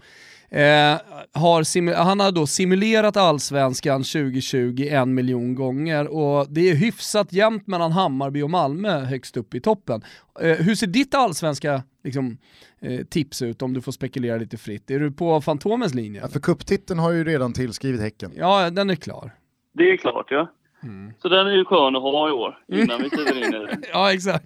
[0.52, 1.00] Eh,
[1.32, 7.66] har han har då simulerat allsvenskan 2020 en miljon gånger och det är hyfsat jämnt
[7.66, 10.02] mellan Hammarby och Malmö högst upp i toppen.
[10.40, 12.38] Eh, hur ser ditt allsvenska liksom,
[12.80, 14.90] eh, tips ut om du får spekulera lite fritt?
[14.90, 16.20] Är du på Fantomens linje?
[16.20, 18.32] Ja, för kupptiteln har ju redan tillskrivit Häcken.
[18.36, 19.34] Ja, den är klar.
[19.74, 20.48] Det är klart ja.
[21.22, 23.78] Så den är ju skön att ha i år innan vi kliver in i det.
[23.92, 24.44] Ja exakt,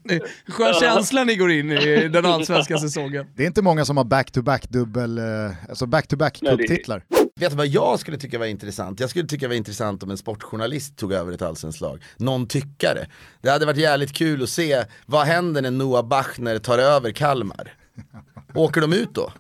[0.48, 3.26] skön känsla ni går in i den allsvenska säsongen.
[3.36, 5.24] Det är inte många som har back-to-back dubbel, eh,
[5.68, 7.02] alltså back-to-back Nej, det är- kupptitlar.
[7.40, 9.00] Vet du vad jag skulle tycka var intressant?
[9.00, 12.02] Jag skulle tycka var intressant om en sportjournalist tog över ett allsvenskt lag.
[12.16, 13.06] Någon tyckare.
[13.42, 17.72] Det hade varit jävligt kul att se, vad händer när Noah Bachner tar över Kalmar?
[18.54, 19.32] Åker de ut då?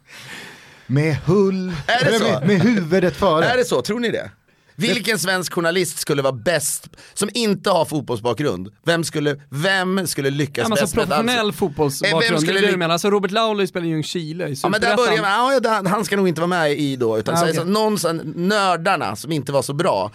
[0.86, 2.24] Med hull, Är det så?
[2.24, 3.44] Med, med huvudet före.
[3.44, 3.82] Är det så?
[3.82, 4.30] Tror ni det?
[4.76, 8.68] Vilken svensk journalist skulle vara bäst, som inte har fotbollsbakgrund?
[8.84, 12.40] Vem skulle, vem skulle lyckas Ja, men bäst alltså med professionell Eh, fotbollsbakgrund, vem det
[12.40, 12.92] skulle är det du menar.
[12.92, 16.16] Alltså Robert Lauley spelar i Ljungskile i Ja men där börjar man, ja, han ska
[16.16, 17.54] nog inte vara med i då, utan Ah, okej.
[17.54, 20.10] så, någon sån, nördarna som inte var så bra,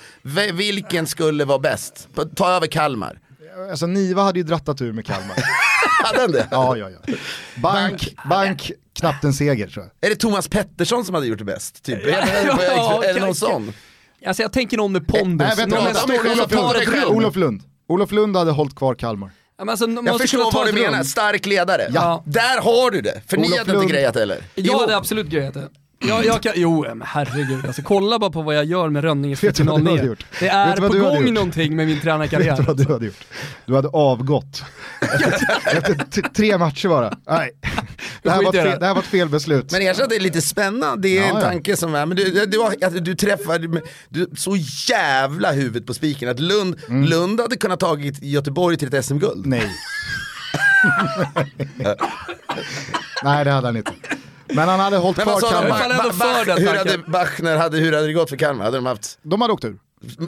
[0.53, 2.07] vilken skulle vara bäst?
[2.35, 3.19] Ta över Kalmar.
[3.69, 5.35] Alltså Niva hade ju drattat ur med Kalmar.
[6.03, 6.47] Hade han det?
[6.51, 7.13] Ja, ja, ja.
[7.55, 10.09] Bank, bank, knappt en seger tror jag.
[10.09, 11.83] Är det Thomas Pettersson som hade gjort det bäst?
[11.83, 11.99] Typ?
[12.05, 12.43] Ja, det,
[12.75, 13.73] ja, är det någon kan- sån?
[14.25, 15.47] Alltså jag tänker någon med pondus.
[15.47, 17.63] Nej, vänta, vänta, stor- Olof, Lund.
[17.87, 18.37] Olof Lund.
[18.37, 19.31] Hade hållit kvar Kalmar.
[19.57, 21.87] Ja, men alltså, Jag förstår ta vad du menar, stark ledare.
[21.93, 22.23] Ja.
[22.25, 23.83] Där har du det, för ni Olof hade Lund.
[23.83, 24.43] inte grejat det eller?
[24.55, 25.69] Jag hade absolut grejat det.
[26.07, 29.35] Jag, jag kan, jo men herregud, alltså, kolla bara på vad jag gör med Rönninge
[29.35, 30.09] Vet du vad du hade 49.
[30.09, 30.25] gjort?
[30.39, 32.49] Det är på gång någonting med min tränarkarriär.
[32.49, 33.23] Vet du vad du hade gjort?
[33.65, 34.63] Du hade avgått.
[35.65, 37.17] Efter, tre matcher bara.
[37.27, 37.51] Nej.
[38.23, 39.71] Det här, var fel, det här var ett felbeslut.
[39.71, 41.41] Men erkänn att det är lite spännande, det är Ja, en ja.
[41.41, 44.55] tanke som är, men du, du, du, har- att du träffar, du, så
[44.89, 49.45] jävla huvudet på spiken att Lund, Lund hade kunnat tagit Göteborg till ett SM-guld.
[49.45, 49.63] Nej.
[53.23, 53.91] Nej det hade han inte.
[54.55, 55.67] Men han hade hållit Men kvar vad sa de?
[55.69, 55.97] Kalmar.
[55.97, 58.65] Ba- Ba- Bach, hur hade Bachner, hade, hur hade det gått för Kalmar?
[58.65, 59.19] Hade de haft...
[59.23, 59.77] De hade åkt ur.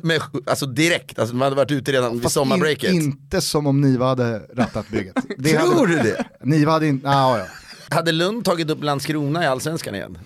[0.04, 2.94] Med, alltså direkt, alltså de hade varit ute redan vid Fast sommarbreaket.
[2.94, 5.16] In, inte som om Niva hade rattat bygget.
[5.44, 6.26] Tror hade, du det?
[6.42, 7.46] Niva hade inte, ah, ja.
[7.90, 10.18] Hade Lund tagit upp Landskrona i Allsvenskan igen?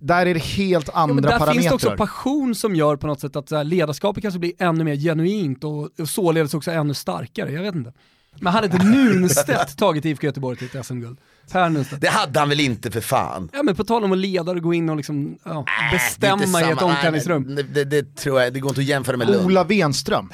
[0.00, 1.52] där är det helt Ja, andra där parametrar.
[1.52, 4.84] finns det också passion som gör på något sätt att här, ledarskapet kanske blir ännu
[4.84, 7.52] mer genuint och, och således också ännu starkare.
[7.52, 7.92] Jag vet inte.
[8.40, 11.18] Men hade inte Nunstedt tagit IFK Göteborg till ett SM-guld?
[12.00, 13.50] Det hade han väl inte för fan?
[13.52, 16.60] Ja men på tal om att leda och gå in och liksom, ja, är bestämma
[16.60, 17.42] i ett omklädningsrum.
[17.42, 19.46] nej, Det, det, tror jag, det går inte att jämföra med Lund.
[19.46, 20.30] Ola Wenström.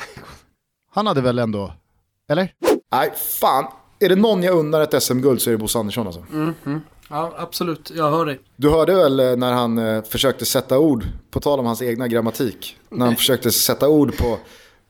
[0.94, 1.72] Han hade väl ändå,
[2.30, 2.52] eller?
[2.93, 3.64] Nej, fan.
[4.01, 6.24] Är det någon jag unnar ett SM-guld så är det Bosse Andersson alltså.
[6.32, 6.80] Mm, mm.
[7.09, 8.40] Ja absolut, jag hör dig.
[8.56, 12.09] Du hörde väl eh, när han eh, försökte sätta ord, på tal om hans egna
[12.09, 14.39] grammatik, när han försökte sätta ord på,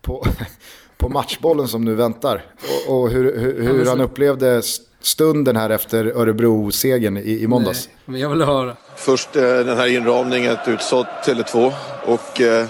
[0.02, 0.26] på,
[0.96, 2.44] på matchbollen som nu väntar.
[2.88, 4.62] Och, och hur, hur, hur han upplevde
[5.02, 7.88] stunden här efter Örebro-segern i, i måndags.
[8.04, 8.76] Men jag vill höra.
[8.96, 11.72] Först eh, den här inramningen, ett utsålt Tele2
[12.06, 12.66] och eh,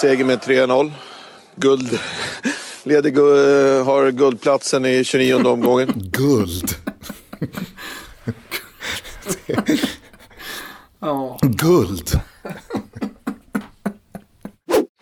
[0.00, 0.92] seger med 3-0.
[1.56, 1.98] Guld.
[2.84, 5.92] Leder, gu- eh, har guldplatsen i 29 omgången.
[6.12, 6.74] Guld.
[11.04, 11.38] Ja.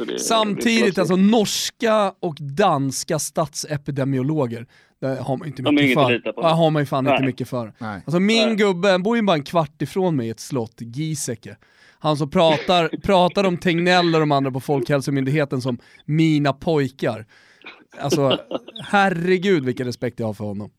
[0.05, 0.21] Guld.
[0.21, 4.67] Samtidigt alltså norska och danska statsepidemiologer,
[5.01, 6.11] där har man inte mycket för.
[6.11, 6.43] lita på.
[6.43, 7.27] Där har man ju fan inte Nej.
[7.27, 7.73] mycket för.
[7.79, 8.03] Nej.
[8.05, 8.57] Alltså min Nej.
[8.57, 11.57] gubbe, han bor ju bara en kvart ifrån mig i ett slott, Giesecke.
[11.99, 17.27] Han som pratar, pratar om Tegnell och de andra på Folkhälsomyndigheten som mina pojkar.
[18.01, 18.39] Alltså
[18.85, 20.71] herregud vilken respekt jag har för honom.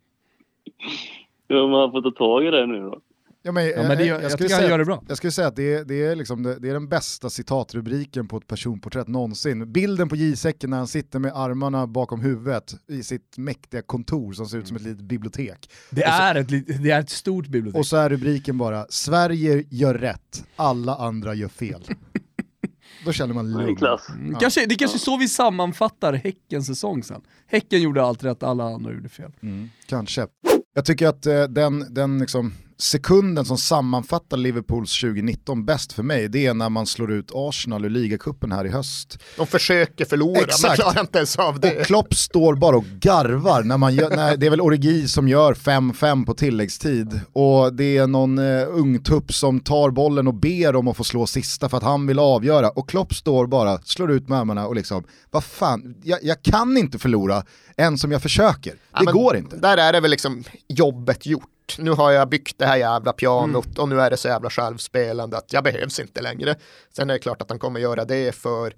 [1.48, 3.02] Ja, men han får ta tag i det nu då.
[3.43, 5.03] Ja, men, Ja, men det gör- jag skulle tycker han säga, gör det bra.
[5.07, 8.27] Jag skulle säga att det är, det, är liksom, det, det är den bästa citatrubriken
[8.27, 9.72] på ett personporträtt någonsin.
[9.72, 14.45] Bilden på J-säcken när han sitter med armarna bakom huvudet i sitt mäktiga kontor som
[14.47, 15.72] ser ut som ett litet bibliotek.
[15.89, 16.49] Det så- är, ett,
[16.84, 17.80] det är ett stort bibliotek.
[17.80, 21.81] Och så är rubriken bara, Sverige gör rätt, alla andra gör fel.
[23.05, 23.77] Då känner man lugn.
[24.15, 27.22] Mm, Kanske, det är kanske är så vi sammanfattar Häckens säsong sen.
[27.47, 29.31] Häcken gjorde allt rätt, alla andra gjorde fel.
[29.41, 30.27] Mm, kanske.
[30.73, 36.27] Jag tycker att eh, den, den liksom sekunden som sammanfattar Liverpools 2019 bäst för mig,
[36.29, 39.19] det är när man slår ut Arsenal ur ligacupen här i höst.
[39.37, 41.79] De försöker förlora men klarar inte ens av det.
[41.79, 45.27] Och Klopp står bara och garvar när man gör, när, det är väl Origi som
[45.27, 50.75] gör 5-5 på tilläggstid och det är någon uh, ungtupp som tar bollen och ber
[50.75, 54.11] om att få slå sista för att han vill avgöra och Klopp står bara, slår
[54.11, 57.43] ut med armarna och liksom, vad fan, jag, jag kan inte förlora
[57.77, 58.73] än som jag försöker.
[58.91, 59.57] Ja, Det men går inte.
[59.57, 61.47] Där är det väl liksom jobbet gjort.
[61.80, 63.77] Nu har jag byggt det här jävla pianot Mm.
[63.77, 66.56] och nu är det så jävla självspelande att jag behövs inte längre.
[66.95, 68.73] Sen är det klart att han kommer göra det för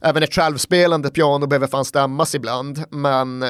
[0.00, 2.84] även ett självspelande piano behöver fan stämmas ibland.
[2.90, 3.44] Men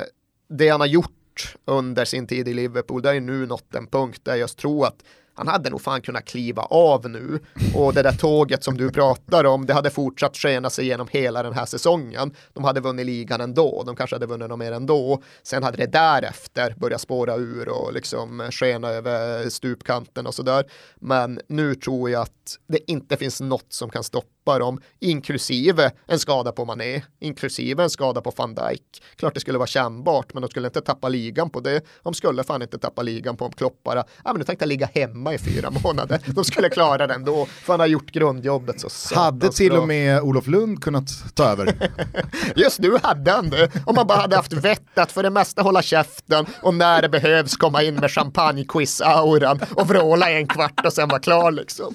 [0.49, 4.21] det han har gjort under sin tid i Liverpool, det är nu nått en punkt
[4.25, 5.05] där jag tror att
[5.37, 7.41] han hade nog fan kunnat kliva av nu
[7.75, 11.43] och det där tåget som du pratar om, det hade fortsatt skena sig genom hela
[11.43, 12.35] den här säsongen.
[12.53, 15.23] De hade vunnit ligan ändå, de kanske hade vunnit något mer ändå.
[15.43, 20.65] Sen hade det därefter börjat spåra ur och liksom skena över stupkanten och sådär.
[20.97, 26.19] Men nu tror jag att det inte finns något som kan stoppa dem, inklusive en
[26.19, 29.03] skada på Mané, inklusive en skada på van Dijk.
[29.17, 31.81] Klart det skulle vara kännbart, men de skulle inte tappa ligan på det.
[32.03, 34.69] De skulle fan inte tappa ligan på om Klopp bara, ja men nu tänkte jag
[34.69, 36.21] ligga hemma i fyra månader.
[36.27, 40.21] De skulle klara det ändå, för han har gjort grundjobbet så Hade till och med
[40.21, 41.91] Olof Lund kunnat ta över.
[42.57, 43.71] Just nu hade han det.
[43.87, 47.09] Om man bara hade haft vett att för det mesta hålla käften och när det
[47.09, 51.95] behövs komma in med champagnequiz-auran och vråla i en kvart och sen vara klar liksom.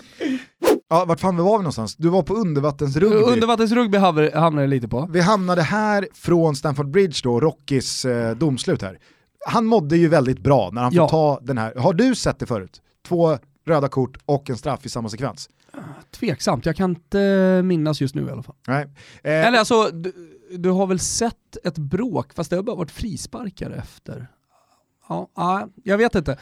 [0.91, 1.95] Ja, vart fan var vi någonstans?
[1.95, 3.15] Du var på undervattensrugby.
[3.15, 5.07] Undervattensrugby hamnade jag lite på.
[5.11, 8.99] Vi hamnade här från Stamford Bridge då, Rockys eh, domslut här.
[9.47, 11.07] Han mådde ju väldigt bra när han Ja.
[11.07, 12.81] får ta den här, har du sett det förut?
[13.07, 15.49] Två röda kort och en straff i samma sekvens.
[16.11, 18.55] Tveksamt, jag kan inte minnas just nu i alla fall.
[18.67, 18.83] Nej.
[19.23, 20.13] Eh, Eller alltså, du,
[20.57, 24.27] du har väl sett ett bråk, fast det har bara varit frisparkar efter.
[25.09, 26.37] Ja, ja, jag vet inte.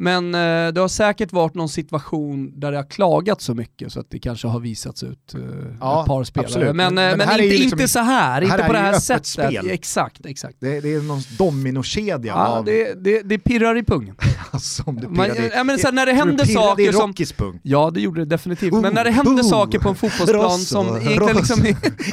[0.00, 4.00] Men eh, det har säkert varit någon situation där det har klagat så mycket så
[4.00, 5.40] att det kanske har visats ut eh,
[5.80, 6.46] Ja, ett par spelare.
[6.46, 6.76] absolut.
[6.76, 8.98] Men, Men- eh, men men, inte, liksom- inte så här, inte här på det här
[8.98, 9.26] sättet.
[9.26, 9.70] spel.
[9.70, 10.56] Exakt, exakt.
[10.60, 12.64] det, det är någon dominokedja Ja, av...
[12.64, 14.14] det, det, det pirrar i pungen.
[14.60, 17.14] som det Man, i- ja, men sen när det händer saker som...
[17.36, 17.60] Pung?
[17.62, 18.72] Ja, det gjorde det definitivt.
[18.72, 21.38] Oh, men när det händer oh, saker på en fotbollsplan Rosso, som egentligen Rosso.
[21.62, 21.64] liksom...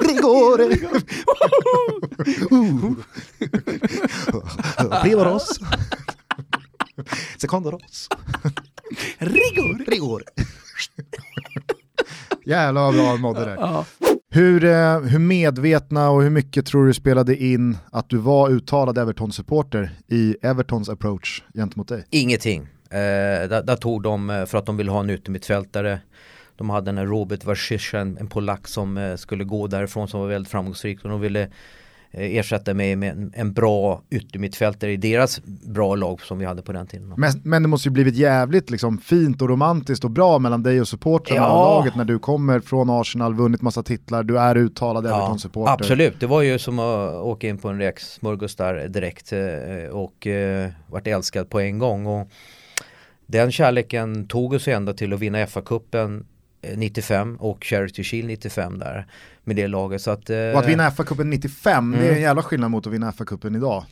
[0.07, 0.77] Rigore!
[5.03, 5.59] Prima Ross.
[7.37, 8.09] Secondo Ross.
[9.17, 9.91] Rigor!
[9.91, 10.23] Rigor.
[12.45, 13.57] Jävlar vad bra han mådde där.
[13.59, 13.85] Ja.
[14.29, 18.97] Hur, eh, hur medvetna och hur mycket tror du spelade in att du var uttalad
[18.97, 22.05] Everton-supporter i Evertons approach gentemot dig?
[22.09, 22.61] Ingenting.
[22.89, 25.99] Eh, där, där tog de, eh, för att de ville ha en yttermittfältare,
[26.55, 30.27] de hade en Robert Warszyszka, en, en polack som eh, skulle gå därifrån som var
[30.27, 31.49] väldigt framgångsrik och de ville
[32.17, 36.87] ersätta mig med en, bra yttermittfältare i deras bra lag som vi hade på den
[36.87, 37.13] tiden.
[37.17, 40.81] Men, men det måste ju blivit jävligt liksom, fint och romantiskt och bra mellan dig
[40.81, 41.67] och supportrarna Ja.
[41.67, 45.73] och laget när du kommer från Arsenal, vunnit massa titlar, du är uttalad Everton-supporter.
[45.73, 50.27] Absolut, det var ju som att åka in på en räksmörgås där direkt eh, och
[50.27, 52.05] eh, vart älskad på en gång.
[52.05, 52.29] Och
[53.27, 56.25] den kärleken tog oss ända till att vinna FA-cupen eh,
[56.75, 59.07] 95 och Charity Shield 95 där
[59.43, 60.01] med det laget.
[60.01, 62.15] Så att, eh, Och att vinna FA-cupen 95, det är Mm.
[62.15, 63.83] en jävla skillnad mot att vinna FA-cupen idag.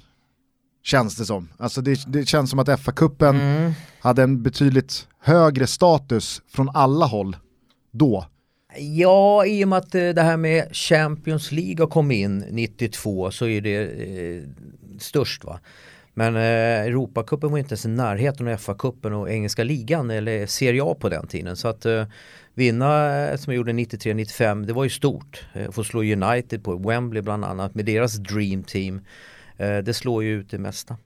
[0.83, 1.49] Känns det som.
[1.57, 3.71] Alltså det, det känns som att FA-cupen Mm.
[3.99, 7.37] hade en betydligt högre status från alla håll
[7.91, 8.25] då.
[8.77, 13.31] Ja, i och med att eh, det här med Champions League har kommit in 92
[13.31, 14.43] så är det eh,
[14.99, 15.59] störst va.
[16.13, 20.83] Men eh, Europacupen var inte ens i närheten av FA-cupen och engelska ligan eller Serie
[20.83, 21.55] A på den tiden.
[21.57, 22.05] Så att eh,
[22.53, 25.45] vinna eh, som jag gjorde 93-95 det var ju stort.
[25.53, 29.01] Eh, få slå United på Wembley bland annat med deras Dream Team.
[29.57, 30.97] Eh, det slår ju ut det mesta.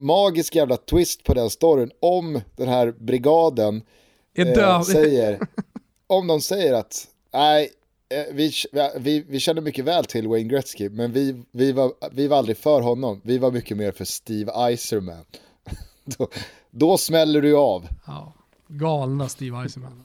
[0.00, 3.82] magisk jävla twist på den storyn om den här brigaden
[4.38, 5.38] eh, säger,
[6.06, 7.70] om de säger att nej,
[8.32, 8.52] vi,
[8.96, 12.56] vi, vi känner mycket väl till Wayne Gretzky, men vi, vi, var, vi var aldrig
[12.56, 15.24] för honom, vi var mycket mer för Steve Eiserman.
[16.04, 16.28] då,
[16.70, 17.88] då smäller du av.
[18.06, 18.32] Ja,
[18.68, 20.04] galna Steve Eisenman.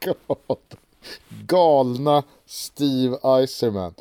[0.00, 0.56] Gal-
[1.46, 3.94] Galna Steve Eiserman.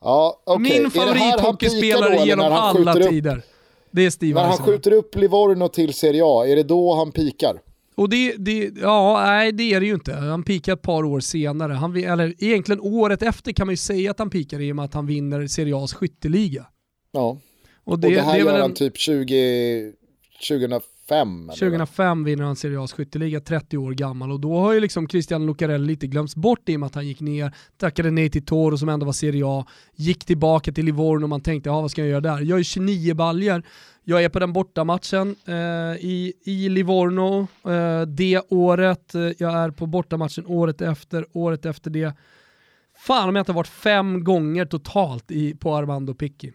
[0.00, 0.80] Ja, okej.
[0.80, 3.42] Min favorithockeyspelare genom alla upp- tider.
[3.90, 7.12] Det är Steve När han skjuter upp Livorno till Serie A, är det då han
[7.12, 7.60] pikar?
[7.98, 10.14] Och det, det, ja, nej det är det ju inte.
[10.14, 11.72] Han pikar ett par år senare.
[11.72, 14.84] Han, eller egentligen året efter kan man ju säga att han pikar i och med
[14.84, 16.66] att han vinner Serie A's skytteliga.
[17.12, 17.38] Ja.
[17.84, 19.92] Och Och det, det, här det gör han en, typ 20,
[21.08, 21.42] 2005?
[21.42, 21.52] eller?
[21.52, 25.46] 2005 vinner han Serie A's skytteliga, 30 år gammal och då har ju liksom Christian
[25.46, 28.78] Lucarelli lite glömts bort i och med att han gick ner, tackade nej till Toro
[28.78, 32.00] som ändå var Serie A, gick tillbaka till Livorno och man tänkte, ja vad ska
[32.00, 32.40] jag göra där?
[32.40, 33.62] Jag är 29 baljer,
[34.04, 35.54] jag är på den bortamatchen eh,
[36.00, 42.12] i, i Livorno eh, det året, jag är på bortamatchen året efter, året efter det.
[42.98, 46.52] Fan om jag inte har varit fem gånger totalt i, på Armando Picchi.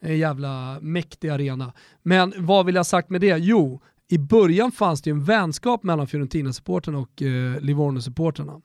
[0.00, 1.72] En jävla mäktig arena.
[2.02, 3.36] Men vad vill jag ha sagt med det?
[3.38, 8.60] Jo, i början fanns det ju en vänskap mellan Fiorentina-supporterna och eh, Livorno-supporterna.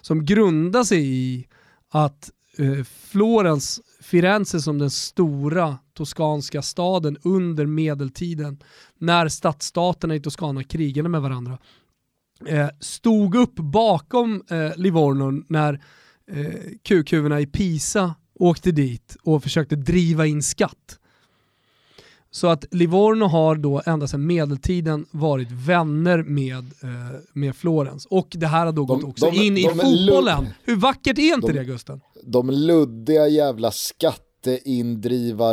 [0.00, 1.46] Som grundar sig i
[1.90, 8.58] att eh, Florens, Firenze som den stora toskanska staden under medeltiden,
[8.98, 11.58] när stadsstaterna i Toscana krigade med varandra,
[12.46, 15.80] eh, stod upp bakom eh, Livorno när
[16.30, 20.98] eh, kukhuvudena i Pisa åkte dit och försökte driva in skatt.
[22.36, 26.88] Så att Livorno har då ända sedan medeltiden varit vänner med, eh,
[27.32, 28.06] med Florens.
[28.06, 30.46] Och det här har då gått också de- in i de är fotbollen.
[30.64, 32.00] Hur vackert är inte de- det Gusten?
[32.26, 34.25] De luddiga jävla skatteindrivar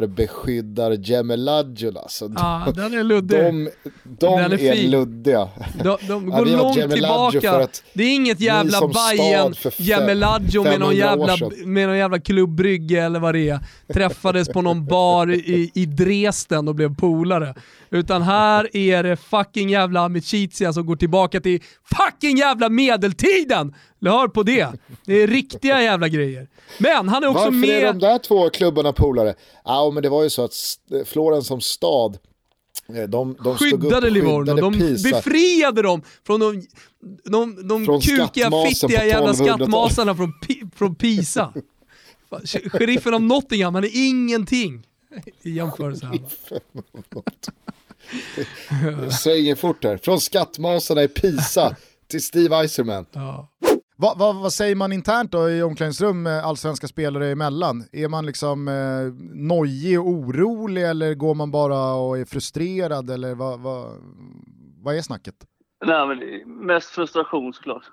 [0.07, 2.27] beskyddar Gemeladjol alltså.
[2.27, 3.39] De, Ja, den är luddig.
[3.39, 3.69] De,
[4.03, 4.91] de Den är är, fin.
[4.91, 5.49] luddiga.
[5.83, 7.67] De, de Ja, går har långt tillbaka.
[7.93, 13.19] Det är inget jävla Bajen Gemeladjo med någon 500 jävla, med någon jävla klubbrygge eller
[13.19, 13.59] vad det är.
[13.93, 17.55] Träffades på någon bar i, i Dresden och blev polare.
[17.89, 23.73] Utan här är det fucking jävla Amicizia som går tillbaka till fucking jävla medeltiden!
[24.05, 24.67] Hör på det.
[25.05, 26.47] Det är riktiga jävla grejer.
[26.77, 27.69] Men han är också Varför med...
[27.69, 29.35] är de där två klubbarna polare?
[29.65, 30.53] Ja, men det var ju så att
[31.05, 32.17] Florens som stad,
[32.89, 35.09] eh, de, de upp skyddade och Livorno, de Pisa.
[35.09, 36.65] befriade dem från de,
[37.23, 39.57] de, de Från kukiga, fittiga jävla 1200-talet.
[39.57, 40.33] skattmasarna från,
[40.75, 41.53] från Pisa.
[42.65, 44.87] Sheriffen av Nottingham, han är ingenting
[45.41, 46.19] i jämförelse här.
[49.09, 49.97] svänger fort här.
[49.97, 51.75] Från skattmasarna i Pisa
[52.07, 53.05] till Steve Eiserman.
[53.97, 57.83] Vad, vad, vad säger man internt då i omklädningsrum allsvenska spelare emellan?
[57.91, 63.35] Är man liksom eh, nojig och orolig eller går man bara och är frustrerad eller
[63.35, 63.85] vad, vad,
[64.83, 65.35] vad är snacket?
[65.85, 66.19] Nej men
[66.65, 67.83] mest frustration såklart.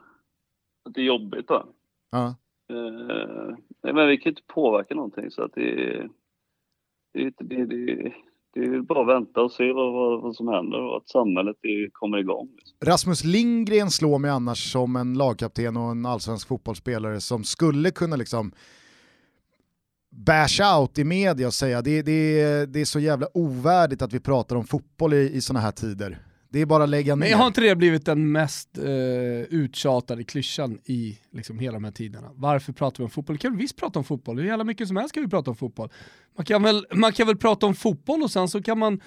[0.89, 1.67] Att det är jobbigt bara.
[2.11, 2.35] Ja.
[2.71, 6.09] Eh, men vi kan inte påverka någonting så att det är...
[7.13, 8.13] Det, det, det,
[8.55, 11.57] det är bara att vänta och se vad, vad, vad som händer och att samhället
[11.63, 12.49] är, kommer igång.
[12.57, 12.77] Liksom.
[12.85, 18.17] Rasmus Lindgren slår mig annars som en lagkapten och en allsvensk fotbollsspelare som skulle kunna
[18.17, 18.53] liksom
[20.11, 24.21] bash out i media och säga det, det, det är så jävla ovärdigt att vi
[24.21, 26.19] pratar om fotboll i, i sådana här tider.
[26.53, 27.31] Det är bara att lägga ner.
[27.31, 28.85] Men har inte det blivit den mest eh,
[29.51, 32.31] uttjatade klyschan i liksom, hela de här tiderna?
[32.35, 33.35] Varför pratar vi om fotboll?
[33.35, 35.57] Vi kan visst prata om fotboll, hur jävla mycket som helst kan vi prata om
[35.57, 35.89] fotboll.
[36.37, 39.01] Man kan, väl, man kan väl prata om fotboll och sen så kan man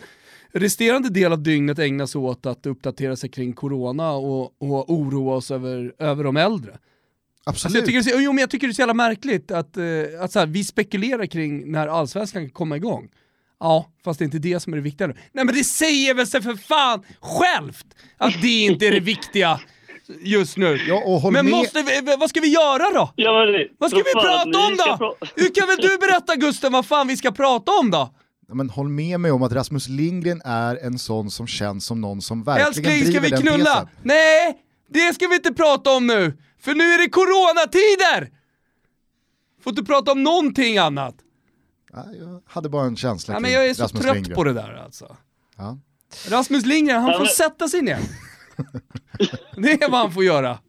[0.52, 5.36] resterande del av dygnet ägna sig åt att uppdatera sig kring corona och, och oroa
[5.36, 6.78] oss över, över de äldre.
[7.46, 9.86] Alltså jag, tycker det, jo, men jag tycker det är så jävla märkligt att, eh,
[10.20, 13.10] att så här, vi spekulerar kring när allsvenskan kan komma igång.
[13.64, 15.14] Ja, fast det är inte det som är det viktiga nu.
[15.32, 17.86] Nej men det säger väl sig för fan självt
[18.18, 19.60] att det inte är det viktiga
[20.22, 20.80] just nu.
[21.24, 23.12] men med- måste vi, vad ska vi göra då?
[23.16, 25.18] Ja, men det, Vad ska vi prata om ska då?
[25.22, 28.14] pra- Hur kan väl du berätta Gusten vad fan vi ska prata om då?
[28.48, 32.02] Ja, Men håll med mig om att Rasmus Lindgren är en sån som känns som
[32.02, 33.74] någon som verkligen Älskling, ska driver vi den knulla?
[33.74, 33.88] tesen.
[34.04, 34.58] Nej,
[34.90, 36.38] det ska vi inte prata om nu!
[36.62, 38.30] För nu är det coronatider!
[39.64, 41.16] Får inte prata om någonting annat.
[41.94, 44.36] Jag hade bara en känsla Ja, men jag är så Rasmus trött Lindgren.
[44.36, 45.18] på det där alltså.
[45.58, 45.78] Ja.
[46.30, 48.00] Rasmus Lindgren, han Ja, får sätta sig ner.
[49.58, 50.60] Det är vad han får göra.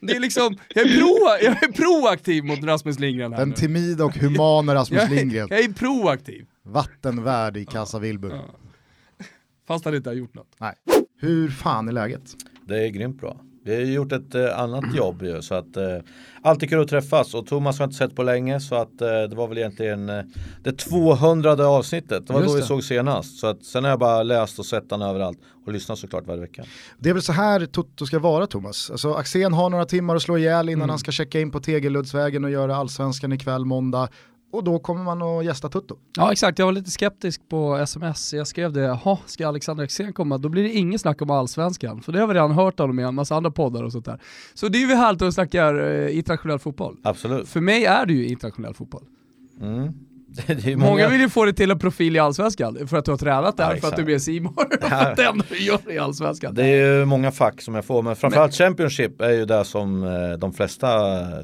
[0.00, 3.54] Det är liksom, jag är, pro, jag är proaktiv mot Rasmus Lindgren här Den nu.
[3.54, 5.48] timida och humana Rasmus jag, är- Lindgren.
[5.50, 8.40] Jag är proaktiv, Vattenvärd i Casa Wilbur.
[9.66, 10.54] fast han inte har gjort något.
[10.58, 10.74] Nej.
[11.20, 12.34] Hur fan är läget?
[12.66, 13.40] Det är grymt bra.
[13.66, 15.84] Vi har gjort ett eh, annat jobb ju så att eh,
[16.42, 19.08] alltid kul att träffas och Thomas har jag inte sett på länge så att eh,
[19.08, 20.22] det var väl egentligen eh,
[20.62, 22.26] det 200 avsnittet.
[22.26, 22.66] Det var Just då vi det.
[22.66, 23.38] såg senast.
[23.38, 26.40] Så att sen har jag bara läst och sett den överallt och lyssnat såklart varje
[26.40, 26.64] vecka.
[26.98, 28.90] Det är väl så här Toto ska vara Thomas.
[28.90, 30.88] Alltså Axén har några timmar att slå ihjäl innan Mm.
[30.90, 34.08] han ska checka in på Tegeluddsvägen och göra allsvenskan ikväll måndag.
[34.50, 35.96] Och då kommer man att gästa Tutto.
[36.16, 38.34] Ja exakt, jag var lite skeptisk på sms.
[38.34, 40.38] Jag skrev det, jaha, ska Alexander Axén komma?
[40.38, 42.02] Då blir det inget snack om allsvenskan.
[42.02, 44.20] För det har vi redan hört honom i en massa andra poddar och sånt där.
[44.54, 46.96] Så det är ju härligt att snacka eh, internationell fotboll.
[47.02, 47.48] Absolut.
[47.48, 49.04] För mig är det ju internationell fotboll.
[49.60, 49.92] Mm.
[50.64, 50.76] Många...
[50.76, 53.56] många, vill ju få det till en profil i allsvenskan, för att du har tränat
[53.56, 55.98] där, Ja, för att du är med Simor för att det enda du gör i
[55.98, 56.54] allsvenskan.
[56.54, 60.04] Det är ju många fack som jag får men framförallt Championship är ju det som
[60.04, 60.88] eh, de flesta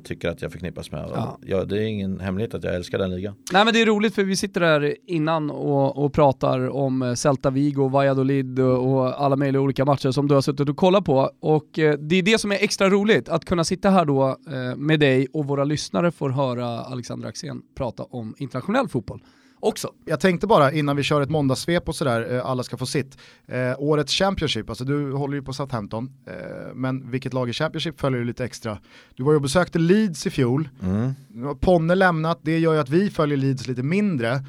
[0.05, 1.11] tycker att jag förknippas med.
[1.15, 1.39] Ja.
[1.47, 1.65] Ja.
[1.65, 3.35] det är ingen hemlighet att jag älskar den ligan.
[3.53, 7.15] Nej men det är roligt för vi sitter där innan och, och pratar om eh,
[7.15, 11.31] Celta Vigo, Valladolid och, alla möjliga olika matcher som du har suttit och kollat på.
[11.41, 14.37] Och eh, det är det som är extra roligt, att kunna sitta här då
[14.77, 18.35] med dig och våra lyssnare får höra Alexander Axén prata om
[18.83, 19.23] internationell fotboll
[19.65, 19.93] också.
[20.05, 23.17] Jag tänkte bara innan vi kör ett måndagssvep och sådär, eh, alla ska få sitt.
[23.47, 28.01] Eh, årets Championship, alltså du håller ju på Southampton, eh, men vilket lag i Championship
[28.01, 28.79] följer du lite extra.
[29.17, 31.13] Du var ju och besökte Leeds i fjol, Mm.
[31.29, 34.45] nu har Ponne lämnat, det gör ju att vi följer Leeds lite mindre.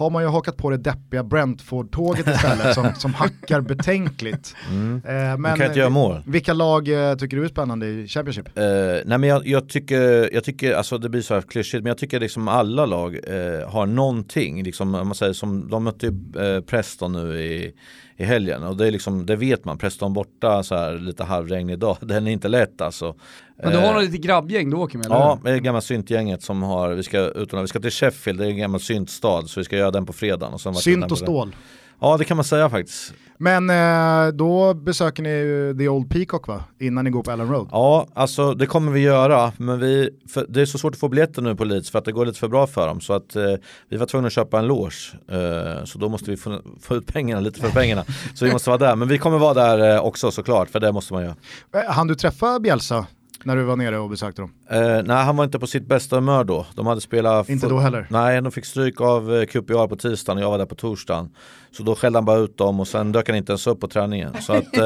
[0.00, 4.56] Har man ju hakat på det deppiga Brentford-tåget istället som, som hackar betänkligt.
[4.70, 5.02] Mm.
[5.06, 6.22] Eh, De kan inte göra mål.
[6.26, 8.58] Vilka lag eh, tycker du är spännande i Championship?
[8.58, 8.64] Eh,
[9.04, 11.98] nej men jag, jag tycker, jag tycker, alltså det blir så här klyschigt, men jag
[11.98, 16.12] tycker liksom alla lag eh, har någonting, liksom, om man säger som, de mötte ju
[16.56, 17.72] eh, Preston nu i,
[18.20, 21.78] i helgen och det är liksom, det vet man, Preston borta så här lite halvregnig
[21.78, 23.14] dag, den är inte lätt alltså.
[23.56, 25.80] Men du har Eh, något lite grabbgäng du åker med, eller Ja, det är gamla
[25.80, 29.42] syntgänget som har, vi ska, utan, vi ska till Sheffield, det är en gammal syntstad
[29.46, 30.54] så vi ska göra den på fredagen.
[30.54, 31.54] Och sen Synt och stål.
[32.00, 33.14] Ja det kan man säga faktiskt.
[33.42, 36.64] Men eh, då besöker ni ju The Old Peacock va?
[36.80, 37.68] Innan ni går på Allen Road.
[37.72, 40.10] Ja, alltså det kommer vi göra, men vi,
[40.48, 42.38] det är så svårt att få biljetter nu på Leeds för att det går lite
[42.38, 43.00] för bra för dem.
[43.00, 43.42] Så att eh,
[43.88, 47.06] vi var tvungna att köpa en loge, eh, så då måste vi få, få ut
[47.06, 48.04] pengarna, lite för pengarna.
[48.34, 50.92] så vi måste vara där, men vi kommer vara där eh, också såklart, för det
[50.92, 51.36] måste man göra.
[51.74, 53.06] Eh, Han du träffa Bielsa
[53.44, 54.52] när du var nere och besökte dem?
[54.70, 56.66] Eh, nej, han var inte på sitt bästa humör då.
[56.74, 57.48] De hade spelat...
[57.48, 58.06] Inte då heller?
[58.10, 61.30] Nej, de fick stryk av eh, QPR på tisdagen och jag var där på torsdagen.
[61.70, 63.88] Så då skällde han bara ut dem och sen dök han inte ens upp på
[63.88, 64.34] träningen.
[64.40, 64.84] Så att eh,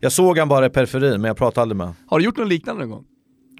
[0.00, 1.96] jag såg han bara i periferin men jag pratade aldrig med honom.
[2.06, 3.04] Har du gjort något liknande någon gång?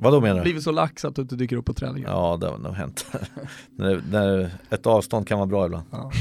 [0.01, 0.43] Vad då menar du?
[0.43, 2.10] Blivit så lax att du inte dyker upp på träningen?
[2.10, 3.06] Ja, det har nog hänt.
[3.77, 5.85] när, när ett avstånd kan vara bra ibland.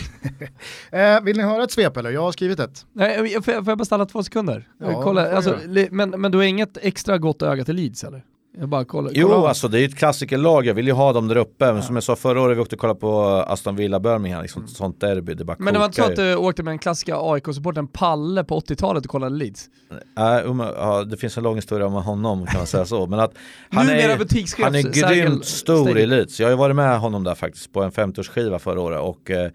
[0.92, 2.12] Eh, vill ni höra ett svep eller?
[2.12, 2.86] Jag har skrivit ett.
[2.94, 4.68] Nej, får jag, får jag bara stanna två sekunder?
[4.78, 5.58] Ja, Eh, kolla, alltså,
[5.92, 8.24] men, men du har inget extra gott öga till Leeds eller?
[8.58, 9.12] Jag bara kollar.
[9.16, 9.48] Jo, kolla.
[9.48, 10.66] alltså det är ett klassikerlag.
[10.66, 11.74] Jag vill ju ha dem där uppe.
[11.74, 14.68] Men som jag sa förra året, vi åkte och kollade på Aston Villa Birmingham, liksom,
[14.68, 15.34] sånt derby.
[15.34, 16.16] Det bara Men det var inte så att ju.
[16.16, 19.70] du åkte med den klassiska AIK-supporten Palle på 80-talet och kollade Leeds?
[20.18, 23.08] Nej, um, ja, det finns en lång historia om honom kan man säga så.
[23.08, 23.34] Men att
[23.70, 26.40] han, Numera är, han är grymt stor i Leeds.
[26.40, 29.00] Jag har ju varit med honom där faktiskt på en 50-årsskiva förra året.
[29.00, 29.52] Och, eh,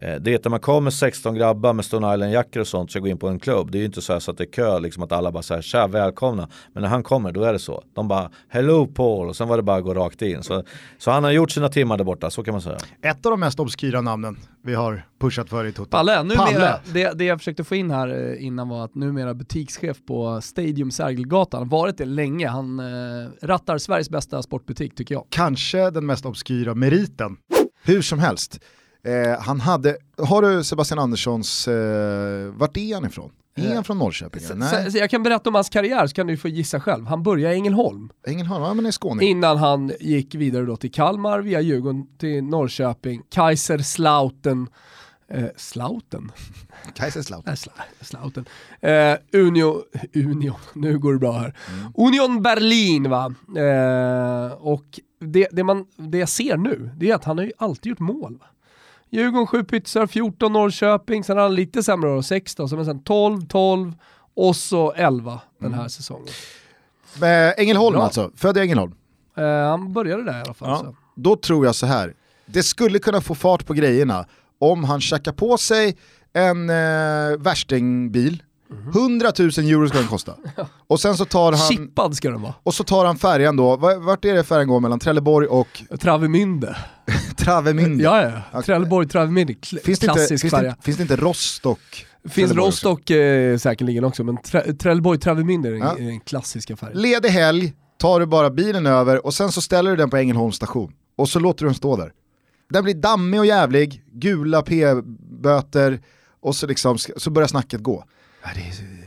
[0.00, 3.08] det är att när man kommer 16 grabbar med Stone Island-jackor och sånt ska gå
[3.08, 3.70] in på en klubb.
[3.70, 5.42] Det är ju inte så, här så att det är kö, liksom att alla bara
[5.42, 6.48] säger tja välkomna.
[6.72, 7.82] Men när han kommer då är det så.
[7.94, 10.42] De bara hello Paul och sen var det bara att gå rakt in.
[10.42, 10.62] Så,
[10.98, 12.78] så han har gjort sina timmar där borta, så kan man säga.
[13.02, 15.90] Ett av de mest obskyra namnen vi har pushat för i Toto.
[15.90, 16.80] Palle, numera, Palle.
[16.92, 20.90] Det, det jag försökte få in här eh, innan var att numera butikschef på Stadium
[20.90, 22.48] Sergelgatan, varit det länge.
[22.48, 25.26] Han eh, rattar Sveriges bästa sportbutik tycker jag.
[25.30, 27.36] Kanske den mest obskyra meriten.
[27.82, 28.60] Hur som helst.
[29.04, 33.30] Eh, han hade, har du Sebastian Anderssons, eh, vart är han ifrån?
[33.54, 34.42] Är han från Norrköping?
[34.42, 37.06] Så, Nej, så jag kan berätta om hans karriär så kan du få gissa själv.
[37.06, 38.10] Han började i Ängelholm.
[38.26, 39.28] Ängelholm, ja men är skåning.
[39.28, 44.68] Innan han gick vidare då till Kalmar via Djurgården till Norrköping, Kaiserslautern
[45.30, 46.32] Eh, Slauten.
[46.94, 47.56] Kaiserslautern.
[48.00, 48.44] Slauten.
[48.80, 49.82] Eh, Unio,
[50.14, 51.56] Union, nu går det bra här.
[51.94, 53.34] Union Berlin va.
[53.56, 57.52] Eh, och det, det, man, det jag ser nu, det är att han har ju
[57.58, 58.38] alltid gjort mål.
[58.40, 58.46] Va?
[59.10, 63.40] Djurgården 7 pytsar, 14 Norrköping, sen har han lite sämre år, 16, men sen 12,
[63.46, 63.92] 12
[64.36, 66.28] och så 11 den här säsongen.
[67.22, 68.04] Eh, Ängelholm Bra.
[68.04, 68.92] alltså, född i Ängelholm.
[69.36, 70.78] Eh, han började där i alla fall.
[70.78, 70.96] Så.
[71.14, 72.14] Då tror jag så här.
[72.46, 74.26] det skulle kunna få fart på grejerna
[74.60, 75.96] om han tjackar på sig
[76.32, 78.42] en eh, värstingbil,
[78.94, 80.34] 100 000 euro ska den kosta.
[80.86, 81.60] Och sen så tar han...
[81.68, 82.54] Chippad ska den vara.
[82.62, 85.82] Och så tar han färjan då, Va- vart är det färjan går mellan Trelleborg och...
[85.90, 86.76] Travemünde.
[87.38, 88.04] Travemünde.
[88.04, 88.62] Ja, ja.
[88.62, 90.70] Trelleborg, Travemünde, kl- Finns inte, klassisk finns, färja.
[90.78, 92.06] det, finns det inte Rostock?
[92.28, 92.52] Finns?
[92.52, 95.94] Rostock eh, säkerligen också, men Tre- Trelleborg, Travemünde är den, Ja.
[95.98, 96.98] den klassiska färjan.
[97.02, 100.56] Ledig helg, tar du bara bilen över och sen så ställer du den på Ängelholms
[100.56, 100.92] station.
[101.16, 102.12] Och så låter du den stå där.
[102.70, 106.00] Den blir dammig och jävlig, gula p-böter
[106.40, 108.04] och så, liksom, så börjar snacket gå.
[108.42, 108.97] Ja, det är,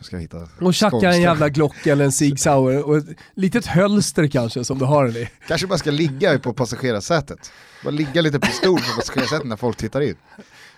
[0.00, 4.26] ska hitta Och tjacka en jävla Glock eller en Sig Sauer och ett litet hölster
[4.26, 5.28] kanske som du har den i.
[5.48, 7.52] Kanske bara ska ligga på passagerarsätet.
[7.84, 10.14] Bara ligga lite pistol på passagerarsätet när folk tittar in.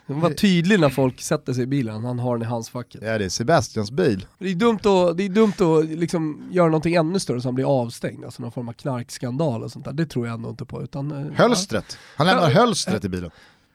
[0.07, 3.01] Var tydlig när folk sätter sig i bilen, han har den i handskfacket.
[3.05, 4.27] Ja det är Sebastians bil.
[4.39, 7.55] Det är dumt att, det är dumt att liksom göra någonting ännu större så han
[7.55, 9.93] blir avstängd, alltså någon form av knarkskandal och sånt där.
[9.93, 10.83] Det tror jag ändå inte på.
[10.83, 11.99] Utan, eh, Hölstret.
[12.17, 12.55] Han lämnar Ja.
[12.61, 13.27] hölstret i bilen.
[13.27, 13.33] Och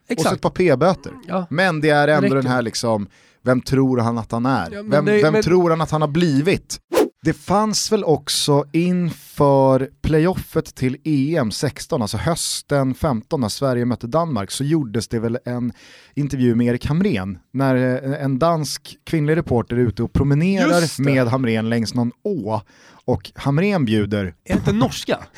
[0.08, 0.36] så Exakt.
[0.36, 1.12] ett par p-böter.
[1.28, 1.46] Ja.
[1.50, 2.36] Men det är ändå Räcker.
[2.36, 3.08] den här liksom,
[3.44, 4.72] vem tror han att han är?
[4.72, 6.80] Ja, vem det- vem men- tror han att han har blivit?
[7.22, 14.08] Det fanns väl också inför playoffet till EM 16, alltså hösten 15 när Sverige mötte
[14.08, 15.72] Danmark, så gjordes det väl en
[16.16, 21.28] intervju med Erik Hamrén när eh, en dansk kvinnlig reporter är ute och promenerar med
[21.28, 22.62] Hamrén längs någon å
[23.06, 25.20] och Hamrén bjuder Är det inte norska?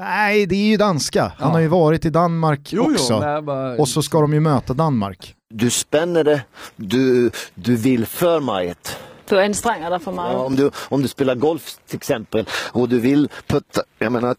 [0.00, 1.22] Nej, det är ju danska.
[1.22, 1.46] Han Ja.
[1.46, 3.12] har ju varit i Danmark Jo, jo, också.
[3.12, 5.34] jag bara- Och så ska de ju möta Danmark.
[5.54, 6.42] Du spänner det,
[6.76, 8.96] du, du vill för mycket.
[9.28, 10.36] Du anstränger dig för Ja, mycket.
[10.40, 14.36] om, du, om du spelar golf till exempel och du vill putta, jag menar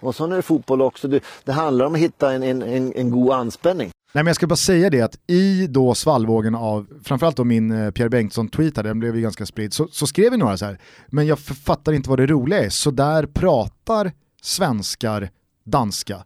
[0.00, 2.92] och så är det fotboll också, du, det handlar om att hitta en, en, en,
[2.96, 3.90] en god anspänning.
[4.12, 7.70] Nej men jag ska bara säga det att i då svallvågen av, framförallt då min
[7.70, 10.64] eh, Pierre Bengtsson-tweet här, den blev ju ganska spridd, så, så skrev vi några så
[10.64, 14.12] här, men jag fattar inte vad det roliga är, så där pratar
[14.42, 15.30] svenskar
[15.64, 16.24] danska.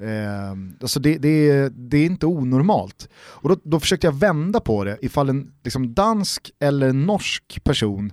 [0.00, 3.08] Eh, alltså det, det, är, det är inte onormalt.
[3.14, 8.12] Och då, då försökte jag vända på det, ifall en liksom, dansk eller norsk person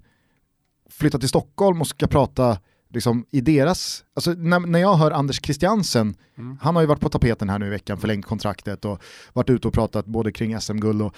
[0.89, 2.57] flyttar till Stockholm och ska prata
[2.93, 6.15] liksom, i deras, alltså när, när jag hör Anders Christiansen,
[6.61, 9.03] han har ju varit på tapeten här nu i veckan, förlängt kontraktet och
[9.33, 11.15] varit ute och pratat både kring SM-guld och,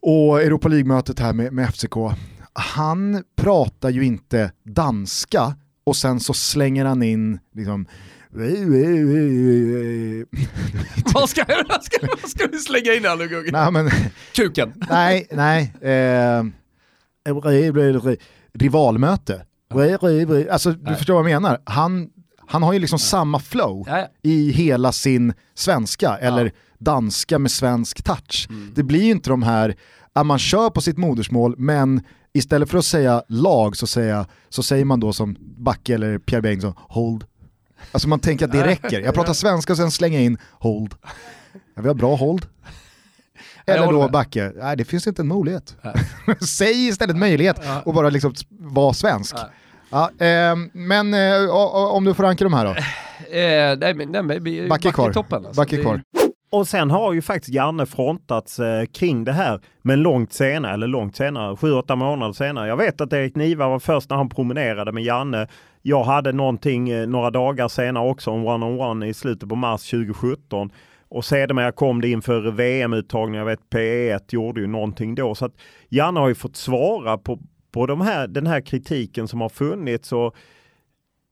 [0.00, 1.96] och Europa League-mötet här med, med FCK.
[2.52, 5.54] Han pratar ju inte danska
[5.84, 7.86] och sen så slänger han in liksom
[11.14, 13.50] vad, ska, vad, ska, vad ska du slänga in här nu Gugge?
[13.52, 13.90] Nej, men,
[14.34, 14.72] Kuken.
[14.90, 15.72] nej, nej.
[15.80, 16.44] Eh,
[18.52, 19.44] rivalmöte.
[20.50, 21.60] Alltså du förstår vad jag menar.
[21.64, 22.08] Han,
[22.46, 24.06] han har ju liksom samma flow Ja, ja.
[24.22, 28.48] i hela sin svenska, eller danska med svensk touch.
[28.74, 29.76] Det blir ju inte de här,
[30.12, 32.02] att man kör på sitt modersmål men
[32.32, 36.42] istället för att säga lag så, säga, så säger man då som Backe eller Pierre
[36.42, 37.24] Bengtsson, hold.
[37.92, 39.00] Alltså man tänker att det räcker.
[39.00, 40.94] Jag pratar svenska och sen slänger jag in hold.
[41.74, 42.46] Ja, vi har bra hold.
[43.64, 44.08] Jag Eller då.
[44.08, 45.76] Backe, nej det finns inte en möjlighet.
[46.40, 49.36] Säg istället möjlighet och bara liksom vara svensk.
[49.94, 51.50] Ja, ehm, men eh,
[51.94, 52.70] om du får ranka de här då?
[52.70, 55.12] Eh, nej, men, nej, men, vi- Backe kvar.
[55.12, 55.46] toppen.
[55.46, 55.60] Alltså.
[55.60, 56.00] Backe kvar.
[56.50, 60.86] Och sen har ju faktiskt Janne frontats eh, kring det här, men långt senare, eller
[60.86, 62.68] långt senare, sju, åtta månader senare.
[62.68, 65.46] Jag vet att Erik Niva var först när han promenerade med Janne.
[65.82, 70.70] Jag hade någonting eh, några dagar senare också, en one-on-one i slutet på mars 2017.
[71.08, 75.34] Och sedermera kom det inför VM-uttagningen, jag vet P1 gjorde ju någonting då.
[75.34, 75.52] Så att
[75.88, 77.38] Janne har ju fått svara på,
[77.74, 80.12] på de här, den här kritiken som har funnits.
[80.12, 80.36] Och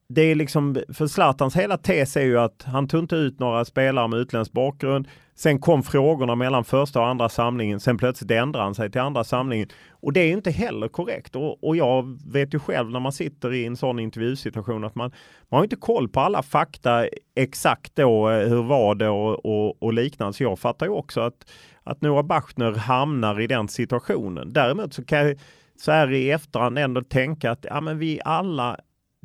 [0.09, 3.65] det är liksom, för Zlatans hela tes är ju att han tog inte ut några
[3.65, 5.07] spelare med utländsk bakgrund.
[5.35, 7.79] Sen kom frågorna mellan första och andra samlingen.
[7.79, 9.67] Sen plötsligt ändrade han sig till andra samlingen.
[9.91, 11.35] Och det är inte heller korrekt.
[11.35, 15.11] Och, och jag vet ju själv när man sitter i en sån intervjusituation att man,
[15.49, 19.83] man har inte koll på alla fakta exakt då, eh, hur var det och, och,
[19.83, 20.33] och liknande.
[20.33, 21.49] Så jag fattar ju också att,
[21.83, 24.53] att Noah Bachner hamnar i den situationen.
[24.53, 25.37] Däremot så kan jag
[25.75, 28.79] så här i efterhand ändå tänka att ja, men vi alla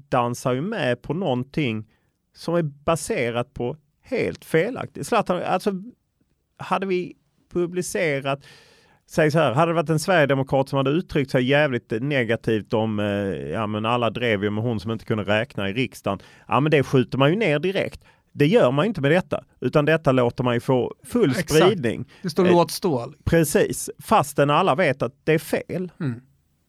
[0.08, 1.86] dansar ju med på någonting
[2.34, 5.06] som är baserat på helt felaktigt.
[5.06, 5.72] Zlatan, alltså
[6.56, 7.16] hade vi
[7.52, 8.44] publicerat
[9.10, 13.00] Säg så här, hade det varit en sverigedemokrat som hade uttryckt sig jävligt negativt om,
[13.00, 13.06] eh,
[13.50, 16.18] ja men alla drev ju med hon som inte kunde räkna i riksdagen.
[16.48, 18.04] Ja men det skjuter man ju ner direkt.
[18.32, 21.54] Det gör man inte med detta, utan detta låter man ju få full Exakt.
[21.54, 22.08] spridning.
[22.22, 23.12] Det står Eh, låt stå.
[23.24, 25.90] Precis, fastän alla vet att det är fel.
[26.00, 26.20] Mm.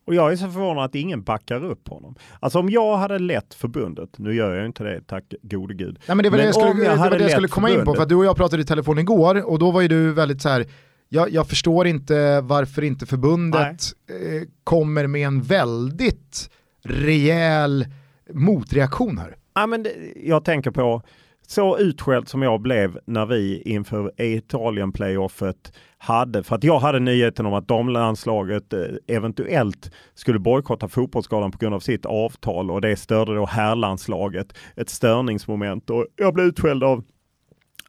[0.10, 2.16] Och jag är så förvånad att ingen backar upp honom.
[2.40, 6.00] Alltså om jag hade lett förbundet, nu gör jag inte det, tack gode gud.
[6.08, 7.94] Nej men det var det jag skulle, om det det jag skulle komma in på,
[7.94, 10.42] för att du och jag pratade i telefon igår och då var ju du väldigt
[10.42, 10.66] så här.
[11.10, 16.50] Jag, jag förstår inte varför inte förbundet eh, kommer med en väldigt
[16.84, 17.86] rejäl
[18.34, 19.36] motreaktion här.
[19.56, 21.02] Ja, men det, jag tänker på
[21.50, 27.46] så utskälld som jag blev när vi inför Italien-playoffet hade, för att jag hade nyheten
[27.46, 32.96] om att damlandslaget eh, eventuellt skulle bojkotta fotbollsskalan på grund av sitt avtal och det
[32.96, 37.04] störde då herrlandslaget, ett störningsmoment och jag blev utskälld av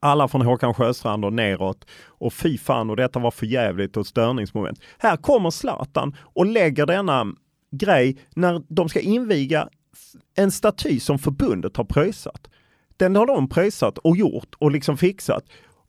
[0.01, 1.87] alla från Håkan Sjöstrand och neråt.
[2.07, 4.81] Och fy fan, och detta var för jävligt och störningsmoment.
[4.99, 7.27] Här kommer Zlatan och lägger denna
[7.73, 9.69] grej när de ska inviga
[10.35, 12.49] en staty som förbundet har pröjsat.
[13.01, 15.45] Den har de pröjsat och gjort och liksom fixat.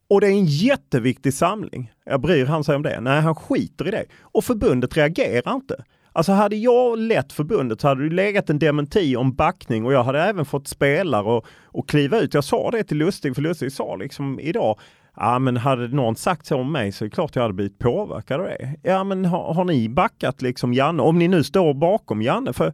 [0.09, 1.91] Och det är en jätteviktig samling.
[2.05, 2.99] Jag bryr han sig om det?
[3.01, 4.05] Nej, han skiter i det.
[4.21, 5.83] Och förbundet reagerar inte.
[6.13, 10.03] Alltså hade jag lett förbundet så hade det legat en dementi om backning och jag
[10.03, 12.33] hade även fått spelare och, och kliva ut.
[12.33, 14.79] Jag sa det till Lustig, för Lustig sa liksom idag,
[15.15, 17.79] ja men hade någon sagt så om mig så är det klart jag hade blivit
[17.79, 18.75] påverkad av det.
[18.83, 22.73] Ja men har, har ni backat liksom Janne, om ni nu står bakom Janne, för,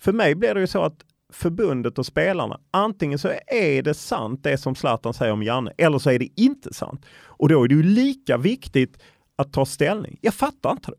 [0.00, 4.40] för mig blir det ju så att förbundet och spelarna, antingen så är det sant
[4.42, 7.06] det som Zlatan säger om Janne, eller så är det inte sant.
[7.26, 9.02] Och då är det ju lika viktigt
[9.36, 10.18] att ta ställning.
[10.20, 10.96] Jag fattar inte det.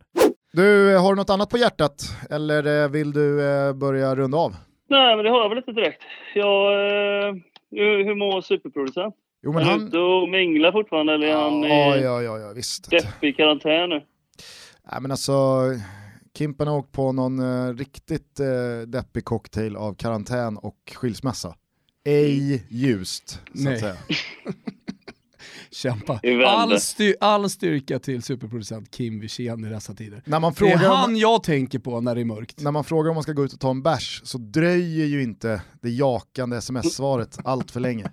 [0.53, 4.55] Du, har du något annat på hjärtat eller eh, vill du eh, börja runda av?
[4.89, 6.01] Nej, men det har jag väl inte direkt.
[6.35, 7.33] Jag, eh,
[7.71, 9.15] hur, mår superproducent?
[9.43, 12.21] Jo, men är han- han ute och minglar fortfarande eller är han Ja, i ja,
[12.21, 12.89] ja, ja visst.
[12.91, 14.01] deppig karantän nu?
[14.91, 15.33] Nej men alltså,
[16.37, 18.47] Kimpen har åkt på någon eh, riktigt eh,
[18.87, 21.55] deppig cocktail av karantän och skilsmässa.
[22.05, 23.73] Ej ljust, så Nej.
[23.73, 23.95] att säga.
[25.71, 26.19] Kämpa.
[26.23, 26.45] Det.
[26.45, 30.21] All, styr, all styrka till superproducent Kim Wirsén i dessa tider.
[30.25, 32.61] När man det är frågar om- han jag tänker på när det är mörkt.
[32.61, 35.23] När man frågar om man ska gå ut och ta en bärs så dröjer ju
[35.23, 38.03] inte det jakande sms-svaret allt för länge.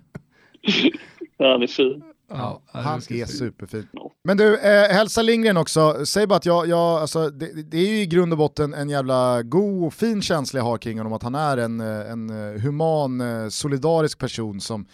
[1.39, 2.03] Han är fin.
[2.29, 3.87] Ja, Han är superfin.
[4.23, 6.05] Men du, eh, hälsa Lindgren också.
[6.05, 8.89] Säg bara att jag, jag alltså, det, det är ju i grund och botten en
[8.89, 12.29] jävla god och fin känsla jag har kring honom, att han är en, eh, en
[12.29, 14.85] eh, human, eh, solidarisk person som,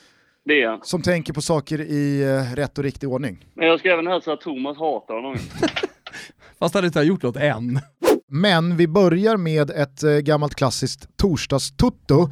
[0.46, 0.80] Det är han.
[0.84, 3.46] som tänker på saker i eh, rätt och riktig ordning.
[3.56, 5.38] Men jag ska även hälsa att Thomas hatar honom.
[6.60, 7.80] Fast han inte har gjort något än.
[8.28, 12.30] Men vi börjar med ett eh, gammalt klassiskt torsdagstutto.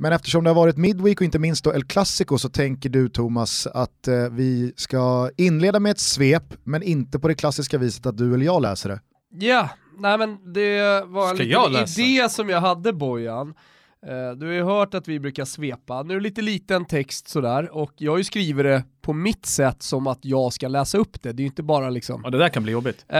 [0.00, 3.08] Men eftersom det har varit Midweek och inte minst då El Clasico så tänker du
[3.08, 8.06] Thomas att eh, vi ska inleda med ett svep men inte på det klassiska viset
[8.06, 9.00] att du eller jag läser det.
[9.30, 9.68] Ja,
[9.98, 13.54] nej men det var en liten idé som jag hade Bojan.
[14.06, 17.28] Eh, Du har ju hört att vi brukar svepa, nu är det lite liten text
[17.28, 20.98] sådär och jag har ju skrivit det på mitt sätt som att jag ska läsa
[20.98, 22.20] upp det, det är ju inte bara liksom...
[22.24, 23.04] Ja, det där kan bli jobbigt.
[23.08, 23.18] Eh,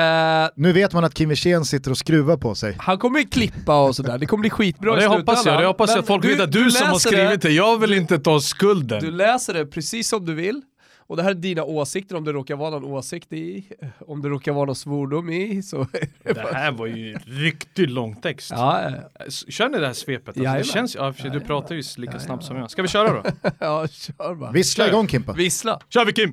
[0.56, 2.76] Nu vet man att Kim Wirsén sitter och skruvar på sig.
[2.78, 5.60] han kommer ju klippa och sådär, det kommer bli skitbra Ja, i det hoppas jag.
[5.62, 7.50] Det hoppas jag folk vet att du, som har skrivit det.
[7.50, 9.00] Jag vill inte ta skulden.
[9.00, 10.62] Du läser det precis som du vill.
[11.08, 13.64] Och det här är dina åsikter, om det råkar vara någon åsikt i,
[14.06, 15.86] om det råkar vara någon svordom i, så...
[16.22, 18.50] Det här var ju riktigt lång text.
[18.50, 19.24] Ja, ja.
[19.48, 20.28] Kör ni det här svepet?
[20.28, 22.70] Alltså, det känns, ja, för du pratar ju lika snabbt som jag.
[22.70, 23.30] Ska vi köra då?
[23.58, 24.52] ja, kör bara.
[24.52, 24.92] Vissla Kör.
[24.92, 25.32] igång Kimpa.
[25.32, 25.80] Vissla.
[25.88, 26.32] Kör vi Kim!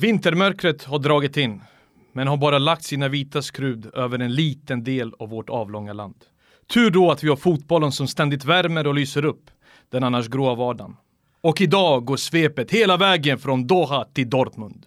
[0.00, 1.62] Vintermörkret har dragit in,
[2.12, 6.16] men har bara lagt sina vita skrud över en liten del av vårt avlånga land.
[6.74, 9.50] Tur då att vi har fotbollen som ständigt värmer och lyser upp
[9.90, 10.96] den annars gråa vardagen.
[11.44, 14.86] Och idag går svepet hela vägen från Doha till Dortmund.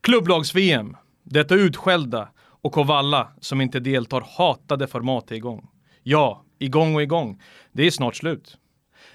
[0.00, 5.68] Klubblags-VM, detta utskällda och av alla som inte deltar hatade format är igång.
[6.02, 7.42] Ja, igång och igång.
[7.72, 8.56] Det är snart slut.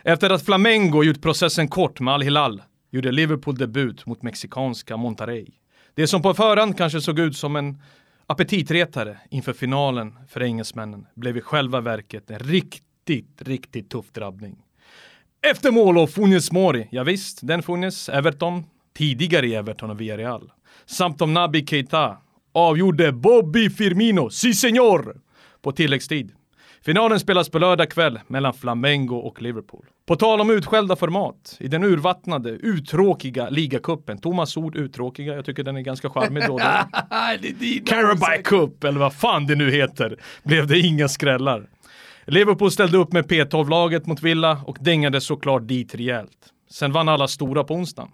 [0.03, 5.47] Efter att Flamengo gjort processen kort med Al-Hilal gjorde Liverpool debut mot mexikanska Monterrey.
[5.93, 7.81] Det som på förhand kanske såg ut som en
[8.27, 14.57] aptitretare inför finalen för engelsmännen blev i själva verket en riktigt, riktigt tuff drabbning.
[15.43, 18.63] Efter mål av Funes Mori, ja visst, den Funes, Everton,
[18.97, 20.51] tidigare i Everton och Villarreal,
[20.85, 22.17] samt om Naby Keita,
[22.53, 25.15] avgjorde Bobby Firmino, si senor,
[25.61, 26.31] på tilläggstid.
[26.85, 29.85] Finalen spelas på lördag kväll mellan Flamengo och Liverpool.
[30.05, 35.63] På tal om utskällda format, i den urvattnade, uttråkiga ligacupen, Thomas ord uttråkiga, jag tycker
[35.63, 36.57] den är ganska charmig då
[37.85, 41.67] Carabao Cup, eller vad fan det nu heter, blev det inga skrällar.
[42.25, 46.37] Liverpool ställde upp med P12-laget mot Villa och dängade såklart dit rejält.
[46.71, 48.09] Sen vann alla stora på onsdagen.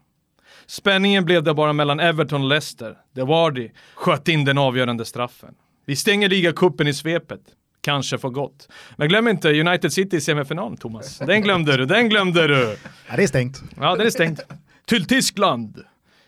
[0.66, 5.54] Spänningen blev det bara mellan Everton och Leicester, där Wardy sköt in den avgörande straffen.
[5.86, 7.42] Vi stänger ligacupen i svepet.
[7.82, 8.70] Kanske för gott.
[8.96, 11.18] Men glöm inte United City i semifinalen Thomas.
[11.18, 12.78] Den glömde du, den glömde du!
[13.10, 13.62] Ja, det är stängt.
[13.78, 14.40] Ja, den är stängt.
[14.86, 15.84] Till Tyskland!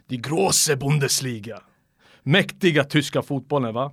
[0.10, 1.60] Die große Bundesliga.
[2.24, 3.92] Mäktiga tyska fotbollen va?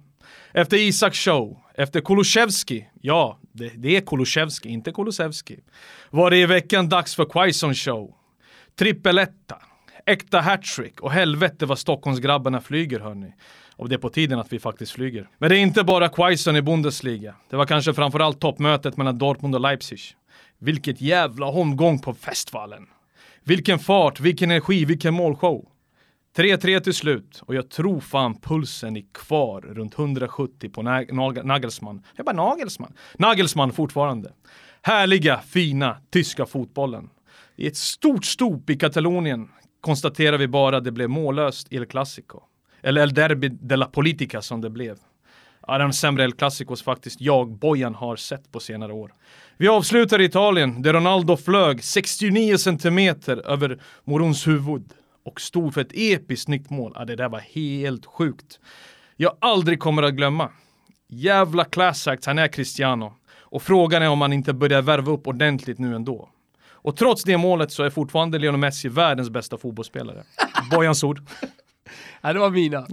[0.53, 5.61] Efter Isak Show, efter Kulusevski, ja, det, det är Kulusevski, inte Kulusevski,
[6.11, 8.15] var det i veckan dags för Quaison Show.
[8.79, 9.57] Trippeletta,
[10.07, 13.35] äkta hattrick och helvete vad Stockholmsgrabbarna flyger hörni.
[13.77, 15.29] Och det är på tiden att vi faktiskt flyger.
[15.39, 17.35] Men det är inte bara Quaison i Bundesliga.
[17.51, 20.01] Det var kanske framförallt toppmötet mellan Dortmund och Leipzig.
[20.59, 22.87] Vilket jävla omgång på festvallen!
[23.45, 25.69] Vilken fart, vilken energi, vilken målshow.
[26.37, 31.45] 3-3 till slut och jag tror fan pulsen är kvar runt 170 på Nag Nag
[31.45, 32.03] Nagelsmann.
[32.17, 32.93] Jag bara Nagelsmann.
[33.19, 34.33] Nagelsmann fortfarande.
[34.83, 37.09] Härliga, fina tyska fotbollen.
[37.57, 39.49] I ett stort stop i Katalonien
[39.81, 42.41] konstaterar vi bara att det blev mållöst El Clasico.
[42.83, 44.97] Eller El Derby de la Politica som det blev.
[45.67, 49.13] Ja, den sämre El Clasicos faktiskt jag, Bojan, har sett på senare år.
[49.57, 54.93] Vi avslutar i Italien där Ronaldo flög 69 centimeter över Morons huvud
[55.27, 56.93] och stod för ett episkt nickmål.
[56.95, 58.61] Ja, det där var helt sjukt.
[59.17, 60.51] Jag aldrig kommer att glömma.
[61.09, 63.15] Jävla class act han är Cristiano.
[63.41, 66.29] Och frågan är om han inte börjar värva upp ordentligt nu ändå.
[66.69, 70.23] Och trots det målet så är fortfarande Lionel Messi världens bästa fotbollsspelare.
[70.71, 71.21] Bojans ord.
[72.21, 72.87] Ja, det var mina.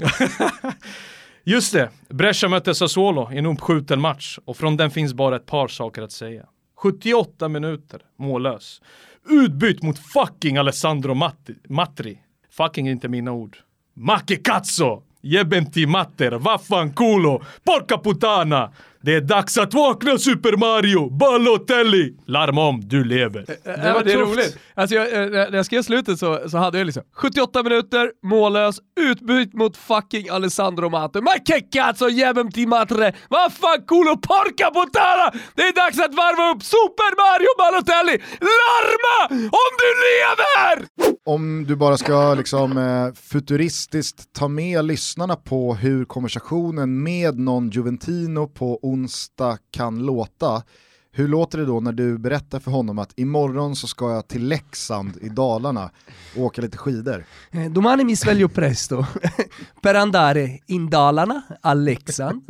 [1.43, 5.45] Just det, Brescia mötte Sassuolo i en uppskjuten match och från den finns bara ett
[5.45, 6.45] par saker att säga.
[6.75, 8.81] 78 minuter, mållös.
[9.25, 12.17] Utbytt mot fucking Alessandro Matti, Matri.
[12.49, 13.57] Fucking är inte mina ord.
[13.93, 15.03] Macke Cazzo!
[15.21, 18.71] Jebenti matter, vaffanculo, porca PUTANA!
[19.05, 22.17] Det är dags att vakna Super Mario, Balotelli!
[22.25, 23.45] Larma om, du lever.
[23.63, 24.57] Det var det roligt.
[24.75, 28.75] Alltså jag, eh, när jag skrev slutet så, så hade jag liksom 78 minuter, mållös,
[28.99, 31.21] utbyt mot fucking Alessandro Matte.
[31.21, 35.31] Ma che cazzo jämem ti matre, vaffanculo porca puttana!
[35.55, 38.23] Det är dags att varva upp Super Mario Balotelli!
[38.39, 40.87] Larma om du lever!
[41.25, 47.69] Om du bara ska liksom eh, futuristiskt ta med lyssnarna på hur konversationen med någon
[47.69, 50.63] Juventino på onsdag kan låta.
[51.11, 54.47] Hur låter det då när du berättar för honom att imorgon så ska jag till
[54.47, 55.91] Leksand i Dalarna
[56.35, 57.25] och åka lite skidor?
[57.51, 59.05] Eh, Domani mi sveglio presto
[59.81, 62.41] per andare in Dalarna, a Leksand,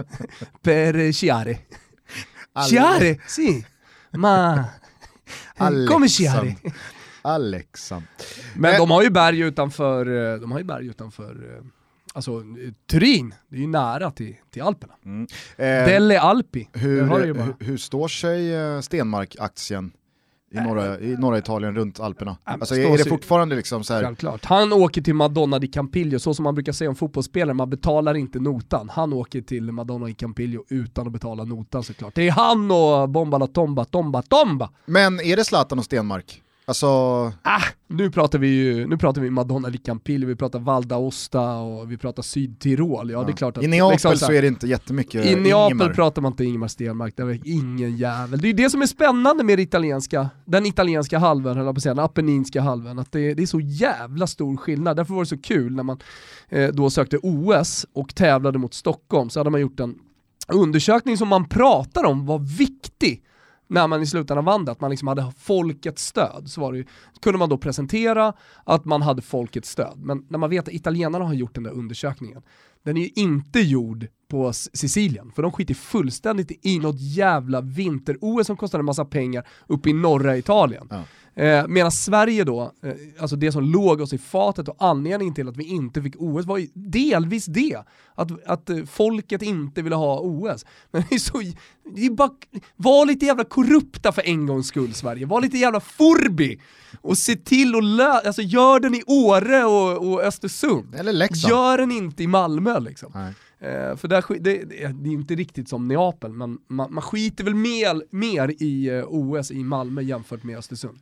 [0.62, 1.58] per sciare.
[2.68, 3.66] Sciare, sì,
[4.12, 4.66] ma
[5.88, 6.56] come sciare?
[7.22, 8.04] Alexand.
[8.56, 11.64] Men de har ju berg utanför, eh, de har ju berg utanför eh,
[12.14, 14.94] Alltså eh, Turin, det är ju nära till, till Alperna.
[15.06, 15.28] Mm.
[15.58, 16.70] Delle Alpi.
[16.74, 19.92] Hur, hur, hur står sig eh, Stenmark-aktien
[20.54, 22.38] i norra, i norra Italien runt Alperna?
[22.44, 24.46] Alltså står är det fortfarande liksom så här, Självklart.
[24.46, 28.14] Han åker till Madonna di Campiglio, så som man brukar säga om fotbollsspelare, man betalar
[28.14, 28.90] inte notan.
[28.90, 32.16] Han åker till Madonna di Campiglio utan att betala notan såklart.
[32.16, 34.70] Det är han och Bomba la Tomba, Tomba, Tomba!
[34.86, 36.43] Men är det Zlatan och Stenmark?
[36.66, 36.88] Alltså...
[37.42, 41.60] Ah, nu pratar vi ju nu pratar vi Madonna di Campiglio, vi pratar Val d'Aosta
[41.60, 43.12] och vi pratar Sydtirol.
[43.12, 45.36] Ja, det är klart att I Neapel liksom så här- är det inte jättemycket I
[45.36, 48.40] Neapel pratar man inte Ingemar Stenmark, det är ingen jävel.
[48.40, 51.76] Det är ju det som är spännande med det italienska, den italienska halvön, höll jag
[51.76, 54.98] på att säga, den apenninska halvön, att det, det är så jävla stor skillnad.
[54.98, 56.00] Därför var det så kul när man
[56.50, 59.96] eh, då sökte OS och tävlade mot Stockholm, så hade man gjort en
[60.48, 63.24] undersökning som man pratar om var viktig
[63.68, 66.78] när man i slutändan vann det, att man liksom hade folkets stöd, så var det
[66.78, 66.86] ju,
[67.22, 68.34] kunde man då presentera
[68.64, 69.98] att man hade folkets stöd.
[69.98, 72.42] Men när man vet att italienarna har gjort den där undersökningen,
[72.84, 78.48] den är ju inte gjord på Sicilien, för de skiter fullständigt i något jävla vinter-OS
[78.48, 80.90] som kostar en massa pengar uppe i norra Italien.
[81.36, 85.48] Eh, Medan Sverige då, eh, alltså det som låg oss i fatet och anledningen till
[85.48, 87.78] att vi inte fick OS var ju delvis det.
[88.16, 90.66] Att, att eh, folket inte ville ha OS.
[90.92, 91.42] Men det är så,
[91.96, 92.32] det är bara,
[92.76, 96.62] var lite jävla korrupta för en gångs skull Sverige, var lite jävla forbi
[97.02, 100.96] och se till att lö- alltså gör den i Åre och, och Östersund.
[100.96, 101.52] Eller Leksand.
[101.52, 103.34] Gör den inte i Malmö liksom.
[103.64, 107.56] Eh, för där, det, det, är inte riktigt som Neapel, men man, man skiter väl
[107.56, 111.00] mer, mer i eh, OS i Malmö jämfört med Östersund.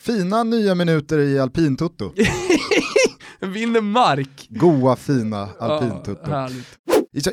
[0.00, 2.12] Fina nya minuter i alpintutto.
[3.40, 4.46] Vinner mark.
[4.48, 6.30] Goa fina alpintutto.
[6.30, 6.50] Ja.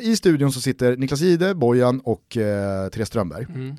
[0.00, 3.46] I, studion så sitter Niklas Ide, Bojan och eh, Therese Strömberg.
[3.54, 3.76] Mm.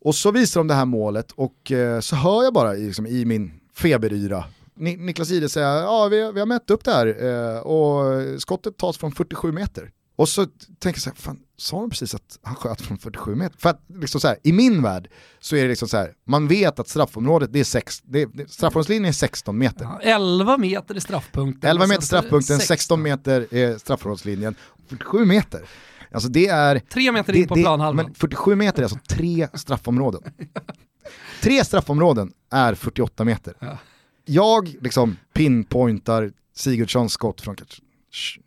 [0.00, 3.06] Och så visar de det här målet och eh, så hör jag bara i, liksom,
[3.06, 4.44] i min feberyra
[4.74, 8.76] Ni, Niklas Ide säga ja vi, vi har mätt upp det här eh, och skottet
[8.76, 9.90] tas från 47 meter.
[10.16, 10.46] Och så
[10.78, 13.58] tänker jag så här, fan, sa de precis att han sköt från 47 meter?
[13.58, 15.08] För att liksom så här, i min värld
[15.40, 18.50] så är det liksom så här, man vet att straffområdet, det är sex, det, det,
[18.50, 19.88] straffområdeslinjen är 16 meter.
[20.02, 21.70] 11 meter i straffpunkten.
[21.70, 22.76] 11 meter Och sen så är straffpunkten, 16.
[22.76, 24.54] 16 meter är straffområdeslinjen,
[24.88, 25.60] 47 meter.
[26.12, 26.78] Alltså det är...
[26.78, 28.04] Tre meter det, in på det, planhalvan.
[28.04, 30.22] Men 47 meter är alltså tre straffområden.
[31.42, 33.54] tre straffområden är 48 meter.
[33.58, 33.78] Ja.
[34.24, 37.82] Jag liksom pinpointar Sigurdssons skott från kanske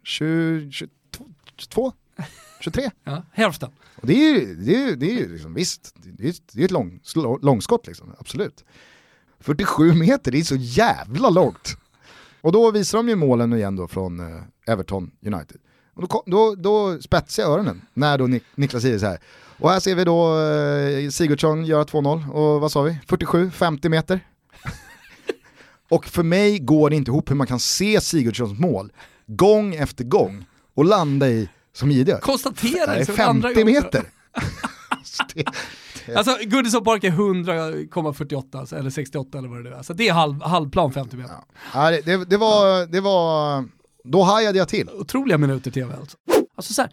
[0.03, 1.25] 20, 22,
[1.57, 1.93] 22
[2.61, 2.91] 23.
[3.03, 3.69] Ja, hälften.
[3.95, 6.61] Och det är ju, det är ju, det är ju liksom, visst, det är, det
[6.61, 8.63] är ett lång, slå- långskott liksom, absolut.
[9.39, 11.77] 47 meter, det är så jävla långt.
[12.41, 15.57] Och då visar de ju målen igen då från eh, Everton United.
[15.93, 19.19] Och då, då, då spetsar jag öronen när då Nik- Niklas säger så här.
[19.59, 22.99] Och här ser vi då eh, Sigurdsson göra 2-0 och vad sa vi?
[23.07, 24.19] 47-50 meter.
[25.89, 28.91] och för mig går det inte ihop hur man kan se Sigurdssons mål
[29.27, 32.21] gång efter gång och landa i som idiot.
[32.21, 33.83] Konstatera liksom, andra 50 gången.
[33.83, 34.03] meter.
[36.15, 39.83] Alltså Goodison Park är 100,48 alltså, eller 68 eller vad det nu är.
[39.83, 41.35] Så det är halv, halvplan 50 meter.
[41.73, 43.65] Ja, det, det, det, var, det var,
[44.03, 44.89] då hajade jag till.
[44.89, 46.17] Otroliga minuter tv alltså.
[46.55, 46.91] Alltså så här,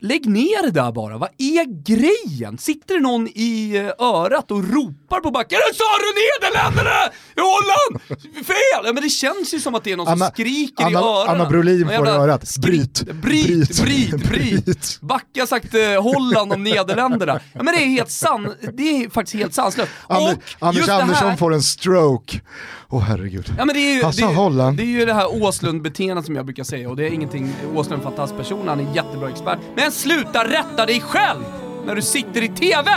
[0.00, 1.18] lägg ner det där bara.
[1.18, 2.58] Vad är grejen?
[2.58, 6.96] Sitter det någon i eh, örat och ropar på backen “Eller sa du Nederländerna?
[7.36, 8.20] Holland?
[8.46, 10.90] Fel!” ja, Men det känns ju som att det är någon som Anna- skriker Anna-
[10.90, 11.28] i öronen.
[11.40, 12.56] Anna Brolin får i örat.
[12.62, 13.02] Bryt.
[13.22, 14.98] Bryt, bryt, Bryt.
[15.00, 17.40] Backa har sagt eh, Holland om Nederländerna.
[17.52, 19.90] Ja, men det är helt san, det är faktiskt helt sanslöst.
[20.08, 22.40] Ander, Anders Andersson här- får en stroke.
[22.92, 23.54] Åh herregud.
[23.58, 24.76] Ja men det är ju, Han sa det, Holland.
[24.76, 27.92] det är ju det här Åslund-beteendet som jag brukar säga och det är ingenting, Åslund
[27.92, 29.58] är en fantastisk person, han är en jättebra expert.
[29.76, 31.44] Men sluta rätta dig själv
[31.86, 32.90] när du sitter i TV!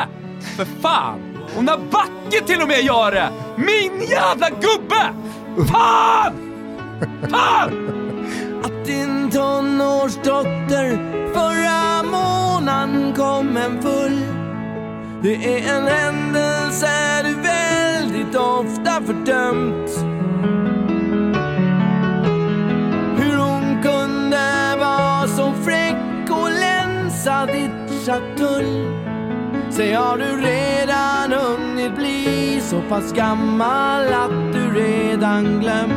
[0.58, 1.20] För fan!
[1.58, 3.30] Och när Backe till och med gör det!
[3.58, 5.14] Min jävla gubbe!
[5.72, 6.34] Fan!
[7.30, 7.90] Fan!
[8.64, 10.98] Att din tonårsdotter
[11.34, 14.20] förra månaden kom en full
[15.22, 19.90] Det är en händelse du väldigt ofta fördömt
[27.24, 28.94] rensa ditt schatull.
[29.70, 35.94] Säg, har du redan hunnit bli så pass gammal att du redan glömt?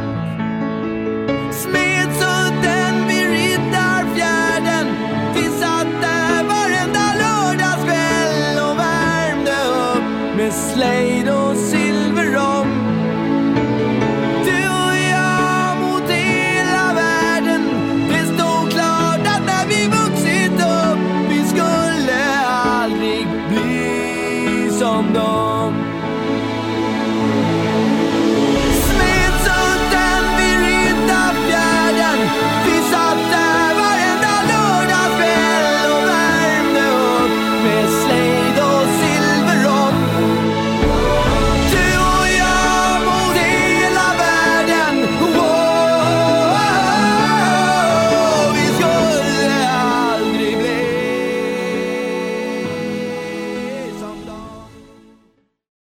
[1.53, 4.87] Smedsudden vid Riddarfjärden
[5.35, 11.29] finns satt där varenda lördagskväll och värmde upp med slöjd